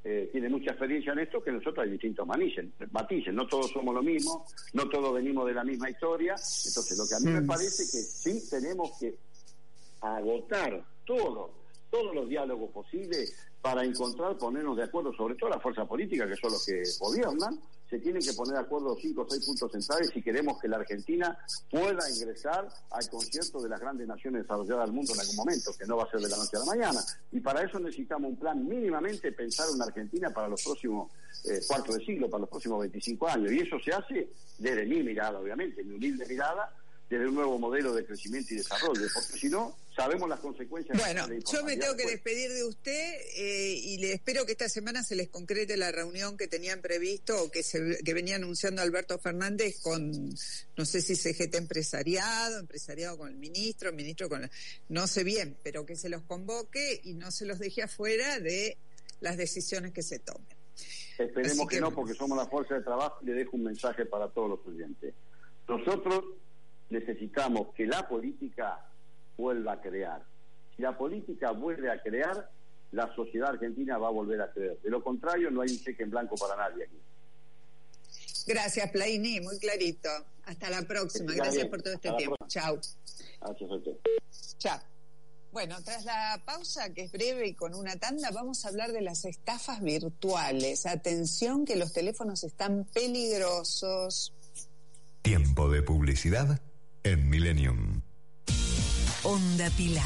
eh, 0.05 0.29
tiene 0.31 0.49
mucha 0.49 0.71
experiencia 0.71 1.13
en 1.13 1.21
esto, 1.21 1.43
que 1.43 1.51
nosotros 1.51 1.85
hay 1.85 1.91
distintos 1.91 2.27
matices, 2.27 2.67
matices, 2.93 3.35
no 3.35 3.47
todos 3.47 3.71
somos 3.71 3.95
lo 3.95 4.03
mismo, 4.03 4.47
no 4.75 4.89
todos 4.89 5.15
venimos 5.15 5.47
de 5.47 5.55
la 5.55 5.65
misma 5.65 5.91
historia, 5.91 6.33
entonces 6.33 6.97
lo 6.97 7.07
que 7.09 7.15
a 7.15 7.21
mí 7.21 7.41
me 7.41 7.47
parece 7.47 7.83
que 7.83 8.03
sí 8.03 8.49
tenemos 8.49 8.99
que 8.99 9.17
agotar 10.01 10.85
todo, 11.05 11.51
todos 11.91 12.15
los 12.15 12.29
diálogos 12.29 12.71
posibles 12.71 13.35
para 13.61 13.85
encontrar, 13.85 14.37
ponernos 14.39 14.77
de 14.77 14.85
acuerdo, 14.85 15.13
sobre 15.15 15.35
todo 15.35 15.51
la 15.51 15.61
fuerza 15.61 15.85
política, 15.85 16.29
que 16.29 16.37
son 16.37 16.53
los 16.53 16.65
que 16.65 16.83
gobiernan, 17.01 17.59
se 17.89 17.99
tienen 17.99 18.23
que 18.23 18.33
poner 18.35 18.55
de 18.55 18.61
acuerdo 18.61 18.97
cinco 19.01 19.23
o 19.23 19.27
seis 19.29 19.45
puntos 19.45 19.73
centrales 19.73 20.11
si 20.13 20.23
queremos 20.23 20.61
que 20.61 20.69
la 20.69 20.77
Argentina 20.77 21.37
pueda 21.71 22.09
ingresar 22.11 22.69
al 22.91 23.09
concierto 23.09 23.61
de 23.61 23.69
las 23.69 23.81
grandes 23.81 24.07
naciones 24.07 24.43
desarrolladas 24.43 24.87
del 24.87 24.95
mundo 24.95 25.15
en 25.15 25.21
algún 25.21 25.37
momento, 25.37 25.73
que 25.77 25.87
no 25.87 25.97
va 25.97 26.05
a 26.05 26.11
ser 26.11 26.21
de 26.21 26.29
la 26.29 26.37
noche 26.37 26.57
a 26.57 26.61
la 26.61 26.67
mañana. 26.67 27.01
Y 27.33 27.41
para 27.41 27.63
eso 27.63 27.79
necesitamos 27.79 28.31
un 28.31 28.37
plan 28.37 28.69
mínimamente 28.69 29.33
pensar 29.33 29.67
una 29.71 29.87
Argentina 29.87 30.31
para 30.31 30.49
los 30.49 30.63
próximos 30.63 31.11
eh, 31.45 31.61
cuarto 31.67 31.95
de 31.95 32.05
siglo, 32.05 32.29
para 32.29 32.43
los 32.43 32.51
próximos 32.51 32.81
25 32.81 33.29
años. 33.29 33.53
Y 33.53 33.61
eso 33.61 33.79
se 33.81 33.93
hace 33.93 34.29
desde 34.59 34.85
mi 34.85 35.03
mirada, 35.03 35.39
obviamente, 35.41 35.83
mi 35.83 35.95
humilde 35.95 36.27
mirada, 36.27 36.71
desde 37.09 37.27
un 37.27 37.35
nuevo 37.35 37.59
modelo 37.59 37.95
de 37.95 38.05
crecimiento 38.05 38.53
y 38.53 38.59
desarrollo, 38.59 39.07
porque 39.15 39.39
si 39.39 39.49
no, 39.49 39.77
sabemos 39.97 40.29
las 40.29 40.41
consecuencias. 40.41 40.99
Bueno, 40.99 41.27
yo 41.51 41.65
me 41.65 41.77
tengo 41.77 41.97
que 41.97 42.07
despedir 42.07 42.53
de 42.53 42.65
usted 42.65 43.15
eh, 43.35 43.75
y 43.83 43.99
le 43.99 44.13
espero 44.13 44.45
que 44.45 44.53
esta 44.53 44.69
semana 44.69 45.03
se 45.03 45.17
les 45.17 45.29
concrete 45.29 45.77
la 45.79 45.91
reunión 45.91 46.37
que 46.37 46.49
tenían 46.49 46.83
previsto 46.83 47.43
o 47.43 47.51
que, 47.51 47.63
se, 47.63 47.99
que 48.05 48.15
venía 48.15 48.37
anunciando 48.37 48.83
Alberto 48.83 49.19
Fernández 49.19 49.81
con, 49.81 50.29
no 50.77 50.85
sé 50.85 51.01
si 51.01 51.17
CGT 51.17 51.55
empresariado, 51.55 52.61
empresariado 52.61 53.17
con 53.17 53.31
el 53.31 53.37
ministro, 53.37 53.91
ministro 53.93 54.29
con... 54.29 54.49
no 54.89 55.07
sé 55.07 55.25
bien, 55.25 55.57
pero 55.63 55.87
que 55.87 55.97
se 55.97 56.11
los 56.11 56.23
convoque 56.23 57.01
y 57.05 57.15
no 57.15 57.31
se 57.31 57.47
los 57.47 57.59
deje 57.59 57.83
afuera 57.83 58.39
de 58.39 58.77
las 59.21 59.39
decisiones 59.39 59.93
que 59.93 60.03
se 60.03 60.19
tomen. 60.19 60.47
Esperemos 61.19 61.67
que, 61.67 61.77
que 61.77 61.81
no, 61.81 61.93
porque 61.93 62.15
somos 62.15 62.37
la 62.37 62.47
fuerza 62.47 62.75
de 62.75 62.83
trabajo 62.83 63.19
y 63.23 63.27
le 63.27 63.33
dejo 63.33 63.57
un 63.57 63.65
mensaje 63.65 64.05
para 64.05 64.29
todos 64.29 64.51
los 64.51 64.67
oyentes. 64.67 65.15
Nosotros 65.67 66.25
necesitamos 66.91 67.75
que 67.75 67.87
la 67.87 68.09
política 68.09 68.87
vuelva 69.37 69.75
a 69.75 69.81
crear. 69.81 70.25
Si 70.77 70.83
la 70.83 70.97
política 70.97 71.53
vuelve 71.53 71.91
a 71.91 72.01
crear, 72.03 72.51
la 72.93 73.15
sociedad 73.15 73.51
argentina 73.51 73.99
va 73.99 74.09
a 74.09 74.13
volver 74.13 74.41
a 74.41 74.51
creer. 74.53 74.81
De 74.81 74.91
lo 74.91 75.03
contrario, 75.03 75.51
no 75.51 75.61
hay 75.61 75.71
un 75.71 75.79
cheque 75.79 76.03
en 76.03 76.11
blanco 76.11 76.37
para 76.37 76.57
nadie 76.57 76.85
aquí. 76.85 76.99
Gracias, 78.47 78.91
Plaini, 78.91 79.41
muy 79.41 79.59
clarito. 79.59 80.09
Hasta 80.45 80.71
la 80.71 80.83
próxima. 80.83 81.35
Gracias 81.35 81.67
por 81.67 81.83
todo 81.83 81.95
este 81.95 82.11
tiempo. 82.13 82.37
Chao. 82.47 82.81
Chao. 84.57 84.81
Bueno, 85.53 85.77
tras 85.83 86.05
la 86.05 86.43
pausa, 86.45 86.93
que 86.93 87.03
es 87.03 87.13
breve 87.13 87.49
y 87.49 87.55
con 87.55 87.75
una 87.75 87.97
tanda, 87.97 88.31
vamos 88.31 88.65
a 88.65 88.69
hablar 88.69 88.93
de 88.93 89.03
las 89.03 89.25
estafas 89.25 89.83
virtuales. 89.83 90.87
Atención 90.87 91.65
que 91.65 91.77
los 91.77 91.93
teléfonos 91.93 92.45
están 92.45 92.85
peligrosos. 92.95 94.33
Tiempo 95.23 95.69
de 95.69 95.83
publicidad 95.83 96.61
en 97.05 97.29
Millennium. 97.29 98.03
Honda 99.23 99.71
Pilar, 99.71 100.05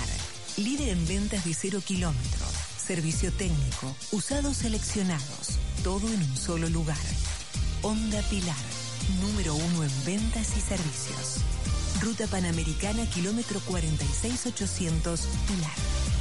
líder 0.57 0.91
en 0.91 1.07
ventas 1.07 1.45
de 1.45 1.55
cero 1.55 1.81
kilómetros, 1.85 2.51
servicio 2.77 3.33
técnico, 3.33 3.95
usados 4.11 4.59
seleccionados, 4.59 5.59
todo 5.85 6.09
en 6.09 6.23
un 6.23 6.37
solo 6.37 6.69
lugar. 6.69 6.97
Honda 7.83 8.23
Pilar, 8.31 8.57
número 9.21 9.55
uno 9.55 9.85
en 9.85 10.05
ventas 10.05 10.57
y 10.57 10.61
servicios. 10.61 11.39
Ruta 12.01 12.27
Panamericana, 12.27 13.09
kilómetro 13.11 13.61
46800, 13.61 15.29
Pilar. 15.47 16.12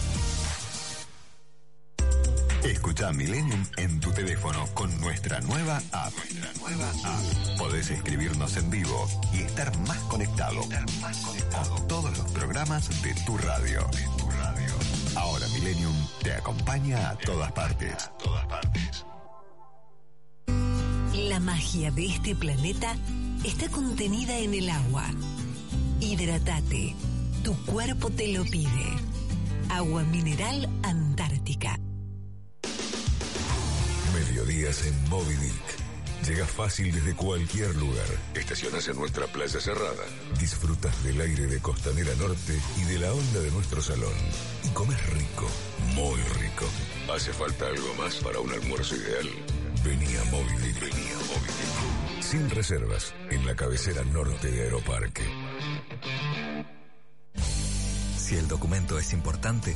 Escucha 2.63 3.11
Millennium 3.11 3.65
en 3.77 3.99
tu 3.99 4.11
teléfono 4.11 4.67
con 4.75 4.95
nuestra 5.01 5.39
nueva 5.41 5.81
app. 5.91 6.13
Nuestra 6.13 6.53
nueva 6.59 6.89
app. 6.89 7.57
Podés 7.57 7.89
escribirnos 7.89 8.55
en 8.55 8.69
vivo 8.69 9.07
y 9.33 9.37
estar 9.37 9.75
más 9.87 9.97
conectado. 10.03 10.61
Más 11.01 11.17
conectado. 11.17 11.75
A 11.75 11.87
todos 11.87 12.17
los 12.17 12.31
programas 12.31 12.87
de 13.01 13.15
tu 13.25 13.35
radio. 13.39 13.89
Tu 14.17 14.29
radio. 14.29 14.73
Ahora 15.15 15.47
Millennium 15.47 15.95
te 16.21 16.33
acompaña 16.33 17.09
a 17.09 17.17
todas 17.17 17.51
partes. 17.51 17.93
A 17.93 18.17
todas 18.19 18.45
partes. 18.45 19.05
La 21.15 21.39
magia 21.39 21.89
de 21.89 22.05
este 22.05 22.35
planeta 22.35 22.95
está 23.43 23.69
contenida 23.69 24.37
en 24.37 24.53
el 24.53 24.69
agua. 24.69 25.05
Hidratate. 25.99 26.95
Tu 27.43 27.55
cuerpo 27.65 28.11
te 28.11 28.27
lo 28.33 28.43
pide. 28.43 28.85
Agua 29.69 30.03
mineral 30.03 30.69
Antártica. 30.83 31.79
En 34.61 35.09
Moby 35.09 35.33
Dick. 35.37 36.27
Llegas 36.27 36.51
fácil 36.51 36.93
desde 36.93 37.15
cualquier 37.15 37.75
lugar. 37.77 38.05
Estacionas 38.35 38.87
en 38.87 38.95
nuestra 38.95 39.25
playa 39.25 39.59
cerrada. 39.59 40.03
Disfrutas 40.39 41.03
del 41.03 41.19
aire 41.19 41.47
de 41.47 41.59
Costanera 41.59 42.13
Norte 42.15 42.59
y 42.77 42.83
de 42.83 42.99
la 42.99 43.11
onda 43.11 43.39
de 43.39 43.49
nuestro 43.49 43.81
salón. 43.81 44.13
Y 44.63 44.69
comes 44.69 45.03
rico, 45.13 45.47
muy 45.95 46.21
rico. 46.39 46.65
¿Hace 47.11 47.33
falta 47.33 47.65
algo 47.65 47.91
más 47.95 48.17
para 48.17 48.39
un 48.39 48.51
almuerzo 48.51 48.95
ideal? 48.95 49.27
Vení 49.83 50.15
a 50.15 50.23
Moby 50.25 50.57
Dick. 50.63 50.79
Vení 50.79 51.09
a 51.09 51.17
Moby 51.17 51.47
Dick. 51.47 52.23
Sin 52.23 52.49
reservas, 52.51 53.15
en 53.31 53.43
la 53.47 53.55
cabecera 53.55 54.03
norte 54.03 54.51
de 54.51 54.61
Aeroparque. 54.61 55.23
Si 58.15 58.35
el 58.35 58.47
documento 58.47 58.99
es 58.99 59.11
importante, 59.11 59.75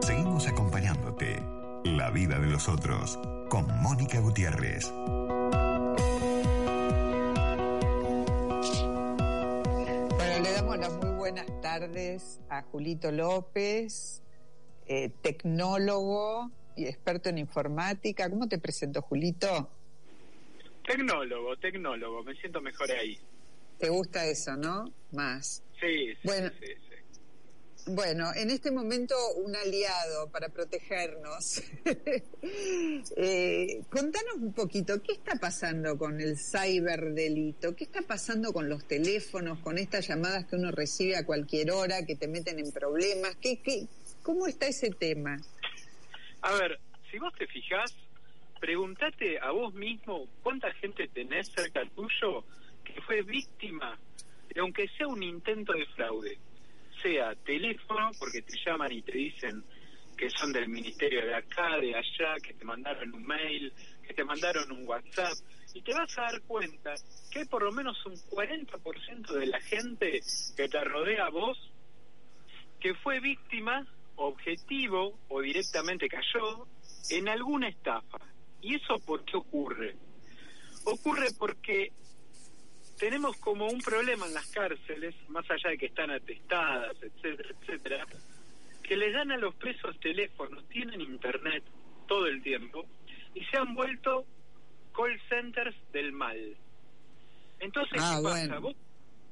Seguimos 0.03 0.47
acompañándote. 0.47 1.43
La 1.85 2.11
vida 2.11 2.39
de 2.39 2.47
los 2.47 2.69
otros 2.69 3.19
con 3.49 3.67
Mónica 3.81 4.21
Gutiérrez. 4.21 4.93
Bueno, 10.17 10.43
le 10.43 10.53
damos 10.53 10.79
las 10.79 10.93
muy 10.93 11.11
buenas 11.17 11.47
tardes 11.63 12.41
a 12.51 12.63
Julito 12.63 13.11
López, 13.11 14.23
eh, 14.87 15.11
tecnólogo 15.23 16.51
y 16.77 16.85
experto 16.85 17.31
en 17.31 17.39
informática. 17.39 18.29
¿Cómo 18.29 18.47
te 18.47 18.59
presento, 18.59 19.01
Julito? 19.01 19.71
Tecnólogo, 20.85 21.57
tecnólogo, 21.57 22.23
me 22.25 22.35
siento 22.35 22.61
mejor 22.61 22.91
ahí. 22.91 23.19
¿Te 23.81 23.89
gusta 23.89 24.27
eso, 24.27 24.57
no? 24.57 24.93
Más. 25.13 25.63
Sí, 25.81 26.13
sí, 26.13 26.19
Bueno. 26.25 26.51
sí, 26.61 26.67
sí. 26.67 26.91
Bueno, 27.87 28.31
en 28.37 28.51
este 28.51 28.71
momento 28.71 29.15
un 29.37 29.57
aliado 29.57 30.31
para 30.31 30.49
protegernos. 30.51 31.63
Eh, 33.17 33.83
contanos 33.91 34.35
un 34.37 34.53
poquito, 34.53 35.03
¿qué 35.03 35.13
está 35.13 35.37
pasando 35.37 35.99
con 35.99 36.21
el 36.21 36.37
ciberdelito? 36.39 37.75
¿Qué 37.77 37.85
está 37.85 38.03
pasando 38.03 38.53
con 38.53 38.69
los 38.69 38.87
teléfonos, 38.87 39.59
con 39.61 39.79
estas 39.79 40.09
llamadas 40.09 40.47
que 40.47 40.57
uno 40.57 40.71
recibe 40.71 41.17
a 41.17 41.25
cualquier 41.27 41.71
hora, 41.71 42.05
que 42.07 42.17
te 42.17 42.29
meten 42.29 42.59
en 42.59 42.73
problemas? 42.73 43.37
¿Qué, 43.37 43.61
qué, 43.63 43.87
¿Cómo 44.23 44.47
está 44.47 44.67
ese 44.69 44.91
tema? 44.91 45.39
A 46.43 46.55
ver, 46.55 46.79
si 47.11 47.19
vos 47.19 47.33
te 47.39 47.47
fijás, 47.47 47.95
pregúntate 48.61 49.39
a 49.39 49.51
vos 49.51 49.75
mismo 49.75 50.27
cuánta 50.43 50.73
gente 50.75 51.09
tenés 51.09 51.49
cerca 51.49 51.83
tuyo 51.95 52.45
que 52.85 53.01
fue 53.03 53.23
víctima 53.23 53.99
de 54.49 54.61
aunque 54.61 54.89
sea 54.89 55.07
un 55.07 55.23
intento 55.23 55.73
de 55.73 55.87
fraude. 55.87 56.39
Sea 57.03 57.35
teléfono, 57.37 58.11
porque 58.19 58.43
te 58.43 58.59
llaman 58.65 58.93
y 58.93 59.03
te 59.03 59.13
dicen 59.13 59.65
que 60.17 60.29
son 60.29 60.53
del 60.53 60.69
ministerio 60.69 61.25
de 61.25 61.35
acá, 61.35 61.79
de 61.81 61.95
allá, 61.95 62.35
que 62.43 62.53
te 62.53 62.65
mandaron 62.65 63.15
un 63.15 63.27
mail, 63.27 63.73
que 64.07 64.13
te 64.13 64.23
mandaron 64.23 64.71
un 64.71 64.87
WhatsApp, 64.87 65.33
y 65.73 65.81
te 65.81 65.95
vas 65.95 66.19
a 66.19 66.23
dar 66.23 66.43
cuenta 66.43 66.95
que 67.31 67.39
hay 67.39 67.45
por 67.47 67.63
lo 67.63 67.73
menos 67.73 67.97
un 68.05 68.15
40% 68.15 69.33
de 69.33 69.47
la 69.47 69.61
gente 69.61 70.21
que 70.57 70.69
te 70.69 70.85
rodea 70.85 71.27
a 71.27 71.31
vos 71.31 71.57
que 72.81 72.95
fue 72.95 73.21
víctima, 73.21 73.87
objetivo 74.17 75.19
o 75.29 75.41
directamente 75.41 76.09
cayó 76.09 76.67
en 77.11 77.29
alguna 77.29 77.69
estafa. 77.69 78.19
¿Y 78.61 78.75
eso 78.75 78.99
por 79.07 79.25
qué 79.25 79.37
ocurre? 79.37 79.97
Ocurre 80.85 81.29
porque 81.39 81.93
tenemos 83.01 83.37
como 83.39 83.67
un 83.67 83.81
problema 83.81 84.27
en 84.27 84.35
las 84.35 84.47
cárceles, 84.53 85.15
más 85.29 85.51
allá 85.51 85.71
de 85.71 85.79
que 85.79 85.87
están 85.87 86.11
atestadas, 86.11 86.97
etcétera, 87.03 87.49
etcétera, 87.61 88.07
que 88.83 88.97
les 88.97 89.13
dan 89.15 89.33
a 89.33 89.37
los 89.39 89.55
presos 89.57 89.99
teléfonos, 90.01 90.69
tienen 90.69 91.01
internet, 91.01 91.65
todo 92.07 92.27
el 92.27 92.43
tiempo 92.43 92.87
y 93.35 93.45
se 93.47 93.57
han 93.57 93.75
vuelto 93.75 94.27
call 94.95 95.19
centers 95.29 95.75
del 95.93 96.13
mal. 96.13 96.57
Entonces, 97.61 97.99
Ah, 98.03 98.17
¿qué 98.19 98.23
pasa? 98.23 98.47
bueno. 98.49 98.61
Vos, 98.61 98.77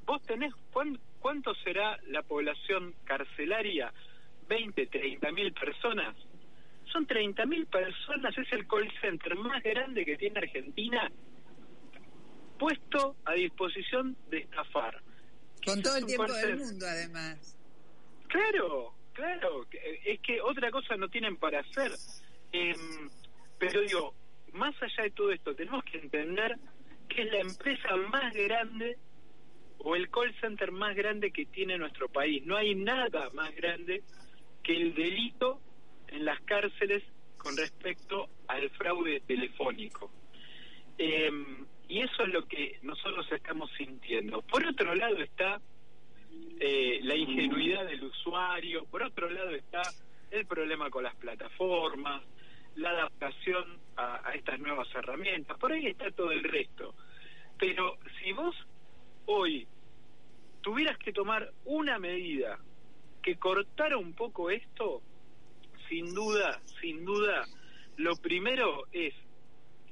vos 0.07 0.23
tenés, 0.23 0.55
¿cuán- 0.73 0.99
¿cuánto 1.21 1.55
será 1.57 1.99
la 2.09 2.23
población 2.23 2.95
carcelaria? 3.05 3.93
¿20, 4.49 4.87
30 4.91 5.31
mil 5.33 5.53
personas? 5.53 6.16
Son 6.93 7.07
30 7.07 7.45
mil 7.45 7.66
personas, 7.66 8.37
es 8.39 8.51
el 8.53 8.66
call 8.66 8.91
center 9.01 9.35
más 9.37 9.62
grande 9.62 10.05
que 10.07 10.16
tiene 10.16 10.39
Argentina 10.39 11.11
puesto 12.59 13.17
a 13.25 13.33
disposición 13.35 14.17
de 14.31 14.39
estafar. 14.39 15.01
Con 15.65 15.83
todo 15.83 15.97
el 15.97 16.07
tiempo 16.07 16.33
del 16.33 16.57
mundo, 16.59 16.87
además. 16.87 17.57
Claro, 18.29 18.95
claro, 19.13 19.67
que- 19.71 20.01
es 20.05 20.21
que 20.21 20.41
otra 20.41 20.71
cosa 20.71 20.97
no 20.97 21.09
tienen 21.09 21.37
para 21.37 21.61
hacer. 21.61 21.93
Em, 22.53 23.09
pero 23.59 23.81
digo, 23.83 24.15
más 24.53 24.75
allá 24.83 25.05
de 25.05 25.11
todo 25.11 25.31
esto, 25.33 25.55
tenemos 25.55 25.85
que 25.85 25.99
entender 25.99 26.57
que 27.09 27.23
es 27.23 27.33
la 27.33 27.41
empresa 27.41 27.97
más 28.11 28.35
grande 28.35 28.99
o 29.79 29.97
el 29.97 30.11
call 30.11 30.35
center 30.41 30.73
más 30.73 30.95
grande 30.97 31.31
que 31.31 31.47
tiene 31.47 31.79
nuestro 31.79 32.09
país. 32.09 32.45
No 32.45 32.57
hay 32.57 32.75
nada 32.75 33.31
más 33.31 33.55
grande 33.55 34.03
que 34.63 34.77
el 34.77 34.95
delito 34.95 35.61
en 36.09 36.25
las 36.25 36.41
cárceles 36.43 37.03
con 37.37 37.57
respecto 37.57 38.29
al 38.49 38.69
fraude 38.71 39.21
telefónico. 39.21 40.11
Em, 40.99 41.65
y 41.89 42.01
eso 42.01 42.22
es 42.22 42.28
lo 42.28 42.47
que 42.47 42.78
nosotros 42.82 43.26
estamos 43.32 43.70
sintiendo. 43.76 44.43
Por 44.43 44.64
otro 44.66 44.95
lado 44.95 45.16
está 45.22 45.61
eh, 46.61 47.01
la 47.03 47.16
ingenuidad 47.16 47.86
del 47.86 48.05
usuario, 48.05 48.84
por 48.84 49.03
otro 49.03 49.30
lado 49.30 49.51
está 49.51 49.82
el 50.30 50.47
problema 50.47 50.91
con 50.91 51.05
las 51.05 51.16
plataformas, 51.16 52.22
la 52.76 52.91
adaptación 52.91 53.78
a, 53.97 54.28
a 54.28 54.34
estas 54.34 54.61
nuevas 54.61 54.89
herramientas, 54.95 55.57
por 55.59 55.72
ahí 55.72 55.86
está 55.86 56.11
todo 56.11 56.30
el 56.30 56.45
resto. 56.45 56.95
Pero 57.59 57.99
si 58.20 58.32
vos 58.32 58.55
hoy 59.26 59.66
tuvieras 60.61 60.99
que 60.99 61.12
tomar 61.12 61.51
una 61.64 61.99
medida 61.99 62.59
que 63.22 63.36
cortara 63.36 63.97
un 63.97 64.12
poco 64.12 64.51
esto, 64.51 65.03
sin 65.89 66.14
duda, 66.14 66.61
sin 66.80 67.05
duda, 67.05 67.47
lo 67.97 68.14
primero 68.16 68.84
es 68.93 69.14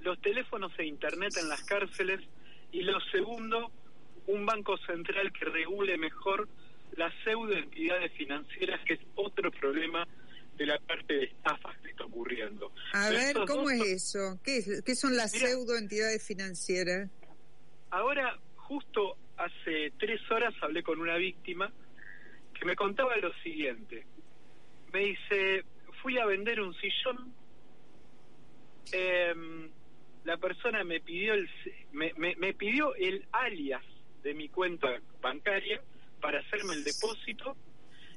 los 0.06 0.20
teléfonos 0.20 0.72
e 0.78 0.84
internet 0.86 1.36
en 1.36 1.48
las 1.48 1.62
cárceles 1.64 2.20
y 2.70 2.82
lo 2.82 2.98
segundo, 3.10 3.72
un 4.28 4.46
banco 4.46 4.76
central 4.78 5.32
que 5.32 5.44
regule 5.46 5.98
mejor 5.98 6.48
las 6.96 7.12
pseudoentidades 7.24 8.12
financieras, 8.12 8.80
que 8.84 8.94
es 8.94 9.00
otro 9.16 9.50
problema 9.50 10.06
de 10.56 10.64
la 10.66 10.78
parte 10.78 11.12
de 11.14 11.24
estafas 11.24 11.76
que 11.78 11.90
está 11.90 12.04
ocurriendo. 12.04 12.72
A 12.94 13.08
Pero 13.08 13.18
ver, 13.18 13.36
¿cómo 13.48 13.62
dos 13.64 13.72
es 13.72 13.82
eso? 14.14 14.38
¿Qué, 14.44 14.58
es- 14.58 14.82
qué 14.82 14.94
son 14.94 15.16
las 15.16 15.34
Mira. 15.34 15.48
pseudoentidades 15.48 16.24
financieras? 16.24 17.10
Ahora, 17.90 18.38
justo 18.54 19.16
hace 19.36 19.92
tres 19.98 20.20
horas 20.30 20.54
hablé 20.62 20.82
con 20.84 21.00
una 21.00 21.16
víctima 21.16 21.72
que 22.54 22.64
me 22.64 22.76
contaba 22.76 23.16
lo 23.16 23.32
siguiente. 23.42 24.06
Me 24.92 25.00
dice, 25.00 25.64
fui 26.00 26.16
a 26.18 26.26
vender 26.26 26.60
un 26.60 26.72
sillón, 26.74 27.34
em, 28.92 29.68
la 30.26 30.36
persona 30.36 30.82
me 30.82 31.00
pidió 31.00 31.34
el 31.34 31.48
me, 31.92 32.12
me, 32.16 32.52
pidió 32.52 32.94
el 32.96 33.24
alias 33.30 33.82
de 34.24 34.34
mi 34.34 34.48
cuenta 34.48 35.00
bancaria 35.22 35.80
para 36.20 36.40
hacerme 36.40 36.74
el 36.74 36.84
depósito. 36.84 37.56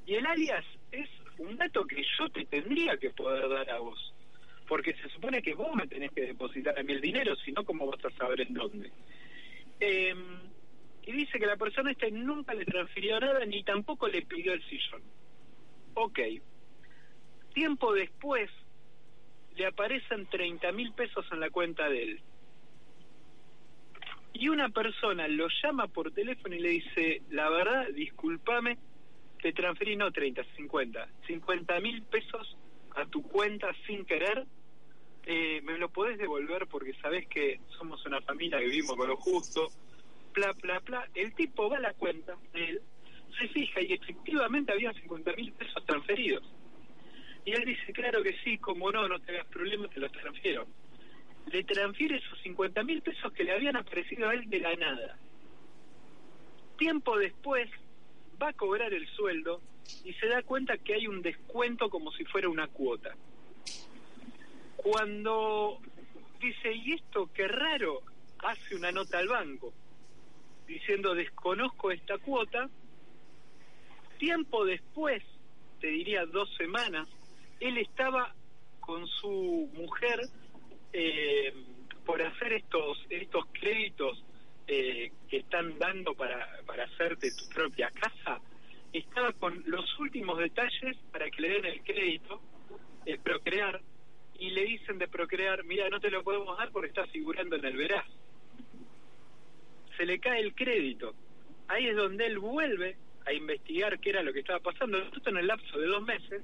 Y 0.07 0.16
el 0.16 0.26
alias 0.26 0.66
es 0.91 1.07
un 1.38 1.55
dato 1.55 1.86
que 1.86 2.03
yo 2.18 2.30
te 2.30 2.45
tendría 2.45 2.97
que 2.97 3.12
poder 3.12 3.47
dar 3.47 3.70
a 3.70 3.80
vos 3.80 4.14
porque 4.68 4.93
se 4.93 5.10
supone 5.10 5.41
que 5.41 5.55
vos 5.55 5.74
me 5.76 5.88
tenés 5.88 6.12
que 6.12 6.22
depositar 6.22 6.78
a 6.78 6.84
mí 6.84 6.93
el 6.93 7.01
dinero 7.01 7.36
si 7.38 7.51
no 7.51 7.64
cómo 7.64 7.88
vas 7.88 8.05
a 8.05 8.12
saber 8.12 8.41
en 8.41 8.53
dónde 8.53 8.91
Eh, 9.80 10.14
y 11.03 11.12
dice 11.12 11.39
que 11.39 11.45
la 11.47 11.57
persona 11.57 11.91
esta 11.91 12.07
nunca 12.12 12.53
le 12.53 12.66
transfirió 12.66 13.20
nada 13.20 13.45
ni 13.45 13.64
tampoco 13.64 14.07
le 14.07 14.22
pidió 14.24 14.53
el 14.53 14.64
sillón. 14.66 15.01
Ok. 15.95 16.20
Tiempo 17.53 17.93
después 17.93 18.49
le 19.60 19.68
aparecen 19.68 20.26
30 20.26 20.72
mil 20.72 20.93
pesos 20.93 21.26
en 21.32 21.39
la 21.39 21.49
cuenta 21.49 21.88
de 21.88 22.03
él 22.03 22.22
y 24.39 24.47
una 24.47 24.70
persona 24.70 25.28
lo 25.28 25.47
llama 25.62 25.88
por 25.88 26.12
teléfono 26.12 26.55
y 26.55 26.60
le 26.60 26.70
dice, 26.70 27.22
la 27.30 27.49
verdad, 27.49 27.88
discúlpame, 27.93 28.78
te 29.41 29.51
transferí 29.51 29.97
no 29.97 30.12
30, 30.12 30.43
50, 30.55 31.10
50 31.28 31.80
mil 31.82 32.01
pesos 32.03 32.57
a 32.95 33.05
tu 33.05 33.22
cuenta 33.24 33.68
sin 33.86 34.05
querer, 34.05 34.45
eh, 35.26 35.62
me 35.64 35.78
lo 35.78 35.89
podés 35.89 36.18
devolver 36.18 36.68
porque 36.68 36.93
sabés 37.01 37.28
que 37.28 37.60
somos 37.78 38.05
una 38.05 38.22
familia 38.22 38.60
que 38.60 38.66
vivimos 38.66 38.95
con 38.95 39.10
lo 39.10 39.18
justo, 39.18 39.68
bla, 40.34 40.53
bla, 40.53 40.80
bla. 40.80 41.07
El 41.14 41.34
tipo 41.34 41.70
va 41.70 41.78
a 41.78 41.82
la 41.82 41.93
cuenta 41.93 42.38
de 42.53 42.64
él, 42.64 42.82
se 43.38 43.47
fija 43.49 43.82
y 43.82 43.93
efectivamente 43.93 44.72
había 44.72 44.93
50 44.93 45.34
mil 45.34 45.51
pesos 45.51 45.86
transferidos. 45.86 46.43
Y 47.46 47.52
él 47.52 47.66
dice, 47.66 47.94
claro 47.94 48.22
que 48.22 48.36
sí, 48.44 48.58
como 48.58 48.92
no, 48.92 49.08
no 49.08 49.20
te 49.20 49.32
hagas 49.32 49.48
problema, 49.48 49.88
te 49.88 50.00
los 50.00 50.12
transfiero 50.12 50.68
le 51.52 51.64
transfiere 51.64 52.18
esos 52.18 52.40
50 52.42 52.84
mil 52.84 53.02
pesos 53.02 53.32
que 53.34 53.44
le 53.44 53.54
habían 53.54 53.76
aparecido 53.76 54.30
a 54.30 54.34
él 54.34 54.50
de 54.50 54.60
la 54.60 54.76
nada. 54.76 55.18
Tiempo 56.78 57.18
después 57.18 57.70
va 58.42 58.50
a 58.50 58.54
cobrar 58.54 58.94
el 58.94 59.08
sueldo 59.10 59.62
y 60.04 60.14
se 60.14 60.28
da 60.28 60.44
cuenta 60.44 60.78
que 60.78 60.94
hay 60.94 61.08
un 61.08 61.22
descuento 61.22 61.90
como 61.90 62.12
si 62.12 62.24
fuera 62.26 62.50
una 62.50 62.68
cuota. 62.68 63.16
Cuando 64.78 65.80
dice, 66.40 66.74
¿y 66.74 66.94
esto 66.94 67.30
qué 67.34 67.48
raro? 67.48 68.02
Hace 68.40 68.76
una 68.76 68.92
nota 68.92 69.18
al 69.18 69.28
banco 69.28 69.74
diciendo, 70.66 71.16
desconozco 71.16 71.92
esta 71.92 72.18
cuota. 72.20 72.70
Tiempo 74.18 74.64
después, 74.66 75.24
te 75.82 75.88
diría 75.88 76.26
dos 76.26 76.50
semanas, 76.56 77.10
él 77.60 77.78
estaba 77.78 78.34
con 78.80 79.07
su 79.07 79.70
mujer 79.74 80.20
eh, 80.93 81.53
por 82.05 82.22
hacer 82.22 82.53
estos 82.53 83.05
estos 83.10 83.45
créditos 83.53 84.24
eh, 84.68 85.12
que 85.28 85.38
están 85.38 85.78
dando 85.80 86.14
para, 86.14 86.47
para 86.66 86.84
hacerte 86.84 87.32
tu 87.32 87.49
propia 87.49 87.89
casa, 87.91 88.39
estaba 88.93 89.34
con 89.34 89.64
los 89.66 89.99
últimos 89.99 90.38
detalles 90.38 90.97
para 91.12 91.30
que 91.30 91.41
le 91.41 91.49
den 91.49 91.66
el 91.66 91.84
crédito, 91.84 92.41
el 93.05 93.20
procrear, 93.20 93.82
y 94.39 94.51
le 94.51 94.64
dicen 94.66 94.97
de 94.97 95.07
procrear, 95.07 95.64
mira, 95.66 95.89
no 95.89 95.99
te 95.99 96.10
lo 96.10 96.24
podemos 96.24 96.57
dar 96.57 96.72
porque 96.72 96.88
está 96.89 97.05
figurando 97.07 97.57
en 97.57 97.66
el 97.66 97.76
veraz. 97.76 98.05
Se 99.97 100.05
le 100.05 100.20
cae 100.20 100.39
el 100.39 100.55
crédito. 100.55 101.14
Ahí 101.68 101.88
es 101.88 101.95
donde 101.95 102.26
él 102.26 102.39
vuelve 102.39 102.95
a 103.26 103.34
investigar 103.34 103.99
qué 103.99 104.12
era 104.12 104.24
lo 104.24 104.32
que 104.32 104.39
estaba 104.39 104.60
pasando, 104.60 104.97
esto 104.97 105.30
en 105.30 105.38
el 105.38 105.47
lapso 105.47 105.78
de 105.78 105.88
dos 105.88 106.03
meses, 106.03 106.41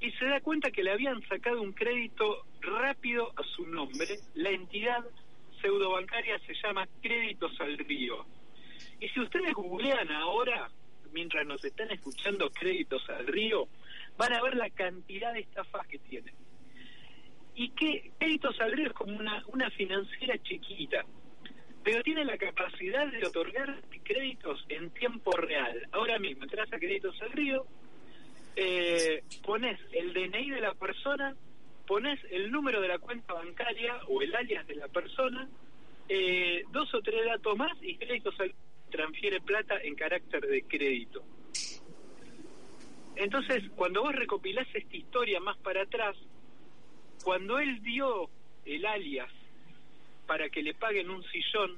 y 0.00 0.10
se 0.12 0.26
da 0.26 0.40
cuenta 0.40 0.70
que 0.70 0.82
le 0.82 0.92
habían 0.92 1.20
sacado 1.28 1.62
un 1.62 1.72
crédito 1.72 2.44
rápido 2.60 3.32
a 3.36 3.42
su 3.42 3.66
nombre. 3.66 4.18
La 4.34 4.50
entidad 4.50 5.04
pseudobancaria 5.60 6.38
se 6.40 6.54
llama 6.54 6.86
Créditos 7.02 7.52
al 7.60 7.78
Río. 7.78 8.24
Y 9.00 9.08
si 9.08 9.20
ustedes 9.20 9.52
googlean 9.54 10.10
ahora, 10.12 10.70
mientras 11.12 11.46
nos 11.46 11.64
están 11.64 11.90
escuchando 11.90 12.50
Créditos 12.50 13.08
al 13.10 13.26
Río, 13.26 13.68
van 14.16 14.32
a 14.32 14.42
ver 14.42 14.56
la 14.56 14.70
cantidad 14.70 15.32
de 15.32 15.40
estafas 15.40 15.86
que 15.86 15.98
tienen. 15.98 16.34
Y 17.54 17.70
que 17.70 18.12
Créditos 18.18 18.60
al 18.60 18.72
Río 18.72 18.88
es 18.88 18.92
como 18.92 19.16
una, 19.16 19.42
una 19.48 19.70
financiera 19.70 20.38
chiquita, 20.42 21.04
pero 21.82 22.02
tiene 22.02 22.24
la 22.24 22.36
capacidad 22.36 23.06
de 23.06 23.26
otorgar 23.26 23.80
créditos 24.04 24.64
en 24.68 24.90
tiempo 24.90 25.30
real. 25.32 25.86
Ahora 25.92 26.18
mismo 26.18 26.44
entras 26.44 26.72
a 26.72 26.78
Créditos 26.78 27.20
al 27.22 27.30
Río, 27.32 27.66
eh, 28.60 29.22
pones 29.44 29.78
el 29.92 30.12
DNI 30.12 30.50
de 30.50 30.60
la 30.60 30.74
persona, 30.74 31.32
pones 31.86 32.18
el 32.28 32.50
número 32.50 32.80
de 32.80 32.88
la 32.88 32.98
cuenta 32.98 33.32
bancaria 33.32 34.00
o 34.08 34.20
el 34.20 34.34
alias 34.34 34.66
de 34.66 34.74
la 34.74 34.88
persona, 34.88 35.48
eh, 36.08 36.64
dos 36.72 36.92
o 36.92 37.00
tres 37.00 37.24
datos 37.24 37.56
más 37.56 37.70
y 37.80 37.96
créditos 37.96 38.34
transfiere 38.90 39.40
plata 39.40 39.80
en 39.80 39.94
carácter 39.94 40.40
de 40.40 40.62
crédito. 40.64 41.22
Entonces, 43.14 43.62
cuando 43.76 44.02
vos 44.02 44.14
recopilás 44.14 44.66
esta 44.74 44.96
historia 44.96 45.38
más 45.38 45.56
para 45.58 45.82
atrás, 45.82 46.16
cuando 47.22 47.60
él 47.60 47.80
dio 47.82 48.28
el 48.64 48.84
alias 48.86 49.30
para 50.26 50.48
que 50.48 50.64
le 50.64 50.74
paguen 50.74 51.10
un 51.10 51.22
sillón, 51.30 51.76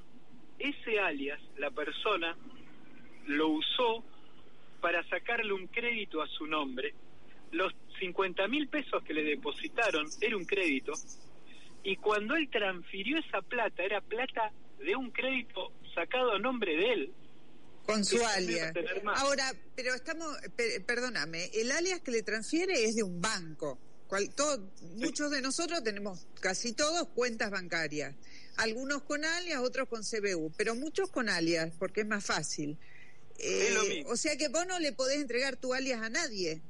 ese 0.57 0.99
alias, 0.99 1.39
la 1.57 1.69
persona, 1.69 2.35
lo 3.27 3.49
usó 3.49 4.03
para 4.81 5.07
sacarle 5.09 5.53
un 5.53 5.67
crédito 5.67 6.21
a 6.21 6.27
su 6.27 6.45
nombre. 6.47 6.93
Los 7.51 7.73
50 7.99 8.47
mil 8.47 8.67
pesos 8.67 9.03
que 9.03 9.13
le 9.13 9.23
depositaron 9.23 10.07
era 10.21 10.35
un 10.37 10.45
crédito 10.45 10.93
y 11.83 11.95
cuando 11.97 12.35
él 12.35 12.49
transfirió 12.51 13.17
esa 13.19 13.41
plata, 13.41 13.83
era 13.83 14.01
plata 14.01 14.51
de 14.79 14.95
un 14.95 15.11
crédito 15.11 15.71
sacado 15.93 16.31
a 16.33 16.39
nombre 16.39 16.75
de 16.75 16.93
él. 16.93 17.13
Con 17.85 18.05
su 18.05 18.23
alias. 18.25 18.73
Ahora, 19.15 19.51
pero 19.75 19.93
estamos, 19.95 20.27
per- 20.55 20.85
perdóname, 20.85 21.49
el 21.53 21.71
alias 21.71 21.99
que 22.01 22.11
le 22.11 22.21
transfiere 22.23 22.83
es 22.85 22.95
de 22.95 23.03
un 23.03 23.19
banco 23.21 23.79
Cual- 24.07 24.29
todo- 24.35 24.69
Muchos 24.97 25.31
de 25.31 25.41
nosotros 25.41 25.81
tenemos, 25.83 26.27
casi 26.41 26.73
todos, 26.73 27.07
cuentas 27.15 27.49
bancarias. 27.49 28.13
Algunos 28.57 29.03
con 29.03 29.23
alias, 29.23 29.61
otros 29.61 29.87
con 29.87 30.01
CBU, 30.03 30.51
pero 30.57 30.75
muchos 30.75 31.09
con 31.09 31.29
alias, 31.29 31.71
porque 31.79 32.01
es 32.01 32.07
más 32.07 32.25
fácil. 32.25 32.77
Eh, 33.41 33.67
Es 33.67 33.73
lo 33.73 33.83
mismo. 33.85 34.09
o 34.11 34.15
sea 34.15 34.37
que 34.37 34.49
vos 34.49 34.65
no 34.67 34.79
le 34.79 34.91
podés 34.93 35.19
entregar 35.19 35.57
tu 35.57 35.73
alias 35.73 36.01
a 36.01 36.09
nadie. 36.09 36.61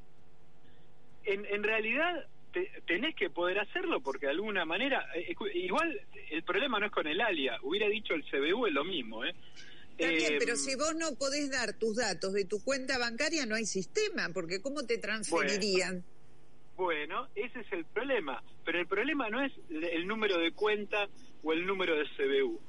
En, 1.25 1.45
en 1.45 1.63
realidad 1.63 2.25
te- 2.53 2.71
tenés 2.87 3.15
que 3.15 3.29
poder 3.29 3.59
hacerlo 3.59 4.01
porque 4.01 4.25
de 4.27 4.31
alguna 4.31 4.65
manera, 4.65 5.05
eh, 5.15 5.35
igual 5.53 5.99
el 6.29 6.43
problema 6.43 6.79
no 6.79 6.85
es 6.87 6.91
con 6.91 7.07
el 7.07 7.19
alia, 7.21 7.57
hubiera 7.63 7.87
dicho 7.87 8.13
el 8.13 8.23
CBU 8.23 8.67
es 8.67 8.73
lo 8.73 8.83
mismo, 8.85 9.25
¿eh? 9.25 9.33
Está 9.97 10.07
bien, 10.13 10.33
Eh, 10.33 10.37
pero 10.39 10.55
si 10.55 10.75
vos 10.75 10.95
no 10.95 11.13
podés 11.15 11.51
dar 11.51 11.73
tus 11.77 11.97
datos 11.97 12.33
de 12.33 12.45
tu 12.45 12.63
cuenta 12.63 12.97
bancaria, 12.97 13.45
no 13.45 13.55
hay 13.55 13.65
sistema, 13.65 14.29
porque 14.33 14.61
¿cómo 14.61 14.83
te 14.83 14.97
transferirían? 14.97 16.03
Bueno, 16.77 17.27
ese 17.35 17.59
es 17.59 17.71
el 17.73 17.85
problema. 17.85 18.41
Pero 18.65 18.79
el 18.79 18.87
problema 18.87 19.29
no 19.29 19.43
es 19.43 19.51
el 19.69 20.07
número 20.07 20.39
de 20.39 20.51
cuenta 20.53 21.07
o 21.43 21.53
el 21.53 21.65
número 21.67 21.95
de 21.95 22.05
CBU. 22.17 22.59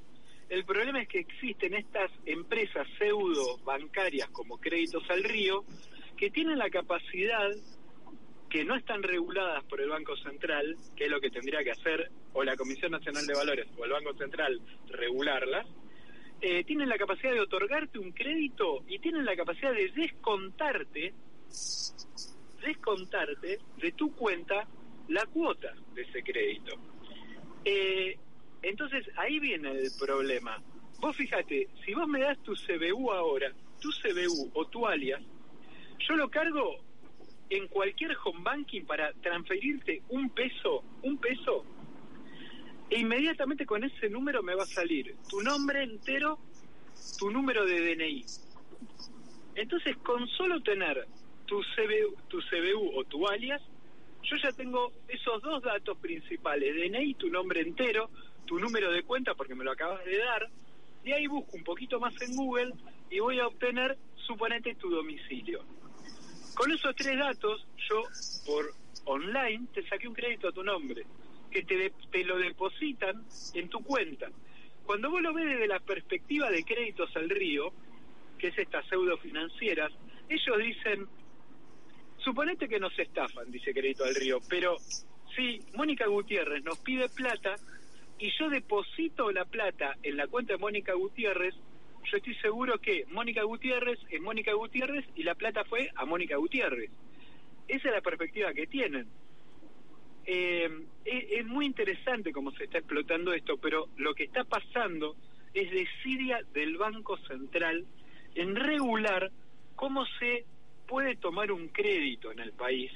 El 0.49 0.65
problema 0.65 1.01
es 1.01 1.09
que 1.09 1.21
existen 1.21 1.75
estas 1.75 2.11
empresas 2.27 2.87
pseudo 2.99 3.59
bancarias 3.65 4.29
como 4.31 4.59
Créditos 4.59 5.09
al 5.11 5.25
Río 5.25 5.65
que 6.17 6.31
tienen 6.31 6.59
la 6.59 6.71
capacidad 6.71 7.51
que 8.51 8.65
no 8.65 8.77
están 8.77 9.03
reguladas 9.03 9.65
por 9.65 9.81
el 9.81 9.89
Banco 9.89 10.15
Central, 10.19 10.77
que 10.95 11.05
es 11.05 11.11
lo 11.11 11.21
que 11.21 11.31
tendría 11.31 11.65
que 11.65 11.71
hacer 11.71 12.11
o 12.35 12.45
la 12.45 12.55
Comisión 12.55 12.93
Nacional 12.93 13.27
de 13.27 13.35
Valores 13.35 13.67
o 13.79 13.85
el 13.85 13.93
Banco 13.93 14.13
Central 14.15 14.61
regularlas, 14.89 15.67
eh, 16.43 16.63
tienen 16.65 16.89
la 16.89 16.99
capacidad 16.99 17.33
de 17.33 17.41
otorgarte 17.41 17.99
un 17.99 18.13
crédito 18.13 18.85
y 18.89 18.99
tienen 18.99 19.25
la 19.25 19.37
capacidad 19.37 19.73
de 19.73 19.89
descontarte 19.93 21.15
descontarte 22.63 23.59
de 23.79 23.93
tu 23.93 24.15
cuenta 24.15 24.67
la 25.09 25.27
cuota 25.27 25.75
de 25.95 26.03
ese 26.03 26.23
crédito. 26.23 26.77
Eh, 27.65 28.17
entonces 28.63 29.07
ahí 29.17 29.39
viene 29.41 29.71
el 29.71 29.91
problema. 29.99 30.63
Vos 31.01 31.17
fíjate, 31.17 31.69
si 31.85 31.95
vos 31.95 32.07
me 32.09 32.21
das 32.21 32.39
tu 32.43 32.55
CBU 32.55 33.11
ahora, 33.11 33.53
tu 33.81 33.91
CBU 33.91 34.51
o 34.55 34.67
tu 34.67 34.87
alias, 34.87 35.21
yo 36.09 36.17
lo 36.17 36.31
cargo 36.31 36.77
en 37.51 37.69
cualquier 37.69 38.17
home 38.25 38.41
banking 38.43 38.85
para 38.85 39.13
transferirte 39.15 40.03
un 40.09 40.31
peso, 40.31 40.85
un 41.03 41.19
peso, 41.19 41.65
e 42.89 43.01
inmediatamente 43.01 43.67
con 43.67 43.83
ese 43.85 44.09
número 44.09 44.43
me 44.43 44.55
va 44.55 44.65
a 44.65 44.67
salir 44.67 45.17
tu 45.29 45.41
nombre 45.41 45.83
entero, 45.83 46.39
tu 47.19 47.31
número 47.31 47.65
de 47.65 47.95
DNI. 47.95 48.25
Entonces, 49.55 49.97
con 49.99 50.27
solo 50.29 50.63
tener 50.63 51.07
tu 51.47 51.61
CBU, 51.61 52.17
tu 52.29 52.39
CBU 52.41 52.99
o 52.99 53.05
tu 53.05 53.27
alias, 53.27 53.63
yo 54.23 54.37
ya 54.37 54.53
tengo 54.53 54.93
esos 55.09 55.43
dos 55.43 55.63
datos 55.63 55.99
principales, 55.99 56.75
DNI, 56.75 57.15
tu 57.15 57.29
nombre 57.29 57.61
entero, 57.61 58.11
tu 58.47 58.59
número 58.59 58.91
de 58.91 59.03
cuenta 59.03 59.35
porque 59.35 59.55
me 59.55 59.65
lo 59.65 59.73
acabas 59.73 60.05
de 60.05 60.19
dar, 60.19 60.49
y 61.05 61.13
ahí 61.13 61.27
busco 61.27 61.57
un 61.57 61.65
poquito 61.65 61.99
más 62.01 62.15
en 62.23 62.37
Google 62.37 62.73
y 63.11 63.19
voy 63.21 63.39
a 63.41 63.47
obtener, 63.47 63.97
suponete, 64.27 64.75
tu 64.77 64.89
domicilio. 64.91 65.65
Con 66.55 66.71
esos 66.71 66.95
tres 66.95 67.19
datos, 67.19 67.67
yo 67.89 68.03
por 68.47 68.73
online 69.05 69.67
te 69.75 69.87
saqué 69.89 70.07
un 70.07 70.15
crédito 70.15 70.49
a 70.49 70.53
tu 70.53 70.63
nombre, 70.63 71.05
que 71.51 71.63
te, 71.65 71.77
de- 71.77 71.93
te 72.11 72.25
lo 72.25 72.39
depositan 72.39 73.25
en 73.55 73.69
tu 73.69 73.83
cuenta. 73.83 74.29
Cuando 74.85 75.11
vos 75.11 75.23
lo 75.23 75.33
ves 75.33 75.47
desde 75.47 75.67
la 75.67 75.81
perspectiva 75.81 76.51
de 76.51 76.63
créditos 76.65 77.15
al 77.17 77.29
río, 77.31 77.73
que 78.39 78.49
es 78.49 78.59
estas 78.59 78.87
pseudo 78.89 79.17
financieras, 79.19 79.93
ellos 80.29 80.59
dicen, 80.59 81.07
suponete 82.19 82.69
que 82.69 82.79
nos 82.81 82.97
estafan, 82.99 83.51
dice 83.51 83.73
Crédito 83.73 84.05
al 84.05 84.15
Río, 84.15 84.39
pero 84.49 84.77
si 85.37 85.61
Mónica 85.75 86.07
Gutiérrez 86.07 86.63
nos 86.65 86.79
pide 86.79 87.09
plata 87.09 87.57
y 88.23 88.31
yo 88.39 88.49
deposito 88.49 89.33
la 89.33 89.45
plata 89.45 89.97
en 90.05 90.17
la 90.17 90.29
cuenta 90.29 90.53
de 90.53 90.59
Mónica 90.61 90.95
Gutiérrez, 90.95 91.57
yo 92.05 92.17
estoy 92.17 92.37
seguro 92.37 92.79
que 92.79 93.05
Mónica 93.11 93.43
Gutiérrez 93.43 93.99
es 94.11 94.21
Mónica 94.21 94.53
Gutiérrez 94.53 95.05
y 95.17 95.25
la 95.25 95.35
plata 95.35 95.65
fue 95.65 95.91
a 95.97 96.05
Mónica 96.05 96.37
Gutiérrez. 96.37 96.89
Esa 97.67 97.89
es 97.89 97.95
la 97.95 98.01
perspectiva 98.01 98.55
que 98.55 98.69
tienen. 98.69 99.09
Eh, 100.25 100.71
es, 101.05 101.45
muy 101.47 101.67
interesante 101.67 102.33
cómo 102.33 102.53
se 102.53 102.65
está 102.65 102.79
explotando 102.79 103.33
esto, 103.33 103.57
pero 103.57 103.89
lo 103.97 104.15
que 104.15 104.23
está 104.23 104.45
pasando 104.45 105.17
es 105.53 105.69
desidia 105.73 106.43
del 106.55 106.77
Banco 106.77 107.17
Central 107.27 107.85
en 108.37 108.55
regular 108.55 109.33
cómo 109.75 110.07
se 110.21 110.45
puede 110.87 111.17
tomar 111.17 111.51
un 111.51 111.71
crédito 111.71 112.31
en 112.31 112.39
el 112.39 112.53
país 112.53 112.93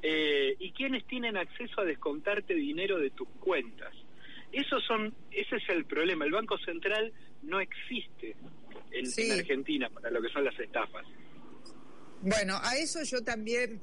eh, 0.00 0.56
y 0.58 0.70
quiénes 0.70 1.04
tienen 1.04 1.36
acceso 1.36 1.82
a 1.82 1.84
descontarte 1.84 2.54
dinero 2.54 2.98
de 2.98 3.10
tus 3.10 3.28
cuentas. 3.38 3.94
Esos 4.52 4.82
son, 4.84 5.14
ese 5.30 5.56
es 5.56 5.68
el 5.68 5.84
problema. 5.84 6.24
El 6.24 6.32
Banco 6.32 6.56
Central 6.58 7.12
no 7.42 7.60
existe 7.60 8.36
en, 8.92 9.06
Sí. 9.06 9.30
en 9.30 9.38
Argentina 9.40 9.90
para 9.90 10.10
lo 10.10 10.22
que 10.22 10.28
son 10.28 10.44
las 10.44 10.58
estafas. 10.58 11.04
Bueno, 12.22 12.58
a 12.62 12.76
eso 12.76 13.02
yo 13.02 13.22
también 13.22 13.80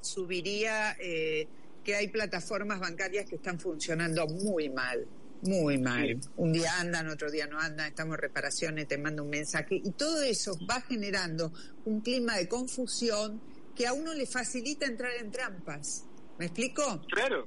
subiría 0.00 0.96
eh, 0.98 1.46
que 1.84 1.94
hay 1.94 2.08
plataformas 2.08 2.80
bancarias 2.80 3.28
que 3.28 3.36
están 3.36 3.60
funcionando 3.60 4.26
muy 4.26 4.68
mal, 4.70 5.06
muy 5.42 5.78
mal. 5.78 6.18
Un 6.36 6.52
día 6.52 6.80
andan, 6.80 7.08
otro 7.08 7.30
día 7.30 7.46
no 7.46 7.58
andan, 7.58 7.88
estamos 7.88 8.14
en 8.16 8.22
reparaciones, 8.22 8.88
te 8.88 8.98
mando 8.98 9.22
un 9.22 9.30
mensaje 9.30 9.76
y 9.76 9.90
todo 9.92 10.22
eso 10.22 10.58
va 10.68 10.80
generando 10.82 11.52
un 11.84 12.00
clima 12.00 12.36
de 12.36 12.48
confusión 12.48 13.40
que 13.76 13.86
a 13.86 13.92
uno 13.92 14.14
le 14.14 14.26
facilita 14.26 14.86
entrar 14.86 15.12
en 15.20 15.30
trampas. 15.30 16.06
¿Me 16.38 16.46
explico? 16.46 17.02
Claro, 17.10 17.46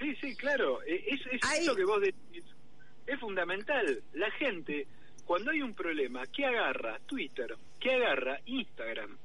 sí, 0.00 0.16
sí, 0.20 0.36
claro. 0.36 0.82
Eh, 0.82 1.04
Es, 1.08 1.20
es 1.26 1.60
eso 1.60 1.74
que 1.74 1.84
vos 1.84 2.00
decís. 2.00 2.44
Es 3.06 3.18
fundamental. 3.18 4.02
La 4.14 4.30
gente, 4.32 4.86
cuando 5.24 5.50
hay 5.50 5.62
un 5.62 5.74
problema, 5.74 6.26
que 6.26 6.44
agarra 6.44 6.98
Twitter, 7.06 7.56
que 7.78 7.92
agarra 7.92 8.40
Instagram, 8.46 9.16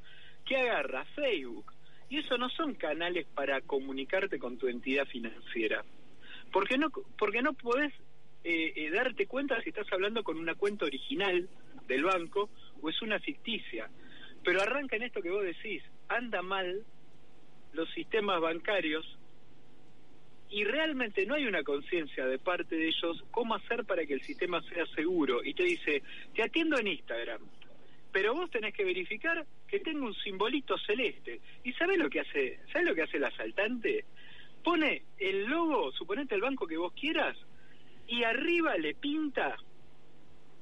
que 0.45 0.57
agarra 0.57 1.05
Facebook, 1.15 1.73
y 2.09 2.19
eso 2.19 2.37
no 2.37 2.49
son 2.49 2.75
canales 2.75 3.25
para 3.33 3.61
comunicarte 3.61 4.39
con 4.39 4.57
tu 4.57 4.67
entidad 4.67 5.05
financiera. 5.07 5.83
Porque 6.51 6.77
no, 6.77 6.89
porque 7.17 7.41
no 7.41 7.53
podés 7.53 7.93
eh, 8.43 8.73
eh, 8.75 8.91
darte 8.91 9.25
cuenta 9.27 9.61
si 9.61 9.69
estás 9.69 9.91
hablando 9.91 10.23
con 10.23 10.37
una 10.37 10.55
cuenta 10.55 10.85
original 10.85 11.49
del 11.87 12.03
banco 12.03 12.49
o 12.81 12.89
es 12.89 13.01
una 13.01 13.19
ficticia. 13.19 13.89
Pero 14.43 14.61
arranca 14.61 14.95
en 14.95 15.03
esto 15.03 15.21
que 15.21 15.31
vos 15.31 15.43
decís, 15.43 15.83
anda 16.07 16.41
mal 16.41 16.85
los 17.73 17.89
sistemas 17.93 18.39
bancarios 18.39 19.17
y 20.55 20.63
realmente 20.63 21.25
no 21.25 21.35
hay 21.35 21.45
una 21.47 21.63
conciencia 21.63 22.25
de 22.25 22.39
parte 22.39 22.77
de 22.77 22.87
ellos 22.87 23.21
cómo 23.31 23.55
hacer 23.55 23.83
para 23.83 24.05
que 24.05 24.13
el 24.13 24.21
sistema 24.21 24.61
sea 24.61 24.85
seguro. 24.95 25.43
Y 25.43 25.53
te 25.53 25.63
dice, 25.63 26.01
te 26.33 26.43
atiendo 26.43 26.79
en 26.79 26.87
Instagram, 26.87 27.41
pero 28.13 28.33
vos 28.33 28.49
tenés 28.49 28.73
que 28.73 28.85
verificar 28.85 29.45
que 29.67 29.81
tenga 29.81 30.05
un 30.05 30.13
simbolito 30.15 30.77
celeste. 30.77 31.41
¿Y 31.65 31.73
sabés 31.73 31.97
lo 31.97 32.09
que 32.09 32.21
hace? 32.21 32.59
¿Sabés 32.71 32.87
lo 32.87 32.95
que 32.95 33.01
hace 33.01 33.17
el 33.17 33.25
asaltante? 33.25 34.05
Pone 34.63 35.03
el 35.19 35.43
logo, 35.43 35.91
suponete 35.91 36.35
el 36.35 36.41
banco 36.41 36.65
que 36.65 36.77
vos 36.77 36.93
quieras, 36.93 37.35
y 38.07 38.23
arriba 38.23 38.77
le 38.77 38.95
pinta 38.95 39.57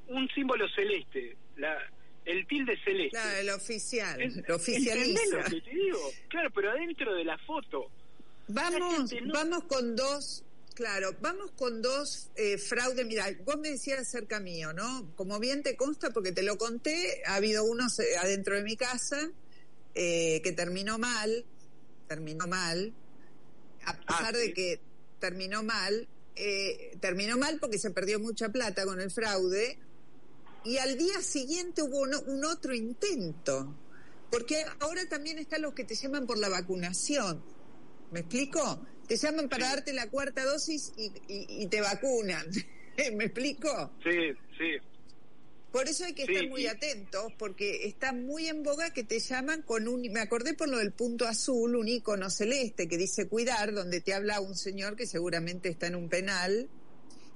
un 0.08 0.28
símbolo 0.30 0.68
celeste, 0.70 1.38
la, 1.58 1.78
el 2.26 2.48
tilde 2.48 2.76
celeste. 2.84 3.12
Claro, 3.12 3.38
el 3.38 3.50
oficial, 3.52 4.20
Es- 4.20 4.42
lo 4.50 4.56
oficializa. 4.56 4.96
¿entendés 4.98 5.32
lo 5.32 5.44
que 5.44 5.62
te 5.62 5.70
digo? 5.76 6.00
Claro, 6.30 6.50
pero 6.50 6.72
adentro 6.72 7.14
de 7.14 7.26
la 7.26 7.38
foto. 7.38 7.92
Vamos, 8.48 9.12
vamos 9.34 9.64
con 9.66 9.96
dos, 9.96 10.44
claro, 10.74 11.16
vamos 11.22 11.52
con 11.52 11.82
dos 11.82 12.30
eh, 12.36 12.58
fraudes. 12.58 13.06
Mira, 13.06 13.26
vos 13.46 13.58
me 13.58 13.70
decías 13.70 14.00
acerca 14.02 14.40
mío, 14.40 14.74
¿no? 14.74 15.14
Como 15.16 15.40
bien 15.40 15.64
te 15.64 15.76
consta, 15.76 16.10
porque 16.12 16.32
te 16.32 16.44
lo 16.44 16.58
conté, 16.58 17.24
ha 17.26 17.36
habido 17.36 17.64
uno 17.64 17.88
eh, 18.00 18.18
adentro 18.18 18.56
de 18.56 18.64
mi 18.64 18.76
casa 18.76 19.32
eh, 19.96 20.42
que 20.44 20.52
terminó 20.52 20.98
mal, 20.98 21.46
terminó 22.08 22.48
mal, 22.48 22.94
a 23.86 23.98
pesar 24.00 24.36
de 24.36 24.54
que 24.54 24.82
terminó 25.20 25.64
mal, 25.64 26.08
eh, 26.36 26.98
terminó 27.00 27.38
mal 27.38 27.60
porque 27.60 27.78
se 27.80 27.92
perdió 27.92 28.20
mucha 28.20 28.50
plata 28.50 28.86
con 28.86 29.00
el 29.00 29.10
fraude 29.12 29.78
y 30.66 30.78
al 30.78 30.98
día 30.98 31.22
siguiente 31.22 31.82
hubo 31.82 32.00
uno- 32.02 32.22
un 32.28 32.44
otro 32.46 32.74
intento. 32.74 33.74
Porque 34.32 34.66
ahora 34.80 35.08
también 35.08 35.38
están 35.38 35.62
los 35.62 35.74
que 35.76 35.84
te 35.84 35.94
llaman 35.96 36.26
por 36.26 36.40
la 36.40 36.50
vacunación. 36.50 37.44
¿Me 38.14 38.20
explico? 38.22 38.86
Te 39.08 39.18
llaman 39.18 39.50
para 39.50 39.68
darte 39.70 39.92
la 39.92 40.08
cuarta 40.10 40.46
dosis 40.46 40.94
y, 40.96 41.08
y- 41.28 41.64
y 41.64 41.68
te 41.68 41.82
vacunan. 41.82 42.46
¿Me 43.16 43.26
explico? 43.26 43.92
Sí, 44.04 44.12
sí. 44.58 44.78
Por 45.72 45.88
eso 45.90 46.06
hay 46.06 46.14
que 46.14 46.28
Sí, 46.28 46.34
estar 46.34 46.48
muy 46.50 46.64
y- 46.64 46.68
atentos, 46.68 47.34
porque 47.40 47.88
está 47.88 48.14
muy 48.14 48.48
en 48.48 48.62
boga 48.62 48.92
que 48.92 49.04
te 49.04 49.20
llaman 49.20 49.64
con 49.64 49.88
un... 49.88 50.02
Me 50.12 50.20
acordé 50.20 50.54
por 50.54 50.70
lo 50.70 50.78
del 50.78 50.92
punto 50.92 51.28
azul, 51.28 51.76
un 51.76 51.88
icono 51.88 52.30
celeste 52.30 52.88
que 52.88 52.96
dice 52.98 53.28
cuidar, 53.28 53.74
donde 53.74 54.00
te 54.00 54.14
habla 54.14 54.40
un 54.40 54.56
señor 54.56 54.96
que 54.96 55.08
seguramente 55.08 55.70
está 55.70 55.88
en 55.88 55.96
un 55.96 56.10
penal 56.10 56.70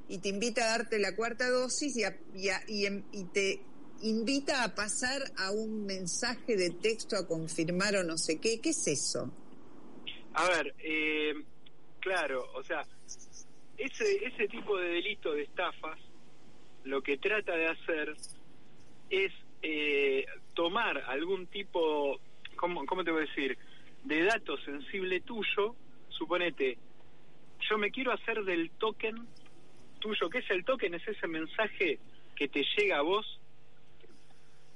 y 0.07 0.19
te 0.19 0.29
invita 0.29 0.65
a 0.65 0.77
darte 0.77 0.99
la 0.99 1.15
cuarta 1.15 1.49
dosis 1.49 1.97
y, 1.97 2.03
a- 2.03 2.17
y 2.35 2.49
a- 2.49 2.63
y 2.67 2.85
y 3.11 3.23
te 3.33 3.59
invita 4.03 4.63
a 4.63 4.75
pasar 4.75 5.33
a 5.37 5.49
un 5.49 5.87
mensaje 5.87 6.55
de 6.55 6.69
texto 6.69 7.17
a 7.17 7.27
confirmar 7.27 7.95
o 7.97 8.03
no 8.03 8.19
sé 8.19 8.37
qué. 8.37 8.59
¿Qué 8.61 8.69
es 8.69 8.85
eso? 8.87 9.33
A 10.37 10.45
ver, 10.49 10.75
eh, 10.77 11.33
claro, 11.99 12.45
o 12.53 12.61
sea, 12.61 12.83
ese, 13.75 14.23
ese 14.23 14.47
tipo 14.47 14.77
de 14.77 14.89
delito 14.89 15.33
de 15.33 15.41
estafas 15.41 15.97
lo 16.83 17.01
que 17.01 17.17
trata 17.17 17.55
de 17.55 17.65
hacer 17.65 18.15
es 19.09 19.33
eh, 19.63 20.27
tomar 20.53 20.99
algún 21.07 21.47
tipo, 21.47 22.19
¿cómo, 22.55 22.85
¿cómo 22.85 23.03
te 23.03 23.09
voy 23.09 23.23
a 23.23 23.25
decir?, 23.25 23.57
de 24.03 24.25
dato 24.25 24.57
sensible 24.59 25.21
tuyo, 25.21 25.75
suponete, 26.09 26.77
yo 27.67 27.79
me 27.79 27.89
quiero 27.89 28.13
hacer 28.13 28.43
del 28.43 28.69
token 28.77 29.15
tuyo, 29.97 30.29
¿qué 30.29 30.37
es 30.37 30.51
el 30.51 30.63
token? 30.63 30.93
Es 30.93 31.07
ese 31.07 31.27
mensaje 31.27 31.97
que 32.35 32.47
te 32.47 32.63
llega 32.77 32.99
a 32.99 33.01
vos 33.01 33.36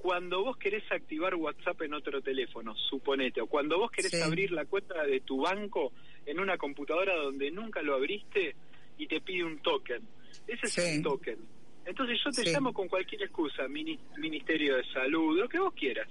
cuando 0.02 0.44
vos 0.44 0.58
querés 0.58 0.84
activar 0.92 1.36
WhatsApp 1.36 1.80
en 1.84 1.94
otro 1.94 2.22
teléfono, 2.24 2.76
suponete, 2.76 3.40
o 3.40 3.46
cuando 3.46 3.78
vos 3.78 3.92
querés 3.92 4.12
Sí. 4.12 4.22
abrir 4.22 4.52
la 4.52 4.66
cuenta 4.66 5.04
de 5.04 5.20
tu 5.22 5.42
banco 5.42 5.94
en 6.26 6.40
una 6.40 6.58
computadora 6.58 7.16
donde 7.18 7.52
nunca 7.52 7.84
lo 7.84 7.94
abriste 7.94 8.56
y 8.98 9.06
te 9.06 9.22
pide 9.22 9.44
un 9.44 9.60
token. 9.60 10.02
Ese 10.48 10.66
es 10.66 10.78
el 10.80 11.04
token. 11.04 11.38
Entonces 11.86 12.20
yo 12.24 12.32
te 12.32 12.44
Sí. 12.46 12.52
llamo 12.52 12.74
con 12.74 12.88
cualquier 12.88 13.22
excusa, 13.22 13.68
mini- 13.68 14.00
Ministerio 14.18 14.78
de 14.78 14.84
Salud, 14.92 15.38
lo 15.38 15.48
que 15.48 15.60
vos 15.60 15.74
quieras. 15.76 16.08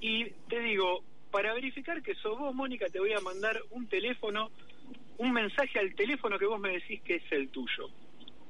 Y 0.00 0.30
te 0.48 0.60
digo, 0.60 1.02
para 1.32 1.54
verificar 1.54 2.00
que 2.02 2.14
sos 2.14 2.38
vos, 2.38 2.54
Mónica, 2.54 2.86
te 2.86 3.00
voy 3.00 3.12
a 3.12 3.20
mandar 3.20 3.60
un 3.70 3.88
teléfono, 3.88 4.50
un 5.18 5.32
mensaje 5.32 5.78
al 5.80 5.92
teléfono 5.96 6.38
que 6.38 6.46
vos 6.46 6.60
me 6.60 6.70
decís 6.70 7.00
que 7.02 7.16
es 7.16 7.32
el 7.32 7.48
tuyo. 7.48 7.88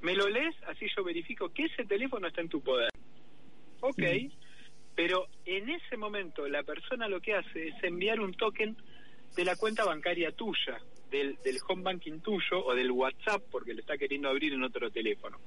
Me 0.02 0.14
lo 0.14 0.28
lees, 0.28 0.54
así 0.66 0.86
yo 0.94 1.02
verifico 1.04 1.48
que 1.54 1.64
ese 1.64 1.84
teléfono 1.86 2.26
está 2.28 2.42
en 2.42 2.48
tu 2.50 2.60
poder. 2.60 2.90
Ok, 3.88 4.02
pero 4.96 5.28
en 5.44 5.68
ese 5.68 5.96
momento 5.96 6.48
la 6.48 6.62
persona 6.62 7.06
lo 7.06 7.20
que 7.20 7.34
hace 7.34 7.68
es 7.68 7.74
enviar 7.84 8.20
un 8.20 8.34
token 8.34 8.76
de 9.36 9.44
la 9.44 9.54
cuenta 9.54 9.84
bancaria 9.84 10.32
tuya, 10.32 10.80
del, 11.10 11.38
del 11.44 11.58
home 11.68 11.82
banking 11.82 12.20
tuyo 12.20 12.64
o 12.64 12.74
del 12.74 12.90
WhatsApp 12.90 13.42
porque 13.50 13.74
lo 13.74 13.80
está 13.80 13.96
queriendo 13.96 14.28
abrir 14.28 14.54
en 14.54 14.64
otro 14.64 14.90
teléfono. 14.90 15.38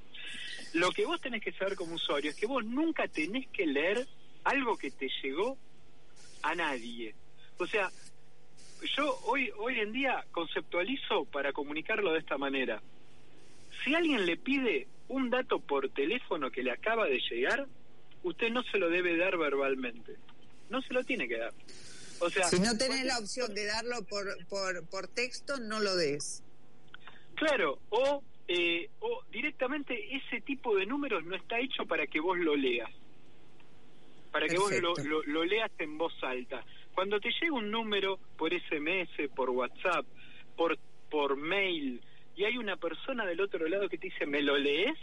Lo 0.73 0.91
que 0.91 1.05
vos 1.05 1.19
tenés 1.19 1.43
que 1.43 1.51
saber 1.51 1.75
como 1.75 1.95
usuario 1.95 2.29
es 2.29 2.37
que 2.37 2.45
vos 2.45 2.63
nunca 2.63 3.07
tenés 3.07 3.47
que 3.49 3.65
leer 3.65 4.07
algo 4.43 4.77
que 4.77 4.91
te 4.91 5.09
llegó 5.21 5.57
a 6.43 6.55
nadie. 6.55 7.15
O 7.57 7.65
sea, 7.65 7.89
yo 8.95 9.19
hoy, 9.25 9.51
hoy 9.57 9.79
en 9.79 9.91
día 9.91 10.23
conceptualizo 10.31 11.25
para 11.25 11.51
comunicarlo 11.51 12.13
de 12.13 12.19
esta 12.19 12.37
manera. 12.37 12.81
Si 13.83 13.93
alguien 13.95 14.25
le 14.25 14.37
pide 14.37 14.87
un 15.07 15.29
dato 15.29 15.59
por 15.59 15.89
teléfono 15.89 16.51
que 16.51 16.63
le 16.63 16.71
acaba 16.71 17.07
de 17.07 17.19
llegar, 17.19 17.67
usted 18.23 18.49
no 18.51 18.63
se 18.63 18.77
lo 18.77 18.89
debe 18.89 19.17
dar 19.17 19.37
verbalmente. 19.37 20.15
No 20.69 20.81
se 20.81 20.93
lo 20.93 21.03
tiene 21.03 21.27
que 21.27 21.37
dar. 21.37 21.53
O 22.19 22.29
sea, 22.29 22.43
si 22.45 22.59
no 22.59 22.77
tenés 22.77 23.05
la 23.05 23.17
opción 23.17 23.53
de 23.53 23.65
darlo 23.65 24.03
por, 24.03 24.25
por, 24.47 24.85
por 24.89 25.07
texto, 25.07 25.57
no 25.59 25.79
lo 25.79 25.95
des. 25.95 26.43
Claro, 27.35 27.79
o, 27.89 28.21
eh, 28.47 28.89
o 28.99 29.23
directamente 29.31 30.15
ese 30.17 30.41
tipo 30.41 30.75
de 30.75 30.85
números 30.85 31.23
no 31.25 31.35
está 31.35 31.59
hecho 31.59 31.85
para 31.85 32.05
que 32.07 32.19
vos 32.19 32.37
lo 32.37 32.55
leas. 32.55 32.89
Para 34.31 34.47
que 34.47 34.57
vos 34.59 34.69
lo, 34.81 34.93
lo- 35.05 35.23
lo 35.23 35.45
leas 35.45 35.71
en 35.79 35.97
voz 35.97 36.13
alta. 36.21 36.63
Cuando 36.93 37.19
te 37.19 37.29
llega 37.31 37.53
un 37.53 37.71
número 37.71 38.19
por 38.37 38.51
SMS, 38.53 39.29
por 39.35 39.49
WhatsApp, 39.51 40.05
por, 40.57 40.77
por 41.09 41.37
mail, 41.37 42.01
y 42.35 42.43
hay 42.43 42.57
una 42.57 42.75
persona 42.75 43.25
del 43.25 43.39
otro 43.41 43.67
lado 43.67 43.87
que 43.89 43.97
te 43.97 44.07
dice, 44.07 44.25
¿me 44.25 44.41
lo 44.41 44.57
lees? 44.57 44.95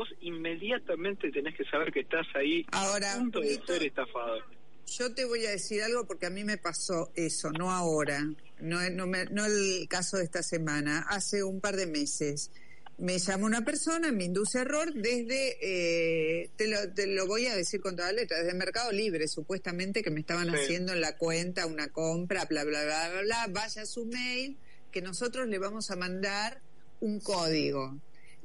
Vos 0.00 0.08
inmediatamente 0.22 1.30
tenés 1.30 1.54
que 1.54 1.64
saber 1.66 1.92
que 1.92 2.00
estás 2.00 2.26
ahí 2.34 2.64
Ahora, 2.72 3.12
a 3.12 3.18
punto 3.18 3.40
de 3.40 3.60
ser 3.66 3.82
estafado. 3.82 4.38
Yo 4.86 5.12
te 5.14 5.26
voy 5.26 5.44
a 5.44 5.50
decir 5.50 5.82
algo 5.82 6.06
porque 6.06 6.24
a 6.24 6.30
mí 6.30 6.42
me 6.42 6.56
pasó 6.56 7.12
eso, 7.14 7.50
no 7.52 7.70
ahora, 7.70 8.24
no, 8.60 8.80
no, 8.92 9.06
me- 9.06 9.26
no 9.26 9.44
el 9.44 9.86
caso 9.90 10.16
de 10.16 10.24
esta 10.24 10.42
semana, 10.42 11.04
hace 11.10 11.44
un 11.44 11.60
par 11.60 11.76
de 11.76 11.86
meses. 11.86 12.50
Me 12.96 13.18
llama 13.18 13.44
una 13.44 13.62
persona, 13.62 14.10
me 14.10 14.24
induce 14.24 14.60
error 14.60 14.90
desde, 14.94 15.58
eh, 15.60 16.48
te, 16.56 16.66
lo, 16.66 16.90
te 16.94 17.06
lo 17.06 17.26
voy 17.26 17.44
a 17.46 17.54
decir 17.54 17.82
con 17.82 17.94
toda 17.94 18.10
letra, 18.10 18.38
desde 18.42 18.54
Mercado 18.56 18.92
Libre, 18.92 19.28
supuestamente 19.28 20.02
que 20.02 20.10
me 20.10 20.20
estaban 20.20 20.48
Sí. 20.48 20.56
haciendo 20.56 20.94
en 20.94 21.02
la 21.02 21.18
cuenta 21.18 21.66
una 21.66 21.88
compra, 21.88 22.46
bla, 22.46 22.64
bla, 22.64 22.82
bla, 22.84 23.10
bla, 23.10 23.20
bla, 23.22 23.46
vaya 23.50 23.82
a 23.82 23.86
su 23.86 24.06
mail, 24.06 24.56
que 24.90 25.02
nosotros 25.02 25.46
le 25.46 25.58
vamos 25.58 25.90
a 25.90 25.96
mandar 25.96 26.62
un 27.00 27.20
código. 27.20 27.98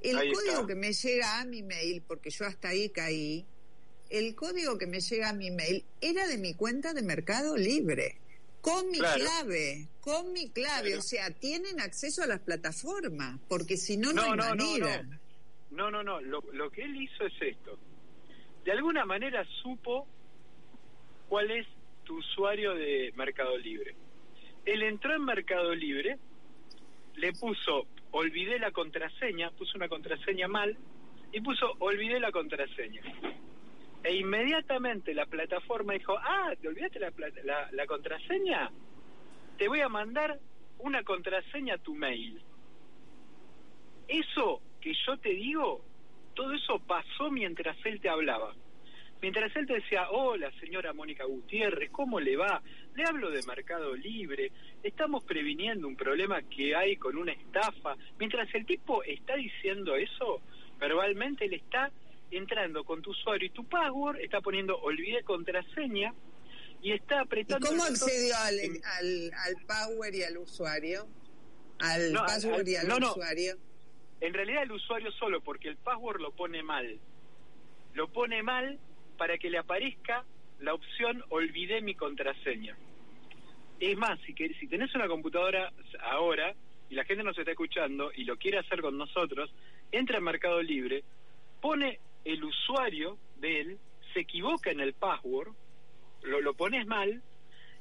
El 0.09 0.17
Ahí 0.17 0.31
código 0.31 0.53
está. 0.53 0.67
que 0.67 0.75
me 0.75 0.93
llega 0.93 1.39
a 1.39 1.45
mi 1.45 1.63
mail, 1.63 2.01
porque 2.07 2.29
yo 2.29 2.45
hasta 2.45 2.69
ahí 2.69 2.89
caí, 2.89 3.45
el 4.09 4.35
código 4.35 4.77
que 4.77 4.85
me 4.87 4.99
llega 4.99 5.29
a 5.29 5.33
mi 5.33 5.51
mail 5.51 5.83
era 6.01 6.27
de 6.27 6.37
mi 6.37 6.53
cuenta 6.53 6.93
de 6.93 7.01
Mercado 7.01 7.55
Libre, 7.57 8.17
con 8.61 8.89
mi 8.91 8.99
Claro. 8.99 9.19
clave, 9.23 9.87
con 10.01 10.31
mi 10.33 10.49
clave, 10.49 10.89
Claro. 10.89 10.99
o 10.99 11.03
sea, 11.03 11.31
tienen 11.31 11.79
acceso 11.81 12.21
a 12.23 12.27
las 12.27 12.39
plataformas, 12.41 13.39
porque 13.47 13.77
si 13.77 13.97
no, 13.97 14.13
no, 14.13 14.21
No, 14.23 14.31
hay 14.31 14.37
no, 14.37 14.55
no, 14.55 14.65
manera. 14.65 15.03
no. 15.03 15.19
No, 15.71 15.91
no, 15.91 16.03
no. 16.03 16.21
Lo, 16.21 16.41
lo 16.53 16.71
que 16.71 16.83
él 16.83 16.95
hizo 17.01 17.25
es 17.25 17.33
esto. 17.41 17.77
De 18.63 18.71
alguna 18.71 19.05
manera 19.05 19.45
supo 19.61 20.07
cuál 21.27 21.51
es 21.51 21.67
tu 22.03 22.17
usuario 22.19 22.73
de 22.75 23.11
Mercado 23.15 23.57
Libre. 23.57 23.95
Él 24.65 24.83
entró 24.83 25.13
en 25.15 25.25
Mercado 25.25 25.73
Libre, 25.75 26.17
le 27.15 27.33
puso, 27.33 27.87
olvidé 28.15 28.59
la 28.59 28.71
contraseña, 28.71 29.51
puso 29.51 29.77
una 29.77 29.89
contraseña 29.89 30.47
mal 30.47 30.77
y 31.33 31.41
puso, 31.41 31.73
olvidé 31.79 32.19
la 32.19 32.31
contraseña. 32.31 33.01
E 34.03 34.15
inmediatamente 34.15 35.13
la 35.13 35.25
plataforma 35.25 35.93
dijo, 35.93 36.15
ah, 36.17 36.53
¿te 36.61 36.67
olvidaste 36.67 36.99
la, 36.99 37.11
la, 37.43 37.69
la 37.71 37.85
contraseña? 37.85 38.71
Te 39.57 39.67
voy 39.67 39.81
a 39.81 39.89
mandar 39.89 40.39
una 40.79 41.03
contraseña 41.03 41.75
a 41.75 41.77
tu 41.79 41.93
mail. 41.93 42.41
Eso 44.07 44.61
que 44.79 44.93
yo 45.05 45.17
te 45.17 45.29
digo, 45.29 45.83
todo 46.35 46.53
eso 46.53 46.79
pasó 46.79 47.31
mientras 47.31 47.75
él 47.85 47.99
te 47.99 48.07
hablaba. 48.07 48.53
Mientras 49.25 49.55
él 49.55 49.65
te 49.65 49.73
decía, 49.73 50.07
hola 50.11 50.51
señora 50.59 50.93
Mónica 50.93 51.23
Gutiérrez, 51.25 51.89
¿cómo 51.89 52.19
le 52.19 52.37
va? 52.37 52.61
Le 52.93 53.03
hablo 53.05 53.31
de 53.31 53.41
Mercado 53.41 53.95
Libre, 53.95 54.51
estamos 54.83 55.23
previniendo 55.23 55.87
un 55.87 55.95
problema 55.95 56.43
que 56.43 56.75
hay 56.75 56.95
con 56.97 57.17
una 57.17 57.31
estafa. 57.31 57.95
Mientras 58.19 58.53
el 58.53 58.67
tipo 58.67 59.01
está 59.01 59.35
diciendo 59.35 59.95
eso, 59.95 60.43
verbalmente 60.79 61.47
le 61.47 61.55
está 61.55 61.91
entrando 62.29 62.83
con 62.83 63.01
tu 63.01 63.09
usuario 63.09 63.47
y 63.47 63.49
tu 63.49 63.67
password, 63.67 64.19
está 64.19 64.41
poniendo 64.41 64.77
olvidé 64.77 65.23
contraseña 65.23 66.13
y 66.83 66.91
está 66.91 67.15
¿Y 67.15 67.19
apretando... 67.21 67.65
cómo 67.67 67.83
accedió 67.83 68.35
al, 68.37 68.59
al, 68.59 69.31
al 69.43 69.55
Power 69.65 70.13
y 70.13 70.21
al 70.21 70.37
usuario? 70.37 71.07
Al 71.79 72.13
No, 72.13 72.19
al- 72.19 72.27
password 72.27 72.67
y 72.67 72.75
al 72.75 72.87
no, 72.87 72.99
no. 72.99 73.09
usuario. 73.09 73.55
En 74.21 74.35
realidad 74.35 74.61
el 74.61 74.71
usuario 74.73 75.11
solo, 75.13 75.41
porque 75.41 75.69
el 75.69 75.77
password 75.77 76.21
lo 76.21 76.31
pone 76.31 76.61
mal. 76.61 76.99
Lo 77.95 78.07
pone 78.09 78.43
mal 78.43 78.77
para 79.15 79.37
que 79.37 79.49
le 79.49 79.57
aparezca 79.57 80.23
la 80.59 80.73
opción 80.73 81.23
olvidé 81.29 81.81
mi 81.81 81.95
contraseña. 81.95 82.77
Es 83.79 83.97
más, 83.97 84.19
si, 84.21 84.33
que, 84.33 84.49
si 84.55 84.67
tenés 84.67 84.93
una 84.95 85.07
computadora 85.07 85.71
ahora 86.01 86.53
y 86.89 86.95
la 86.95 87.03
gente 87.03 87.23
nos 87.23 87.37
está 87.37 87.51
escuchando 87.51 88.11
y 88.15 88.23
lo 88.23 88.37
quiere 88.37 88.59
hacer 88.59 88.81
con 88.81 88.97
nosotros, 88.97 89.53
entra 89.91 90.17
en 90.17 90.23
Mercado 90.23 90.61
Libre, 90.61 91.03
pone 91.61 91.99
el 92.23 92.43
usuario 92.43 93.17
de 93.37 93.61
él, 93.61 93.77
se 94.13 94.21
equivoca 94.21 94.71
en 94.71 94.79
el 94.79 94.93
password, 94.93 95.49
lo, 96.23 96.39
lo 96.41 96.53
pones 96.53 96.87
mal 96.87 97.21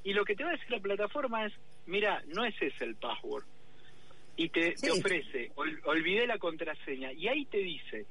y 0.03 0.13
lo 0.13 0.25
que 0.25 0.35
te 0.35 0.43
va 0.43 0.51
a 0.51 0.53
decir 0.55 0.71
la 0.71 0.81
plataforma 0.81 1.47
es, 1.47 1.53
mira, 1.87 2.23
no 2.27 2.45
es 2.45 2.55
ese 2.61 2.85
el 2.85 2.97
password. 2.97 3.45
Y 4.37 4.49
te, 4.49 4.75
ofrece, 4.91 5.53
ol- 5.55 5.81
olvidé 5.85 6.27
la 6.27 6.39
contraseña. 6.39 7.13
Y 7.13 7.29
ahí 7.29 7.45
te 7.47 7.59
dice, 7.59 8.05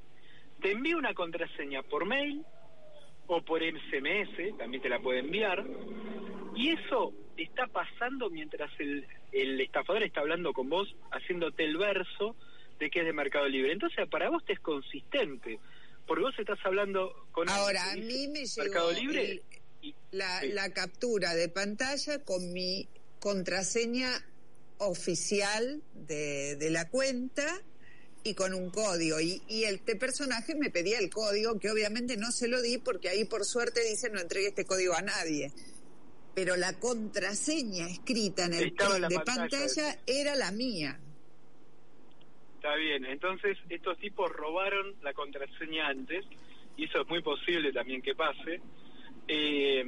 te 0.62 0.72
envío 0.72 0.96
una 0.96 1.12
contraseña 1.12 1.82
por 1.82 2.06
mail 2.06 2.42
o 3.26 3.42
por 3.42 3.62
SMS, 3.62 4.56
también 4.58 4.82
te 4.82 4.88
la 4.88 5.00
puede 5.00 5.20
enviar. 5.20 5.64
Y 6.56 6.70
eso 6.70 7.12
está 7.36 7.66
pasando 7.66 8.30
mientras 8.30 8.70
el, 8.78 9.06
el 9.32 9.60
estafador 9.60 10.02
está 10.04 10.20
hablando 10.20 10.52
con 10.52 10.68
vos, 10.68 10.94
haciéndote 11.10 11.64
el 11.64 11.76
verso 11.76 12.36
de 12.78 12.90
que 12.90 13.00
es 13.00 13.06
de 13.06 13.12
Mercado 13.12 13.48
Libre. 13.48 13.72
Entonces, 13.72 14.08
para 14.08 14.30
vos 14.30 14.44
te 14.44 14.52
es 14.52 14.60
consistente, 14.60 15.58
porque 16.06 16.22
vos 16.22 16.34
estás 16.38 16.58
hablando 16.64 17.12
con 17.32 17.48
Ahora, 17.48 17.92
a 17.92 17.96
mí 17.96 18.28
me 18.28 18.44
llegó 18.44 18.62
Mercado 18.62 18.92
Libre 18.92 19.30
el- 19.32 19.42
y- 19.82 19.94
la, 20.12 20.40
sí. 20.40 20.48
la 20.52 20.72
captura 20.72 21.34
de 21.34 21.48
pantalla 21.48 22.22
con 22.24 22.52
mi 22.52 22.88
contraseña 23.20 24.10
oficial 24.78 25.82
de, 25.94 26.56
de 26.56 26.70
la 26.70 26.88
cuenta 26.88 27.46
y 28.24 28.34
con 28.34 28.54
un 28.54 28.70
código. 28.70 29.20
Y, 29.20 29.42
y 29.48 29.64
este 29.64 29.96
personaje 29.96 30.54
me 30.54 30.70
pedía 30.70 30.98
el 30.98 31.10
código, 31.10 31.58
que 31.58 31.70
obviamente 31.70 32.16
no 32.16 32.32
se 32.32 32.48
lo 32.48 32.60
di 32.62 32.78
porque 32.78 33.10
ahí 33.10 33.24
por 33.26 33.44
suerte 33.44 33.82
dice 33.88 34.10
no 34.10 34.20
entregue 34.20 34.48
este 34.48 34.64
código 34.64 34.94
a 34.94 35.02
nadie. 35.02 35.52
Pero 36.34 36.56
la 36.56 36.72
contraseña 36.80 37.86
escrita 37.88 38.46
en 38.46 38.54
el 38.54 38.64
Estaba 38.68 38.98
de 38.98 39.14
pantalla, 39.14 39.48
pantalla 39.48 39.98
era 40.06 40.34
la 40.34 40.50
mía. 40.50 40.98
Está 42.56 42.74
bien, 42.76 43.04
entonces 43.04 43.58
estos 43.68 43.98
tipos 43.98 44.32
robaron 44.32 44.94
la 45.02 45.12
contraseña 45.12 45.88
antes, 45.88 46.24
y 46.76 46.86
eso 46.86 47.02
es 47.02 47.08
muy 47.08 47.22
posible 47.22 47.72
también 47.72 48.00
que 48.02 48.14
pase. 48.14 48.60
Eh, 49.28 49.84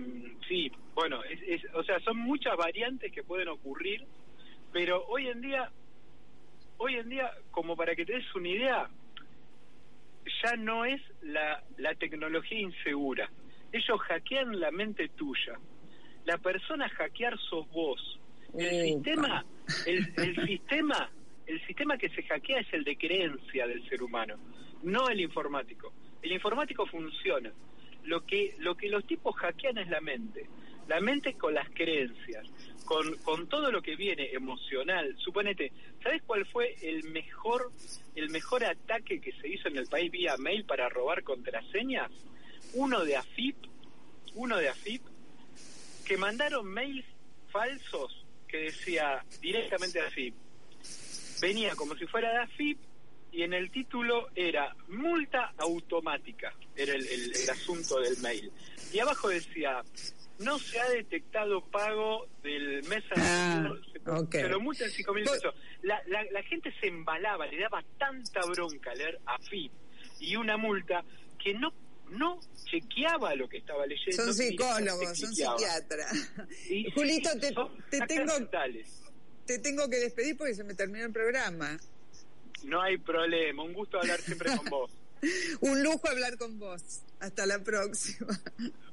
sí, 0.46 0.70
bueno, 0.94 1.24
es, 1.24 1.40
es- 1.46 1.74
o 1.74 1.82
sea, 1.84 1.98
son 2.00 2.18
muchas 2.18 2.56
variantes 2.56 3.10
que 3.12 3.22
pueden 3.22 3.48
ocurrir 3.48 4.04
Pero 4.72 5.04
hoy 5.06 5.26
en 5.28 5.40
día, 5.40 5.70
hoy 6.78 6.94
en 6.94 7.08
día, 7.08 7.30
como 7.50 7.76
para 7.76 7.94
que 7.94 8.04
te 8.04 8.14
des 8.14 8.34
una 8.34 8.48
idea, 8.48 8.90
ya 10.42 10.56
no 10.56 10.84
es 10.84 11.00
la, 11.22 11.62
la 11.78 11.94
tecnología 11.94 12.58
insegura. 12.58 13.30
Ellos 13.72 14.00
hackean 14.00 14.58
la 14.58 14.70
mente 14.70 15.08
tuya. 15.10 15.58
La 16.24 16.38
persona 16.38 16.86
a 16.86 16.88
hackear 16.88 17.38
sos 17.38 17.68
vos. 17.70 18.20
El 18.58 18.82
sistema, 18.84 19.44
el, 19.86 20.12
el 20.16 20.46
sistema, 20.46 21.10
el 21.46 21.66
sistema 21.66 21.98
que 21.98 22.08
se 22.08 22.22
hackea 22.22 22.60
es 22.60 22.72
el 22.72 22.84
de 22.84 22.96
creencia 22.96 23.66
del 23.66 23.86
ser 23.88 24.02
humano, 24.02 24.36
no 24.82 25.08
el 25.08 25.20
informático. 25.20 25.92
El 26.22 26.32
informático 26.32 26.86
funciona. 26.86 27.52
Lo 28.04 28.24
que, 28.24 28.54
lo 28.58 28.76
que 28.76 28.88
los 28.88 29.04
tipos 29.06 29.34
hackean 29.36 29.78
es 29.78 29.88
la 29.88 30.00
mente. 30.00 30.48
La 30.88 31.00
mente 31.00 31.34
con 31.34 31.54
las 31.54 31.68
creencias, 31.70 32.46
con, 32.84 33.16
con 33.18 33.48
todo 33.48 33.70
lo 33.72 33.82
que 33.82 33.96
viene 33.96 34.30
emocional. 34.32 35.16
Suponete, 35.18 35.72
¿sabes 36.02 36.22
cuál 36.26 36.46
fue 36.46 36.76
el 36.82 37.02
mejor, 37.04 37.72
el 38.14 38.30
mejor 38.30 38.64
ataque 38.64 39.20
que 39.20 39.32
se 39.32 39.48
hizo 39.48 39.68
en 39.68 39.76
el 39.78 39.86
país 39.88 40.10
vía 40.12 40.36
mail 40.38 40.64
para 40.64 40.88
robar 40.88 41.22
contraseñas? 41.24 42.10
Uno 42.74 43.04
de 43.04 43.16
AFIP, 43.16 43.56
uno 44.34 44.56
de 44.58 44.68
AFIP, 44.68 45.02
que 46.04 46.16
mandaron 46.16 46.66
mails 46.66 47.04
falsos 47.50 48.24
que 48.46 48.58
decía 48.58 49.24
directamente 49.40 50.00
AFIP. 50.00 50.34
Venía 51.40 51.74
como 51.74 51.96
si 51.96 52.06
fuera 52.06 52.30
de 52.30 52.38
AFIP 52.38 52.78
y 53.32 53.42
en 53.42 53.52
el 53.52 53.70
título 53.70 54.28
era 54.34 54.74
multa 54.88 55.52
automática, 55.58 56.54
era 56.76 56.94
el, 56.94 57.06
el- 57.06 57.36
el 57.36 57.50
asunto 57.50 57.98
del 58.00 58.16
mail. 58.18 58.50
Y 58.92 58.98
abajo 59.00 59.28
decía, 59.28 59.82
no 60.38 60.58
se 60.58 60.78
ha 60.80 60.88
detectado 60.90 61.62
pago 61.70 62.26
del 62.42 62.82
mes 62.84 63.02
anterior, 63.14 63.80
se, 63.92 64.10
ok. 64.10 64.32
se 64.32 64.48
lo 64.48 64.60
multan 64.60 64.90
5 64.90 65.14
mil 65.14 65.24
pesos. 65.24 65.54
La, 65.82 66.00
la, 66.06 66.24
la 66.30 66.42
gente 66.42 66.72
se 66.80 66.88
embalaba, 66.88 67.46
le 67.46 67.58
daba 67.58 67.82
tanta 67.98 68.40
bronca 68.46 68.94
leer 68.94 69.18
AFIP 69.26 69.72
y 70.20 70.36
una 70.36 70.56
multa 70.56 71.02
que 71.42 71.54
no 71.54 71.72
no 72.10 72.38
chequeaba 72.70 73.34
lo 73.34 73.48
que 73.48 73.56
estaba 73.58 73.84
leyendo. 73.84 74.12
Son 74.22 74.32
psicólogos, 74.32 75.18
son 75.18 75.34
psiquiatras. 75.34 76.32
Y- 76.70 76.88
Julito, 76.94 77.30
te, 77.40 77.52
te 77.90 78.06
tengo, 78.06 78.32
mentales. 78.38 79.02
te 79.44 79.58
tengo 79.58 79.88
que 79.90 79.96
despedir 79.96 80.36
porque 80.36 80.54
se 80.54 80.62
me 80.62 80.74
terminó 80.74 81.04
el 81.06 81.12
programa. 81.12 81.76
No 82.62 82.80
hay 82.80 82.96
problema, 82.98 83.64
un 83.64 83.72
gusto 83.72 83.98
hablar 83.98 84.20
siempre 84.20 84.56
con 84.56 84.64
vos. 84.70 84.90
Un 85.60 85.82
lujo 85.82 86.08
hablar 86.08 86.36
con 86.38 86.58
vos. 86.58 86.82
Hasta 87.20 87.46
la 87.46 87.58
próxima. 87.62 88.40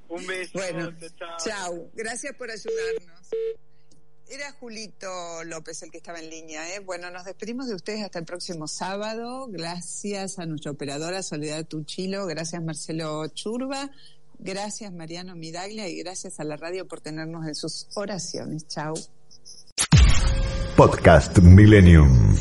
Un 0.09 0.25
beso. 0.25 0.51
Bueno, 0.53 0.91
chao. 1.17 1.37
chao. 1.43 1.91
Gracias 1.93 2.35
por 2.35 2.49
ayudarnos. 2.49 3.29
Era 4.29 4.51
Julito 4.53 5.43
López 5.43 5.83
el 5.83 5.91
que 5.91 5.97
estaba 5.97 6.19
en 6.19 6.29
línea. 6.29 6.73
¿eh? 6.73 6.79
Bueno, 6.79 7.11
nos 7.11 7.25
despedimos 7.25 7.67
de 7.67 7.75
ustedes 7.75 8.03
hasta 8.03 8.19
el 8.19 8.25
próximo 8.25 8.67
sábado. 8.67 9.47
Gracias 9.49 10.39
a 10.39 10.45
nuestra 10.45 10.71
operadora 10.71 11.21
Soledad 11.21 11.65
Tuchilo. 11.65 12.25
Gracias 12.25 12.63
Marcelo 12.63 13.27
Churba. 13.27 13.91
Gracias 14.39 14.91
Mariano 14.91 15.35
Midaglia 15.35 15.87
y 15.87 15.97
gracias 15.97 16.39
a 16.39 16.43
la 16.43 16.57
radio 16.57 16.87
por 16.87 17.01
tenernos 17.01 17.45
en 17.47 17.55
sus 17.55 17.87
oraciones. 17.95 18.67
Chao. 18.67 18.93
Podcast 20.75 21.37
Millennium. 21.39 22.35